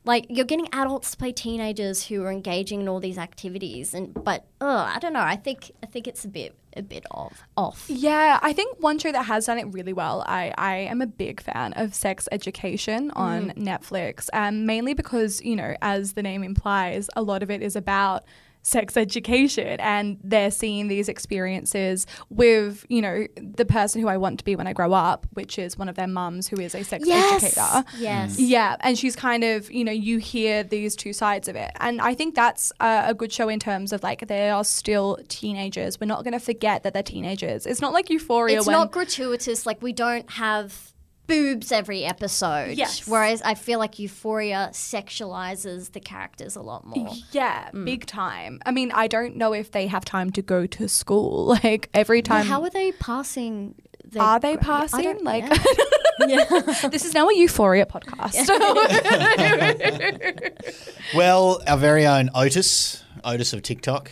like 0.05 0.27
you're 0.29 0.45
getting 0.45 0.69
adults 0.73 1.12
to 1.12 1.17
play 1.17 1.33
teenagers 1.33 2.07
who 2.07 2.23
are 2.23 2.31
engaging 2.31 2.81
in 2.81 2.88
all 2.88 3.01
these 3.01 3.19
activities 3.19 3.95
and 3.95 4.12
but 4.25 4.45
uh, 4.61 4.91
I 4.95 4.99
don't 4.99 5.12
know, 5.12 5.21
I 5.21 5.37
think 5.37 5.73
I 5.83 5.87
think 5.87 6.07
it's 6.07 6.25
a 6.25 6.29
bit 6.29 6.55
a 6.77 6.83
bit 6.83 7.05
off 7.11 7.43
off. 7.57 7.87
Yeah, 7.88 8.38
I 8.43 8.53
think 8.53 8.79
one 8.81 8.99
show 8.99 9.12
that 9.12 9.25
has 9.25 9.47
done 9.47 9.59
it 9.59 9.67
really 9.73 9.93
well. 9.93 10.25
I, 10.27 10.53
I 10.57 10.77
am 10.77 11.01
a 11.03 11.07
big 11.07 11.41
fan 11.41 11.73
of 11.75 11.95
Sex 11.95 12.29
Education 12.33 13.11
on 13.12 13.51
Netflix, 13.51 14.29
um, 14.33 14.67
mainly 14.67 14.95
because, 14.95 15.43
you 15.43 15.57
know, 15.57 15.77
as 15.83 16.15
the 16.15 16.23
name 16.23 16.43
implies, 16.43 17.09
a 17.15 17.23
lot 17.23 17.43
of 17.43 17.51
it 17.51 17.62
is 17.62 17.77
about 17.77 18.25
sex 18.62 18.96
education 18.96 19.81
and 19.81 20.18
they're 20.22 20.51
seeing 20.51 20.88
these 20.88 21.09
experiences 21.09 22.07
with, 22.31 22.87
you 22.88 23.03
know, 23.03 23.27
the 23.37 23.64
person 23.64 24.01
who 24.01 24.09
I 24.09 24.16
want 24.16 24.38
to 24.38 24.44
be 24.44 24.57
when 24.57 24.66
I 24.66 24.72
grow 24.72 24.92
up, 24.92 25.27
which 25.33 25.59
is 25.59 25.77
one 25.77 25.88
of 25.88 25.96
their 25.96 26.07
mums 26.07 26.48
who 26.48 26.61
is 26.61 26.75
a 26.75 26.85
sex 26.85 27.09
educator. 27.09 27.85
Yes. 27.98 28.37
Mm. 28.37 28.48
Yeah, 28.48 28.77
and 28.81 28.96
she's 28.98 29.16
kind 29.16 29.44
of, 29.44 29.70
you 29.70 29.85
know, 29.85 29.92
you 29.92 30.18
hear 30.18 30.62
these 30.62 30.94
two 30.94 31.12
sides 31.12 31.48
of 31.48 31.57
it. 31.57 31.72
And 31.81 32.01
I 32.01 32.14
think 32.14 32.35
that's 32.35 32.72
a, 32.81 33.05
a 33.09 33.14
good 33.14 33.33
show 33.33 33.48
in 33.48 33.59
terms 33.59 33.92
of 33.92 34.03
like 34.03 34.27
they 34.29 34.51
are 34.51 34.64
still 34.64 35.18
teenagers. 35.29 36.01
We're 36.01 36.07
not 36.07 36.22
going 36.25 36.33
to 36.33 36.40
forget 36.40 36.85
that 36.85 36.94
they're 36.94 37.03
teenagers. 37.03 37.66
It's 37.66 37.81
not 37.81 37.92
like 37.92 38.11
Euphoria 38.11 38.59
It's 38.59 38.66
when 38.66 38.75
not 38.75 38.92
gratuitous. 38.92 39.66
Like 39.66 39.83
we 39.83 39.92
don't 39.92 40.31
have 40.31 40.92
boobs 41.33 41.73
every 41.73 42.05
episode. 42.05 42.77
Yes. 42.77 43.07
Whereas 43.09 43.40
I 43.42 43.55
feel 43.55 43.79
like 43.79 43.99
Euphoria 43.99 44.71
sexualizes 44.73 45.92
the 45.92 46.01
characters 46.01 46.57
a 46.57 46.61
lot 46.62 46.85
more. 46.87 47.11
yeah, 47.33 47.71
mm. 47.73 47.85
big 47.85 48.07
time. 48.07 48.61
I 48.66 48.71
mean, 48.71 48.92
I 48.92 49.07
don't 49.07 49.37
know 49.37 49.53
if 49.55 49.71
they 49.71 49.87
have 49.87 50.05
time 50.05 50.31
to 50.33 50.42
go 50.42 50.66
to 50.66 50.88
school. 50.88 51.57
Like 51.62 51.88
every 51.95 52.23
time 52.23 52.47
How 52.47 52.62
are 52.64 52.71
they 52.71 52.92
passing? 52.92 53.75
their 54.05 54.23
are 54.23 54.40
they 54.40 54.57
gra- 54.57 54.62
I 54.62 54.66
passing? 54.66 55.03
don't- 55.05 55.25
Like 55.25 55.45
yeah. 56.29 56.45
this 56.90 57.05
is 57.05 57.14
now 57.14 57.29
a 57.29 57.35
Euphoria 57.37 57.87
podcast. 57.87 58.49
Well, 61.14 61.62
our 61.66 61.77
very 61.77 62.07
own 62.07 62.31
Otis, 62.35 63.03
Otis 63.25 63.53
of 63.53 63.62
TikTok, 63.62 64.11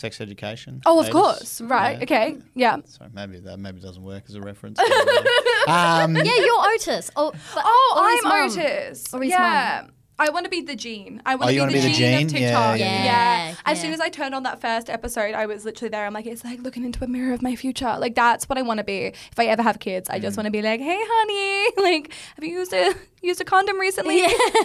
sex 0.00 0.20
education. 0.20 0.80
oh, 0.86 0.98
of 1.00 1.06
Otis. 1.06 1.12
course. 1.12 1.60
Right. 1.60 1.98
Yeah. 1.98 2.02
Okay. 2.04 2.36
Yeah. 2.54 2.76
Sorry, 2.86 3.10
maybe 3.14 3.38
that 3.40 3.58
maybe 3.58 3.80
doesn't 3.80 4.02
work 4.02 4.24
as 4.28 4.34
a 4.34 4.40
reference. 4.40 4.78
um, 5.68 6.16
yeah, 6.16 6.22
you're 6.24 6.74
Otis. 6.74 7.10
Oh, 7.16 7.32
but, 7.54 7.62
Oh, 7.64 7.94
or 7.96 8.28
I'm 8.30 8.48
mum. 8.48 8.50
Otis. 8.50 9.12
Or 9.14 9.20
his 9.22 9.30
yeah. 9.30 9.86
I 10.18 10.28
want 10.28 10.44
to 10.44 10.50
be 10.50 10.60
the 10.60 10.76
Jean. 10.76 11.22
I 11.24 11.34
want 11.34 11.44
Oh, 11.44 11.46
to 11.48 11.54
be, 11.54 11.60
wanna 11.60 11.72
the 11.72 11.78
be 11.80 11.88
the 11.88 11.94
Jean 11.94 12.26
of 12.26 12.32
Jean? 12.32 12.42
Yeah, 12.42 12.48
TikTok. 12.50 12.78
yeah, 12.78 13.04
yeah. 13.04 13.54
As 13.64 13.78
Yeah. 13.78 13.82
soon 13.84 13.92
as 13.94 14.00
I 14.00 14.10
turned 14.10 14.34
on 14.34 14.42
that 14.42 14.60
first 14.60 14.90
episode, 14.90 15.34
I 15.34 15.46
was 15.46 15.64
literally 15.64 15.88
there. 15.88 16.04
I'm 16.04 16.12
like, 16.12 16.26
it's 16.26 16.44
like 16.44 16.60
looking 16.60 16.84
into 16.84 17.02
a 17.02 17.06
mirror 17.06 17.32
of 17.32 17.40
my 17.40 17.56
future. 17.56 17.96
Like 17.98 18.14
that's 18.14 18.46
what 18.46 18.58
I 18.58 18.62
want 18.62 18.78
to 18.78 18.84
be. 18.84 19.06
If 19.32 19.38
I 19.38 19.46
ever 19.46 19.62
have 19.62 19.78
kids, 19.78 20.10
I 20.10 20.18
Mm. 20.18 20.22
just 20.22 20.36
want 20.36 20.44
to 20.44 20.50
be 20.50 20.60
like, 20.60 20.80
hey, 20.80 20.98
honey, 21.00 21.72
like, 21.82 22.12
have 22.36 22.44
you 22.44 22.50
used 22.58 22.72
a 22.74 22.94
used 23.22 23.40
a 23.40 23.44
condom 23.44 23.78
recently? 23.80 24.20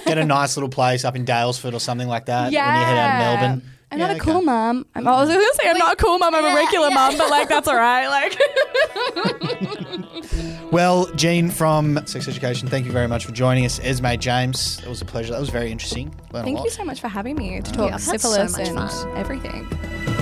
get 0.05 0.17
a 0.17 0.25
nice 0.25 0.57
little 0.57 0.67
place 0.69 1.05
up 1.05 1.15
in 1.15 1.23
Daylesford 1.25 1.73
or 1.73 1.79
something 1.79 2.09
like 2.09 2.25
that 2.25 2.45
when 2.45 2.51
you 2.53 2.59
head 2.59 2.97
out 2.97 3.13
of 3.13 3.39
Melbourne. 3.39 3.71
I'm 3.95 3.99
Yeah, 4.01 4.07
not 4.07 4.17
a 4.17 4.21
okay. 4.21 4.31
cool 4.31 4.41
mom. 4.41 4.85
I'm, 4.93 5.07
oh, 5.07 5.11
always 5.11 5.29
going 5.29 5.39
to 5.39 5.59
say 5.61 5.69
I'm 5.69 5.77
not 5.77 5.93
a 5.93 5.95
cool 5.95 6.17
mom. 6.17 6.35
I'm 6.35 6.43
a 6.43 6.53
regular 6.53 6.89
yeah. 6.89 6.95
mom, 6.95 7.17
but 7.17 7.29
like 7.29 7.47
that's 7.47 7.65
all 7.67 7.77
right. 7.77 8.07
Like, 8.09 8.37
Well, 10.71 11.05
Jean 11.15 11.49
from 11.49 12.05
Sex 12.05 12.27
Education, 12.27 12.67
thank 12.67 12.85
you 12.85 12.91
very 12.91 13.07
much 13.07 13.25
for 13.25 13.31
joining 13.31 13.63
us. 13.65 13.79
Esmé 13.79 14.19
James, 14.19 14.79
it 14.83 14.89
was 14.89 15.01
a 15.01 15.05
pleasure. 15.05 15.31
That 15.31 15.39
was 15.39 15.49
very 15.49 15.71
interesting. 15.71 16.07
Learned 16.33 16.43
a 16.43 16.43
Thank 16.43 16.57
lot. 16.57 16.65
you 16.65 16.71
so 16.71 16.83
much 16.83 16.99
for 16.99 17.07
having 17.07 17.37
me 17.37 17.61
to 17.61 17.71
uh, 17.71 17.73
talk 17.73 17.93
I've 17.93 18.01
so 18.21 18.41
and 18.41 18.51
fun. 18.51 19.17
everything. 19.17 20.14